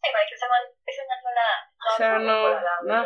Sí, 0.00 0.08
marica, 0.08 0.34
ese 0.34 0.48
man, 0.48 0.64
ese 0.86 1.02
man 1.04 1.18
no 1.22 1.30
la... 1.36 1.68
O 1.76 1.96
sea, 1.96 2.18
no, 2.18 2.60
no. 2.88 3.04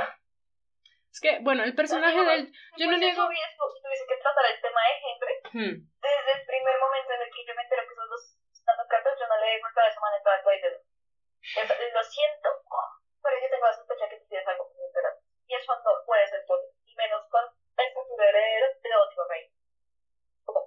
Es 1.11 1.21
que, 1.21 1.39
bueno, 1.43 1.65
el 1.65 1.75
personaje 1.75 2.17
No, 2.17 2.25
del. 2.25 2.53
Yo 2.79 2.87
no 2.87 2.97
niego. 2.97 3.27
su 3.27 3.33
y 3.33 3.83
tuviese 3.83 4.07
que 4.07 4.19
tratar 4.19 4.47
el 4.51 4.61
tema 4.63 4.81
de 4.83 4.95
Henry. 5.03 5.35
Hmm. 5.55 5.75
Desde 5.99 6.33
el 6.39 6.47
primer 6.47 6.79
momento 6.79 7.11
en 7.15 7.23
el 7.23 7.31
que 7.35 7.47
yo 7.47 7.55
me 7.55 7.63
entero 7.63 7.83
que 7.87 7.95
esos 7.95 8.09
dos 8.11 8.23
están 8.51 8.79
cartas, 8.87 9.15
yo 9.19 9.27
no 9.27 9.39
le 9.39 9.47
he 9.47 9.63
a 9.63 9.89
esa 9.91 10.01
manera 10.01 10.23
todo 10.43 10.51
el. 10.51 10.79
Lo 11.95 12.03
siento, 12.03 12.49
pero 13.23 13.35
yo 13.39 13.51
tengo 13.51 13.67
la 13.67 13.77
sospecha 13.77 14.09
que 14.09 14.17
tú 14.19 14.27
tienes 14.27 14.49
algo 14.49 14.67
con 14.67 14.77
mi 14.79 14.85
Eso 15.65 15.73
no 15.81 16.05
puede 16.05 16.29
ser 16.29 16.45
todo. 16.45 16.61
Y 16.85 16.95
menos 16.95 17.25
con 17.33 17.41
el 17.41 17.89
futuro 17.97 18.23
heredero 18.23 18.67
de 18.85 18.91
otro 19.01 19.25
rey. 19.33 19.49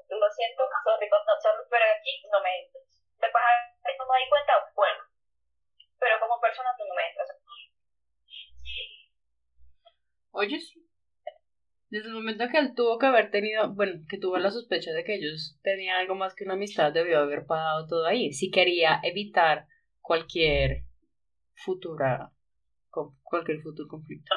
Lo 0.10 0.30
siento, 0.34 0.64
sorry, 0.84 1.06
no, 1.06 1.38
sorry, 1.38 1.64
pero 1.70 1.86
aquí 1.86 2.26
no 2.32 2.42
me 2.42 2.66
entras. 2.66 3.06
De 3.22 3.30
pajar 3.30 3.78
no 3.94 4.06
me 4.10 4.20
di 4.20 4.30
cuenta, 4.30 4.54
bueno. 4.74 5.04
Pero 6.00 6.20
como 6.20 6.42
persona 6.42 6.74
tú 6.78 6.84
no 6.90 6.96
me 6.96 7.10
entras. 7.10 7.30
Oye, 10.32 10.60
sí. 10.60 10.84
Desde 11.90 12.08
el 12.08 12.16
momento 12.16 12.50
que 12.50 12.58
él 12.58 12.74
tuvo 12.76 12.98
que 12.98 13.06
haber 13.06 13.30
tenido, 13.30 13.74
bueno, 13.74 14.02
que 14.10 14.18
tuvo 14.18 14.38
la 14.38 14.50
sospecha 14.50 14.92
de 14.92 15.04
que 15.04 15.16
ellos 15.16 15.60
tenían 15.62 15.98
algo 15.98 16.16
más 16.16 16.34
que 16.34 16.44
una 16.44 16.56
amistad, 16.56 16.92
debió 16.92 17.20
haber 17.20 17.46
pagado 17.46 17.86
todo 17.86 18.06
ahí. 18.08 18.34
Si 18.34 18.50
quería 18.50 19.00
evitar 19.04 19.68
cualquier 20.02 20.84
futura, 21.54 22.32
cualquier 23.24 23.62
futuro 23.62 23.88
conflicto. 23.88 24.34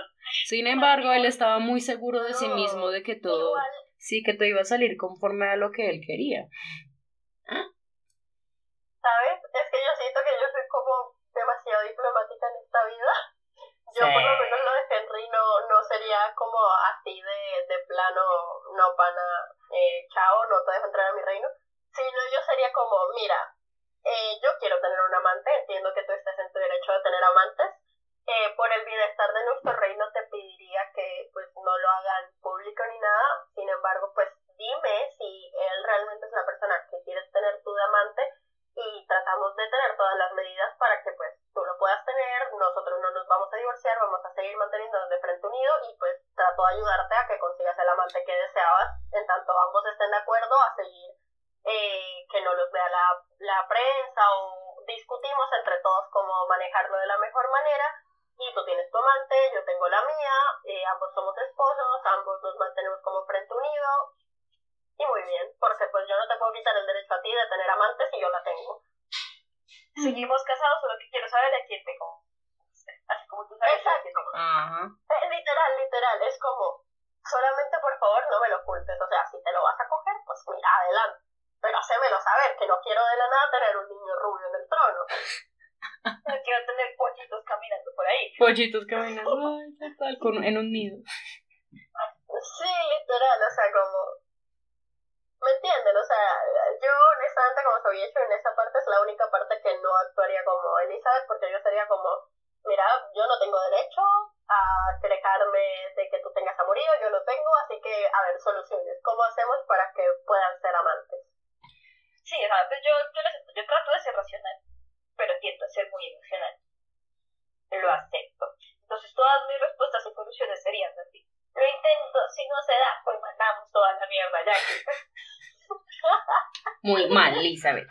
Sin 0.51 0.66
embargo, 0.66 1.12
él 1.12 1.27
estaba 1.27 1.60
muy 1.60 1.81
seguro 1.81 2.24
de 2.24 2.35
sí 2.35 2.48
mismo 2.48 2.90
de 2.90 3.05
que 3.05 3.14
todo, 3.14 3.52
sí, 3.98 4.24
que 4.24 4.35
todo 4.35 4.48
iba 4.48 4.62
a 4.62 4.64
salir 4.64 4.97
conforme 4.97 5.47
a 5.47 5.55
lo 5.55 5.70
que 5.70 5.89
él 5.89 6.01
quería. 6.05 6.48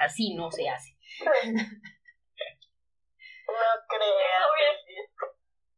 Así 0.09 0.33
no 0.33 0.49
se 0.51 0.67
hace. 0.67 0.97
No 3.49 3.71
creas, 3.89 4.45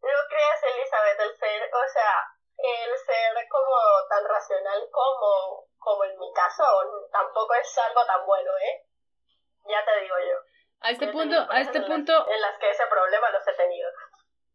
no 0.03 0.20
creas, 0.28 0.60
Elizabeth, 0.76 1.20
el 1.24 1.34
ser, 1.40 1.64
o 1.72 1.88
sea, 1.88 2.14
el 2.60 2.91
ser 2.99 3.48
como 3.48 3.78
tan 4.10 4.28
racional 4.28 4.82
como, 4.91 5.68
como 5.80 6.03
en 6.03 6.20
mi 6.20 6.34
caso, 6.34 6.64
tampoco 7.12 7.53
es 7.56 7.78
algo 7.78 8.06
tan 8.06 8.26
bueno, 8.26 8.52
¿eh? 8.58 8.84
Ya 9.70 9.86
te 9.86 10.02
digo 10.02 10.16
yo. 10.20 10.38
A 10.82 10.91
este 10.91 11.08
punto, 11.08 11.38
a 11.49 11.62
este 11.62 11.80
punto... 11.80 12.12
en 12.28 12.41
las 12.41 12.60
que 12.60 12.72
ese 12.72 12.84
problema 12.90 13.30
los 13.30 13.48
he 13.48 13.53
tenido. 13.53 13.90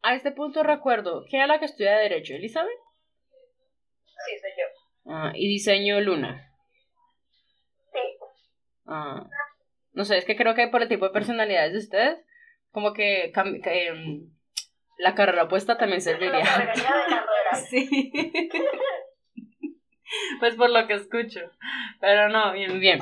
A 0.02 0.14
este 0.14 0.32
punto 0.32 0.62
recuerdo, 0.62 1.24
¿quién 1.30 1.42
era 1.42 1.54
la 1.54 1.58
que 1.58 1.64
estudia 1.66 1.96
Derecho? 1.96 2.34
¿Elizabeth? 2.34 2.78
Sí, 4.26 4.38
soy 4.38 4.50
yo. 4.58 4.66
Ah, 5.10 5.32
¿Y 5.34 5.48
diseño 5.48 6.00
Luna? 6.00 6.52
Sí. 7.92 8.18
Ah, 8.86 9.22
no 9.96 10.04
sé, 10.04 10.18
es 10.18 10.26
que 10.26 10.36
creo 10.36 10.54
que 10.54 10.68
por 10.68 10.82
el 10.82 10.88
tipo 10.88 11.06
de 11.06 11.10
personalidades 11.10 11.72
de 11.72 11.78
ustedes, 11.78 12.18
como 12.70 12.92
que, 12.92 13.32
em, 13.64 14.30
la 14.98 15.14
carrera 15.14 15.44
opuesta 15.44 15.78
también 15.78 16.02
serviría. 16.02 16.40
La 16.40 16.44
carrera. 16.44 16.76
sí. 17.70 18.12
pues 20.38 20.54
por 20.56 20.68
lo 20.68 20.86
que 20.86 20.94
escucho. 20.94 21.40
Pero 21.98 22.28
no, 22.28 22.52
bien, 22.52 22.78
bien. 22.78 23.00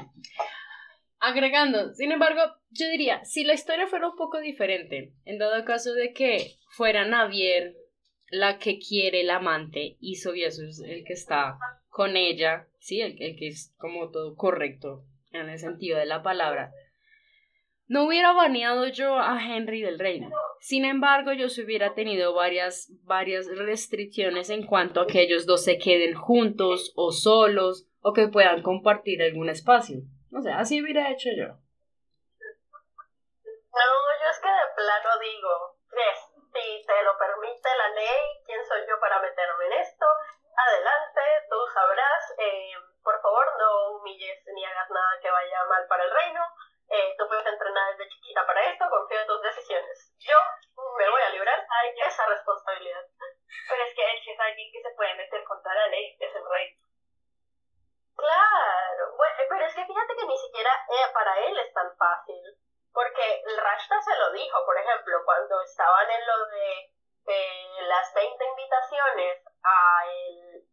Agregando, 1.19 1.93
sin 1.95 2.13
embargo, 2.13 2.43
yo 2.71 2.89
diría, 2.89 3.25
si 3.25 3.43
la 3.43 3.55
historia 3.55 3.89
fuera 3.89 4.09
un 4.09 4.17
poco 4.17 4.41
diferente, 4.41 5.15
en 5.25 5.39
dado 5.39 5.65
caso 5.65 5.95
de 5.95 6.13
que 6.13 6.55
fuera 6.69 7.05
Navier 7.05 7.75
la 8.31 8.59
que 8.59 8.79
quiere 8.79 9.23
el 9.23 9.31
amante 9.31 9.97
y 9.99 10.17
Sovieso 10.17 10.65
es 10.65 10.81
el 10.81 11.05
que 11.05 11.15
está 11.15 11.59
con 11.89 12.17
ella, 12.17 12.69
sí, 12.79 13.01
el, 13.01 13.21
el 13.21 13.37
que 13.37 13.49
es 13.49 13.75
como 13.79 14.11
todo 14.11 14.37
correcto 14.37 15.05
en 15.33 15.49
el 15.49 15.59
sentido 15.59 15.99
de 15.99 16.07
la 16.07 16.23
palabra. 16.23 16.73
No 17.87 18.05
hubiera 18.05 18.33
baneado 18.33 18.87
yo 18.87 19.19
a 19.19 19.39
Henry 19.41 19.83
del 19.83 19.99
reino. 19.99 20.31
Sin 20.61 20.85
embargo, 20.85 21.33
yo 21.33 21.47
hubiera 21.63 21.95
tenido 21.95 22.33
varias, 22.33 22.89
varias 23.03 23.47
restricciones 23.47 24.49
en 24.49 24.67
cuanto 24.67 25.01
a 25.01 25.07
que 25.07 25.21
ellos 25.21 25.45
dos 25.45 25.65
se 25.65 25.77
queden 25.79 26.15
juntos 26.15 26.93
o 26.97 27.13
solos 27.13 27.87
o 28.01 28.13
que 28.15 28.29
puedan 28.29 28.63
compartir 28.63 29.23
algún 29.23 29.51
espacio. 29.51 29.99
No 30.31 30.41
sé, 30.41 30.51
así 30.51 30.83
hubiera 30.83 31.11
hecho 31.11 31.29
yo. 31.37 31.47
No, 33.75 33.85
yo 34.23 34.31
es 34.31 34.41
que 34.41 34.49
de 34.49 34.67
plano 34.77 35.11
digo, 35.21 35.75
si 36.55 36.87
te 36.87 37.03
lo 37.03 37.19
permite 37.19 37.69
la 37.77 37.89
ley, 37.91 38.23
¿quién 38.47 38.65
soy 38.65 38.81
yo 38.89 38.99
para 39.01 39.21
meterme 39.21 39.67
en 39.67 39.73
esto? 39.83 40.07
Adelante, 40.57 41.21
tú 41.51 41.57
sabrás. 41.75 42.23
Eh, 42.39 42.73
por 43.03 43.21
favor, 43.21 43.45
no 43.59 43.99
humilles 43.99 44.39
ni 44.55 44.65
hagas 44.65 44.89
nada 44.89 45.19
que 45.21 45.31
vaya 45.31 45.65
mal 45.69 45.87
para 45.89 46.05
el 46.05 46.11
reino. 46.11 46.41
Eh, 46.89 47.15
tú 47.19 47.27
puedes 47.29 47.47
entrenar 47.47 47.97
desde 47.97 48.11
chiquita 48.11 48.47
para 48.47 48.71
esto, 48.71 48.85
confío 48.89 49.21
en 49.21 49.27
tus 49.27 49.43
decisiones. 49.43 50.15
Yo 50.19 50.37
me 50.99 51.11
voy 51.11 51.23
a 51.23 51.31
librar 51.31 51.59
a 51.59 52.07
esa 52.07 52.27
responsabilidad. 52.27 53.05
Pero 53.69 53.83
es 53.85 53.95
que 53.95 54.21
si 54.23 54.31
es 54.31 54.41
alguien 54.41 54.73
que 54.73 54.83
se 54.83 54.95
puede 54.95 55.15
meter 55.15 55.45
contra 55.45 55.75
la 55.75 55.87
ley, 55.89 56.17
es 56.21 56.35
el 56.35 56.45
rey. 56.49 56.77
Claro, 58.17 59.17
bueno, 59.17 59.35
pero 59.49 59.67
es 59.67 59.75
que 59.75 59.85
fíjate 59.85 60.17
que 60.17 60.27
ni 60.27 60.39
siquiera 60.39 60.71
eh, 60.89 61.13
para 61.13 61.39
él 61.41 61.59
es 61.59 61.73
tan 61.73 61.97
fácil. 61.97 62.43
Porque 62.93 63.43
el 63.45 63.57
Rashta 63.59 64.01
se 64.03 64.17
lo 64.17 64.31
dijo, 64.33 64.65
por 64.65 64.79
ejemplo, 64.79 65.25
cuando 65.25 65.61
estaban 65.63 66.09
en 66.11 66.27
lo 66.27 66.47
de 66.47 66.95
las 67.89 68.15
20 68.15 68.45
invitaciones 68.45 69.43
a 69.63 70.07
el, 70.07 70.65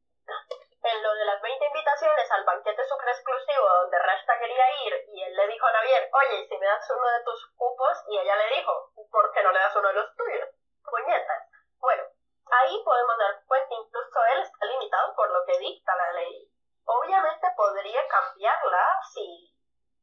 en 0.84 1.04
lo 1.04 1.14
de 1.14 1.26
las 1.26 1.42
20 1.42 1.66
invitaciones 1.66 2.32
al 2.32 2.44
banquete 2.44 2.84
super 2.86 3.10
exclusivo 3.10 3.70
donde 3.82 4.00
Rashta 4.00 4.40
quería 4.40 4.66
ir 4.86 5.06
y 5.14 5.24
él 5.24 5.36
le 5.36 5.48
dijo 5.48 5.66
a 5.66 5.72
Navier, 5.72 6.10
oye, 6.12 6.48
si 6.48 6.58
me 6.58 6.66
das 6.66 6.90
uno 6.90 7.08
de 7.08 7.24
tus 7.24 7.54
cupos, 7.56 8.04
y 8.08 8.18
ella 8.18 8.36
le 8.36 8.56
dijo, 8.56 8.90
¿por 9.12 9.32
qué 9.32 9.44
no 9.44 9.52
le 9.52 9.60
das 9.60 9.76
uno 9.76 9.88
de 9.90 9.94
los 9.94 10.16
tuyos? 10.16 10.50
Puñetas. 10.84 11.50
Bueno, 11.80 12.04
ahí 12.52 12.82
podemos 12.84 13.18
dar 13.18 13.46
cuenta, 13.46 13.76
incluso 13.76 14.20
él 14.34 14.42
está 14.42 14.66
limitado 14.66 15.16
por 15.16 15.30
lo 15.30 15.46
que 15.46 15.60
dicta 15.60 15.96
la 15.96 16.14
ley. 16.14 16.50
Obviamente 16.86 17.48
podría 17.56 18.08
cambiarla 18.08 19.00
si 19.14 19.54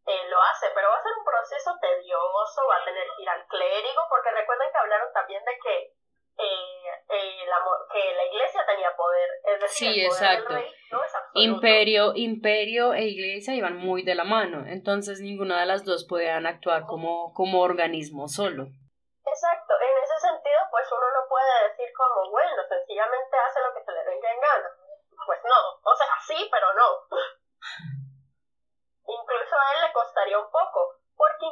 eh, 0.06 0.28
lo 0.28 0.40
hace, 0.42 0.70
pero 0.74 0.90
va 0.90 0.96
a 0.96 1.02
ser 1.02 1.12
un 1.12 1.24
proceso 1.24 1.76
tedioso, 1.80 2.66
va 2.68 2.76
a 2.76 2.84
tener 2.84 3.06
que 3.16 3.22
ir 3.22 3.28
al 3.28 3.46
clérigo, 3.46 4.02
porque 4.08 4.30
recuerden 4.30 4.70
que 4.70 4.78
hablaron 4.78 5.12
también 5.12 5.44
de 5.44 5.58
que 5.58 5.92
que 6.38 8.14
la 8.14 8.24
iglesia 8.24 8.64
tenía 8.66 8.94
poder. 8.96 9.28
Es 9.44 9.60
decir, 9.60 10.08
imperio, 11.34 12.12
imperio 12.14 12.94
e 12.94 13.04
iglesia 13.04 13.54
iban 13.54 13.76
muy 13.76 14.02
de 14.02 14.14
la 14.14 14.24
mano, 14.24 14.64
entonces 14.66 15.20
ninguna 15.20 15.60
de 15.60 15.66
las 15.66 15.84
dos 15.84 16.04
podían 16.04 16.46
actuar 16.46 16.84
como, 16.86 17.32
como 17.34 17.60
organismo 17.60 18.28
solo. 18.28 18.68
Exacto, 19.24 19.74
en 19.76 20.02
ese 20.02 20.18
sentido, 20.20 20.60
pues 20.70 20.86
uno 20.90 21.06
no 21.12 21.28
puede 21.28 21.68
decir 21.68 21.92
como, 21.94 22.30
bueno, 22.30 22.62
sencillamente 22.68 23.36
hace 23.36 23.60
lo 23.60 23.74
que 23.74 23.84
se 23.84 23.92
le 23.92 24.04
venga 24.04 24.32
en 24.32 24.40
gana. 24.40 24.70
Pues 25.26 25.40
no, 25.44 25.60
o 25.84 25.94
sea, 25.94 26.08
sí, 26.26 26.48
pero 26.50 26.72
no. 26.72 27.04
Incluso 29.08 29.56
a 29.56 29.72
él 29.74 29.80
le 29.86 29.92
costaría 29.92 30.38
un 30.38 30.50
poco, 30.50 30.96
porque 31.16 31.44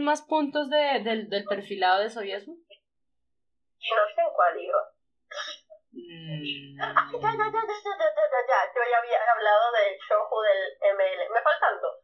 tienes 0.00 0.18
más 0.18 0.22
puntos 0.22 0.68
de, 0.70 1.00
del, 1.04 1.28
del 1.28 1.44
perfilado 1.44 2.00
de 2.00 2.10
Sobiesmo? 2.10 2.54
Yo 3.78 3.96
sé 4.14 4.22
cuál 4.34 4.58
iba. 4.58 4.82
Mm. 5.92 6.80
Ah, 6.80 7.10
ya, 7.12 7.18
ya, 7.20 7.46
ya, 7.50 7.64
ya, 7.68 7.94
ya, 7.98 8.08
ya, 8.08 8.40
ya, 8.48 8.60
Yo 8.74 8.80
ya 8.90 8.98
había 8.98 9.32
hablado 9.32 9.72
del 9.72 9.98
Shohu 9.98 10.40
del 10.40 10.96
ML. 10.96 11.30
Me 11.30 11.42
faltan 11.42 11.80
dos. 11.80 11.96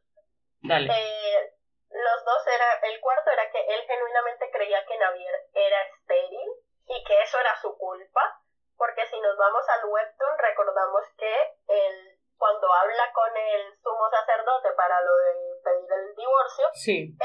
Dale. 0.62 0.93
Eh, 0.93 1.52
los 1.90 2.24
dos 2.24 2.47
era, 2.47 2.81
el 2.82 3.01
cuarto 3.01 3.31
era 3.31 3.51
que 3.51 3.60
él 3.60 3.81
genuinamente 3.86 4.51
creía 4.52 4.85
que 4.85 4.98
Navier 4.98 5.35
era 5.55 5.82
estéril 5.82 6.51
y 6.89 7.05
que 7.05 7.23
eso 7.23 7.39
era 7.39 7.56
su 7.62 7.77
culpa, 7.78 8.43
porque 8.77 9.06
si 9.06 9.20
nos 9.20 9.36
vamos 9.39 9.62
al 9.68 9.89
webtoon 9.89 10.39
recordamos 10.39 11.05
que 11.16 11.32
él, 11.68 12.18
cuando 12.36 12.73
habla 12.73 13.12
con 13.14 13.36
el 13.36 13.78
sumo 13.78 14.10
sacerdote 14.10 14.73
para 14.77 15.01
lo 15.01 15.16
de 15.16 15.60
pedir 15.62 15.93
el 15.93 16.14
divorcio, 16.16 16.66
sí. 16.74 17.16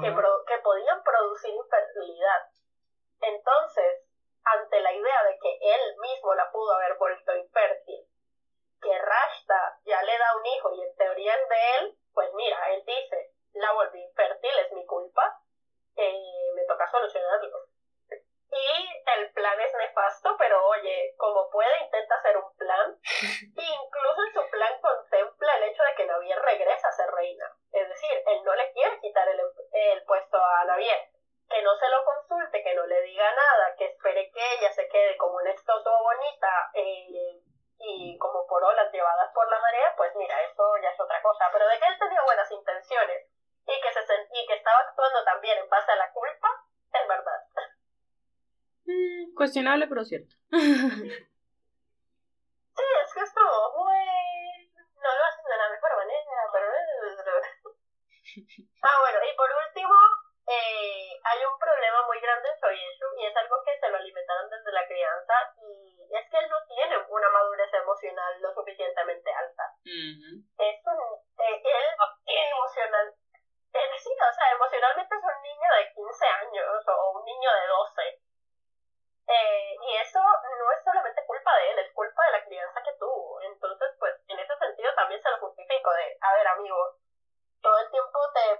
que, 0.00 0.12
pro, 0.12 0.28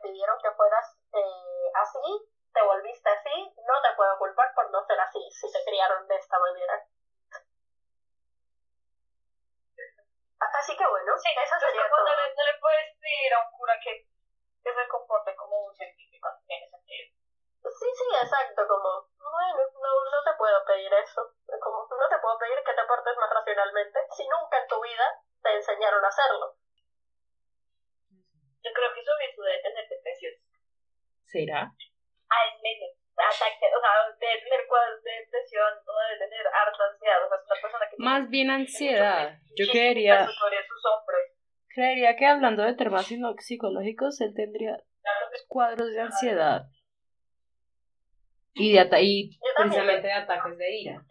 pidieron 0.08 0.38
que 0.42 0.50
fueras 0.52 0.96
eh, 1.12 1.70
así 1.74 1.98
ansiedad. 38.60 39.38
Yo 39.56 39.66
creería, 39.70 40.28
creería 41.68 42.16
que 42.16 42.26
hablando 42.26 42.62
de 42.62 42.74
temas 42.74 43.06
psicológicos, 43.40 44.20
él 44.20 44.34
tendría 44.34 44.76
cuadros 45.48 45.90
de 45.90 46.00
ansiedad 46.00 46.66
y, 48.54 48.72
de 48.72 49.02
y 49.02 49.38
precisamente 49.56 50.06
de 50.06 50.12
ataques 50.12 50.58
de 50.58 50.80
ira. 50.80 51.06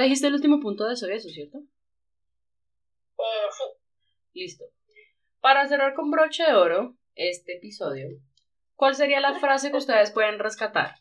dijiste 0.00 0.26
el 0.26 0.34
último 0.34 0.60
punto 0.60 0.86
de 0.86 0.94
eso, 0.94 1.06
¿cierto? 1.06 1.58
Eh, 3.18 3.72
Listo. 4.32 4.64
Para 5.40 5.66
cerrar 5.68 5.94
con 5.94 6.10
broche 6.10 6.44
de 6.44 6.54
oro 6.54 6.96
este 7.14 7.56
episodio, 7.56 8.08
¿cuál 8.76 8.94
sería 8.94 9.20
la 9.20 9.38
frase 9.40 9.70
que 9.70 9.76
ustedes 9.78 10.10
pueden 10.10 10.38
rescatar? 10.38 10.99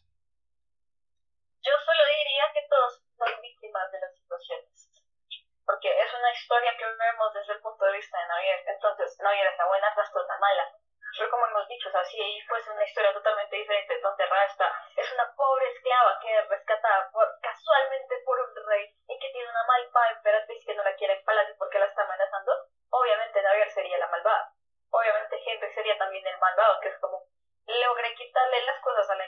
malvado, 26.39 26.79
que 26.81 26.89
es 26.89 26.99
como 26.99 27.23
logré 27.67 28.15
quitarle 28.15 28.65
las 28.65 28.81
cosas 28.81 29.09
a 29.09 29.15
la 29.15 29.25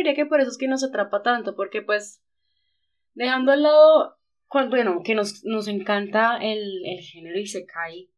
creería 0.00 0.14
que 0.14 0.28
por 0.28 0.40
eso 0.40 0.50
es 0.50 0.58
que 0.58 0.68
nos 0.68 0.84
atrapa 0.84 1.22
tanto, 1.22 1.54
porque 1.54 1.82
pues 1.82 2.22
dejando 3.14 3.52
al 3.52 3.62
lado, 3.62 4.16
bueno, 4.70 5.02
que 5.04 5.14
nos, 5.14 5.44
nos 5.44 5.68
encanta 5.68 6.38
el, 6.38 6.84
el 6.84 7.00
género 7.00 7.38
y 7.38 7.46
se 7.46 7.66
cae, 7.66 8.08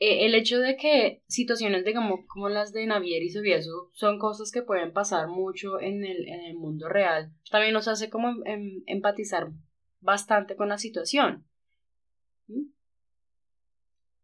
eh, 0.00 0.26
el 0.26 0.34
hecho 0.34 0.58
de 0.58 0.76
que 0.76 1.22
situaciones, 1.26 1.84
digamos, 1.84 2.20
como 2.28 2.48
las 2.48 2.72
de 2.72 2.86
Navier 2.86 3.22
y 3.22 3.30
Sobieso 3.30 3.90
son 3.92 4.18
cosas 4.18 4.52
que 4.52 4.62
pueden 4.62 4.92
pasar 4.92 5.28
mucho 5.28 5.80
en 5.80 6.04
el, 6.04 6.28
en 6.28 6.44
el 6.44 6.54
mundo 6.54 6.88
real, 6.88 7.32
también 7.50 7.74
nos 7.74 7.88
hace 7.88 8.08
como 8.08 8.28
em, 8.28 8.42
em, 8.46 8.82
empatizar 8.86 9.48
bastante 10.00 10.56
con 10.56 10.68
la 10.68 10.78
situación. 10.78 11.44
¿Mm? 12.46 12.66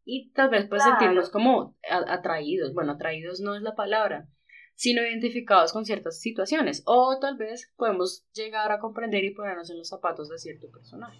Y 0.06 0.30
tal 0.32 0.50
vez 0.50 0.66
pues 0.68 0.82
sentirnos 0.82 1.30
como 1.30 1.76
atraídos, 1.90 2.74
bueno, 2.74 2.92
atraídos 2.92 3.40
no 3.40 3.54
es 3.56 3.62
la 3.62 3.74
palabra, 3.74 4.28
sino 4.74 5.02
identificados 5.02 5.72
con 5.72 5.84
ciertas 5.84 6.20
situaciones, 6.20 6.82
o 6.86 7.18
tal 7.18 7.36
vez 7.36 7.72
podemos 7.76 8.26
llegar 8.32 8.72
a 8.72 8.78
comprender 8.78 9.24
y 9.24 9.34
ponernos 9.34 9.70
en 9.70 9.78
los 9.78 9.88
zapatos 9.88 10.28
de 10.28 10.38
cierto 10.38 10.70
personaje. 10.70 11.18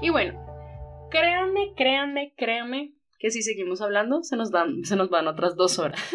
Y 0.00 0.10
bueno, 0.10 1.08
créanme, 1.10 1.74
créanme, 1.76 2.34
créanme 2.36 2.94
que 3.20 3.30
si 3.30 3.42
seguimos 3.42 3.80
hablando 3.80 4.24
se 4.24 4.36
nos, 4.36 4.50
dan, 4.50 4.84
se 4.84 4.96
nos 4.96 5.10
van 5.10 5.28
otras 5.28 5.54
dos 5.54 5.78
horas. 5.78 6.00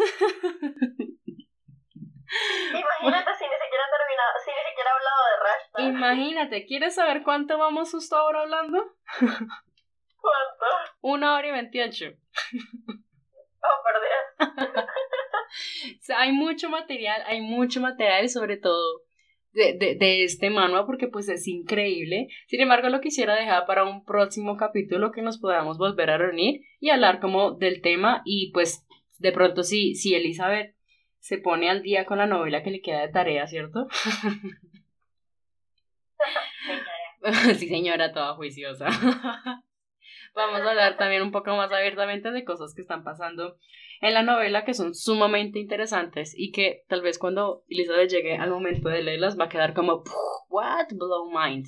Imagínate 2.68 3.30
si 3.38 3.44
ni 3.44 3.56
siquiera 3.56 3.84
he 3.86 3.92
terminado, 3.96 4.32
si 4.44 4.50
ni 4.50 4.62
siquiera 4.68 4.90
he 4.90 4.92
hablado 4.92 5.20
de 5.24 5.36
Rashta. 5.42 5.82
Imagínate, 5.82 6.66
¿quieres 6.66 6.94
saber 6.96 7.22
cuánto 7.22 7.56
vamos 7.56 7.90
justo 7.90 8.14
ahora 8.16 8.42
hablando? 8.42 8.94
¿Cuánto? 10.20 10.92
Una 11.00 11.34
hora 11.36 11.48
y 11.48 11.52
veintiocho. 11.52 12.06
Oh, 13.60 13.78
perdón. 13.84 14.86
hay 16.16 16.32
mucho 16.32 16.70
material, 16.70 17.22
hay 17.26 17.40
mucho 17.40 17.80
material, 17.80 18.28
sobre 18.28 18.56
todo 18.56 19.02
de, 19.52 19.74
de, 19.74 19.96
de, 19.96 20.24
este 20.24 20.50
manual 20.50 20.86
porque 20.86 21.08
pues 21.08 21.28
es 21.28 21.46
increíble. 21.48 22.28
Sin 22.46 22.60
embargo, 22.60 22.88
lo 22.88 23.00
quisiera 23.00 23.34
dejar 23.34 23.66
para 23.66 23.84
un 23.84 24.04
próximo 24.04 24.56
capítulo 24.56 25.10
que 25.10 25.22
nos 25.22 25.38
podamos 25.38 25.78
volver 25.78 26.10
a 26.10 26.18
reunir 26.18 26.62
y 26.80 26.90
hablar 26.90 27.20
como 27.20 27.52
del 27.52 27.82
tema 27.82 28.22
y 28.24 28.52
pues 28.52 28.86
de 29.18 29.32
pronto 29.32 29.62
si, 29.62 29.94
si 29.94 30.14
Elizabeth 30.14 30.74
se 31.18 31.38
pone 31.38 31.68
al 31.68 31.82
día 31.82 32.04
con 32.06 32.18
la 32.18 32.26
novela 32.26 32.62
que 32.62 32.70
le 32.70 32.80
queda 32.80 33.00
de 33.00 33.12
tarea, 33.12 33.46
¿cierto? 33.46 33.88
Sí, 37.58 37.68
señora, 37.68 38.12
toda 38.12 38.34
juiciosa 38.34 38.86
vamos 40.34 40.60
a 40.60 40.70
hablar 40.70 40.96
también 40.96 41.22
un 41.22 41.32
poco 41.32 41.50
más 41.56 41.70
abiertamente 41.72 42.30
de 42.30 42.44
cosas 42.44 42.74
que 42.74 42.82
están 42.82 43.04
pasando 43.04 43.56
en 44.00 44.14
la 44.14 44.22
novela 44.22 44.64
que 44.64 44.74
son 44.74 44.94
sumamente 44.94 45.58
interesantes 45.58 46.32
y 46.36 46.52
que 46.52 46.84
tal 46.88 47.02
vez 47.02 47.18
cuando 47.18 47.64
Elizabeth 47.68 48.10
llegue 48.10 48.36
al 48.36 48.50
momento 48.50 48.88
de 48.88 49.02
leerlas 49.02 49.38
va 49.38 49.46
a 49.46 49.48
quedar 49.48 49.74
como, 49.74 50.04
what, 50.48 50.86
blow 50.92 51.30
mind. 51.30 51.66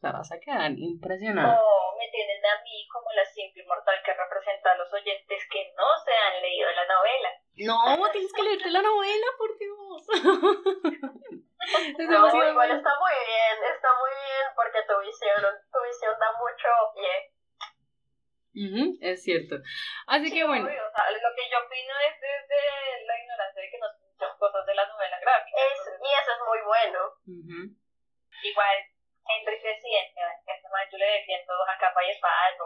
La 0.00 0.12
vas 0.12 0.30
a 0.30 0.38
quedar 0.38 0.70
impresionada. 0.78 1.58
Oh, 1.58 1.98
me 1.98 2.08
tienes 2.10 2.38
a 2.44 2.62
mí 2.62 2.86
como 2.92 3.10
la 3.16 3.24
simple 3.24 3.64
mortal 3.66 3.96
que 4.04 4.14
representa 4.14 4.70
a 4.72 4.78
los 4.78 4.92
oyentes 4.94 5.42
que 5.50 5.72
no 5.76 5.86
se 6.04 6.12
han 6.12 6.42
leído 6.42 6.68
la 6.70 6.86
novela. 6.86 7.30
No, 7.66 8.12
tienes 8.12 8.32
que 8.32 8.42
leerte 8.42 8.70
la 8.70 8.82
novela, 8.82 9.26
por 9.36 9.58
Dios. 9.58 10.06
No, 11.68 12.24
igual 12.32 12.70
está 12.70 12.92
muy 13.02 13.16
bien, 13.26 13.56
está 13.74 13.90
muy 13.98 14.08
bien 14.08 14.46
porque 14.54 14.78
tu 14.88 14.94
visión, 15.04 15.42
tu 15.68 15.78
visión 15.84 16.14
da 16.18 16.32
mucho 16.38 16.68
pie 16.94 17.34
es 19.00 19.22
cierto. 19.22 19.56
Así 20.06 20.32
que 20.32 20.44
bueno. 20.44 20.66
lo 20.66 21.30
que 21.36 21.44
yo 21.50 21.58
opino 21.62 21.94
es 22.08 22.14
desde 22.20 23.06
la 23.06 23.14
ignorancia 23.18 23.62
de 23.62 23.70
que 23.70 23.78
no 23.78 23.88
sé 23.92 23.98
muchas 24.18 24.36
cosas 24.38 24.66
de 24.66 24.74
la 24.74 24.86
novela 24.86 25.18
gráfica. 25.20 25.56
y 25.56 26.08
eso 26.10 26.32
es 26.32 26.40
muy 26.46 26.60
bueno. 26.66 27.00
Igual, 28.42 28.76
entre 29.28 29.56
presidente, 29.60 30.20
en 30.20 30.54
este 30.54 30.68
momento 30.68 30.92
yo 30.92 30.98
le 30.98 31.18
defiendo 31.18 31.52
a 31.52 31.78
capa 31.78 32.04
y 32.04 32.10
espada 32.10 32.56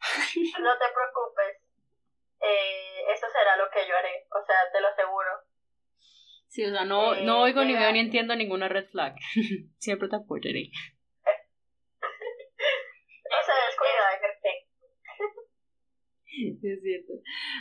no 0.60 0.78
te 0.78 0.86
preocupes. 0.92 1.62
Eh, 2.40 3.04
eso 3.12 3.26
será 3.28 3.56
lo 3.56 3.70
que 3.70 3.86
yo 3.86 3.96
haré, 3.96 4.26
o 4.30 4.44
sea, 4.44 4.70
te 4.72 4.80
lo 4.80 4.88
aseguro. 4.88 5.30
Sí, 6.48 6.64
o 6.64 6.70
sea, 6.70 6.84
no, 6.84 7.14
no 7.14 7.46
eh, 7.46 7.50
oigo 7.50 7.64
ni 7.64 7.74
veo 7.74 7.92
ni 7.92 8.00
entiendo 8.00 8.34
ninguna 8.34 8.68
red 8.68 8.88
flag. 8.90 9.14
Siempre 9.78 10.08
te 10.08 10.16
apoyaré. 10.16 10.70
no 13.30 13.38
se 13.46 13.52
descuida, 13.52 13.69
perfecto. 13.69 13.69
Es 16.62 16.82
cierto. 16.82 17.12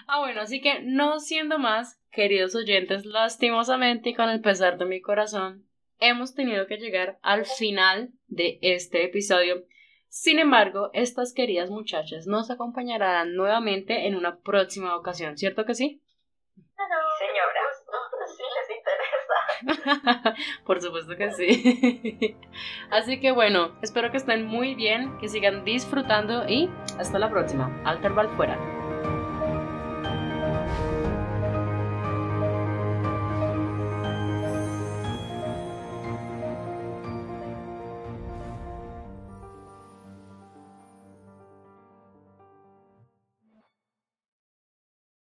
Ah, 0.08 0.20
bueno, 0.20 0.42
así 0.42 0.62
que 0.62 0.82
no 0.82 1.20
siendo 1.20 1.60
más, 1.60 2.02
queridos 2.12 2.56
oyentes, 2.56 3.06
lastimosamente 3.06 4.10
y 4.10 4.14
con 4.14 4.30
el 4.30 4.42
pesar 4.42 4.78
de 4.78 4.86
mi 4.86 5.02
corazón, 5.02 5.66
hemos 6.00 6.34
tenido 6.34 6.68
que 6.68 6.78
llegar 6.78 7.20
al 7.22 7.46
final 7.46 8.12
de 8.28 8.60
este 8.62 9.04
episodio. 9.04 9.66
Sin 10.08 10.40
embargo, 10.40 10.90
estas 10.94 11.34
queridas 11.34 11.70
muchachas 11.70 12.26
nos 12.26 12.50
acompañarán 12.50 13.36
nuevamente 13.36 14.08
en 14.08 14.16
una 14.16 14.40
próxima 14.40 14.96
ocasión, 14.96 15.38
¿cierto 15.38 15.66
que 15.66 15.76
sí? 15.76 16.02
Por 20.66 20.82
supuesto 20.82 21.16
que 21.16 21.32
sí. 21.32 22.36
Así 22.92 23.20
que 23.20 23.32
bueno, 23.32 23.72
espero 23.82 24.12
que 24.12 24.18
estén 24.18 24.46
muy 24.46 24.76
bien, 24.76 25.18
que 25.20 25.30
sigan 25.30 25.64
disfrutando 25.66 26.48
y 26.48 26.70
hasta 26.98 27.20
la 27.20 27.30
próxima. 27.30 27.82
Alterval 27.86 28.30
fuera. 28.30 28.79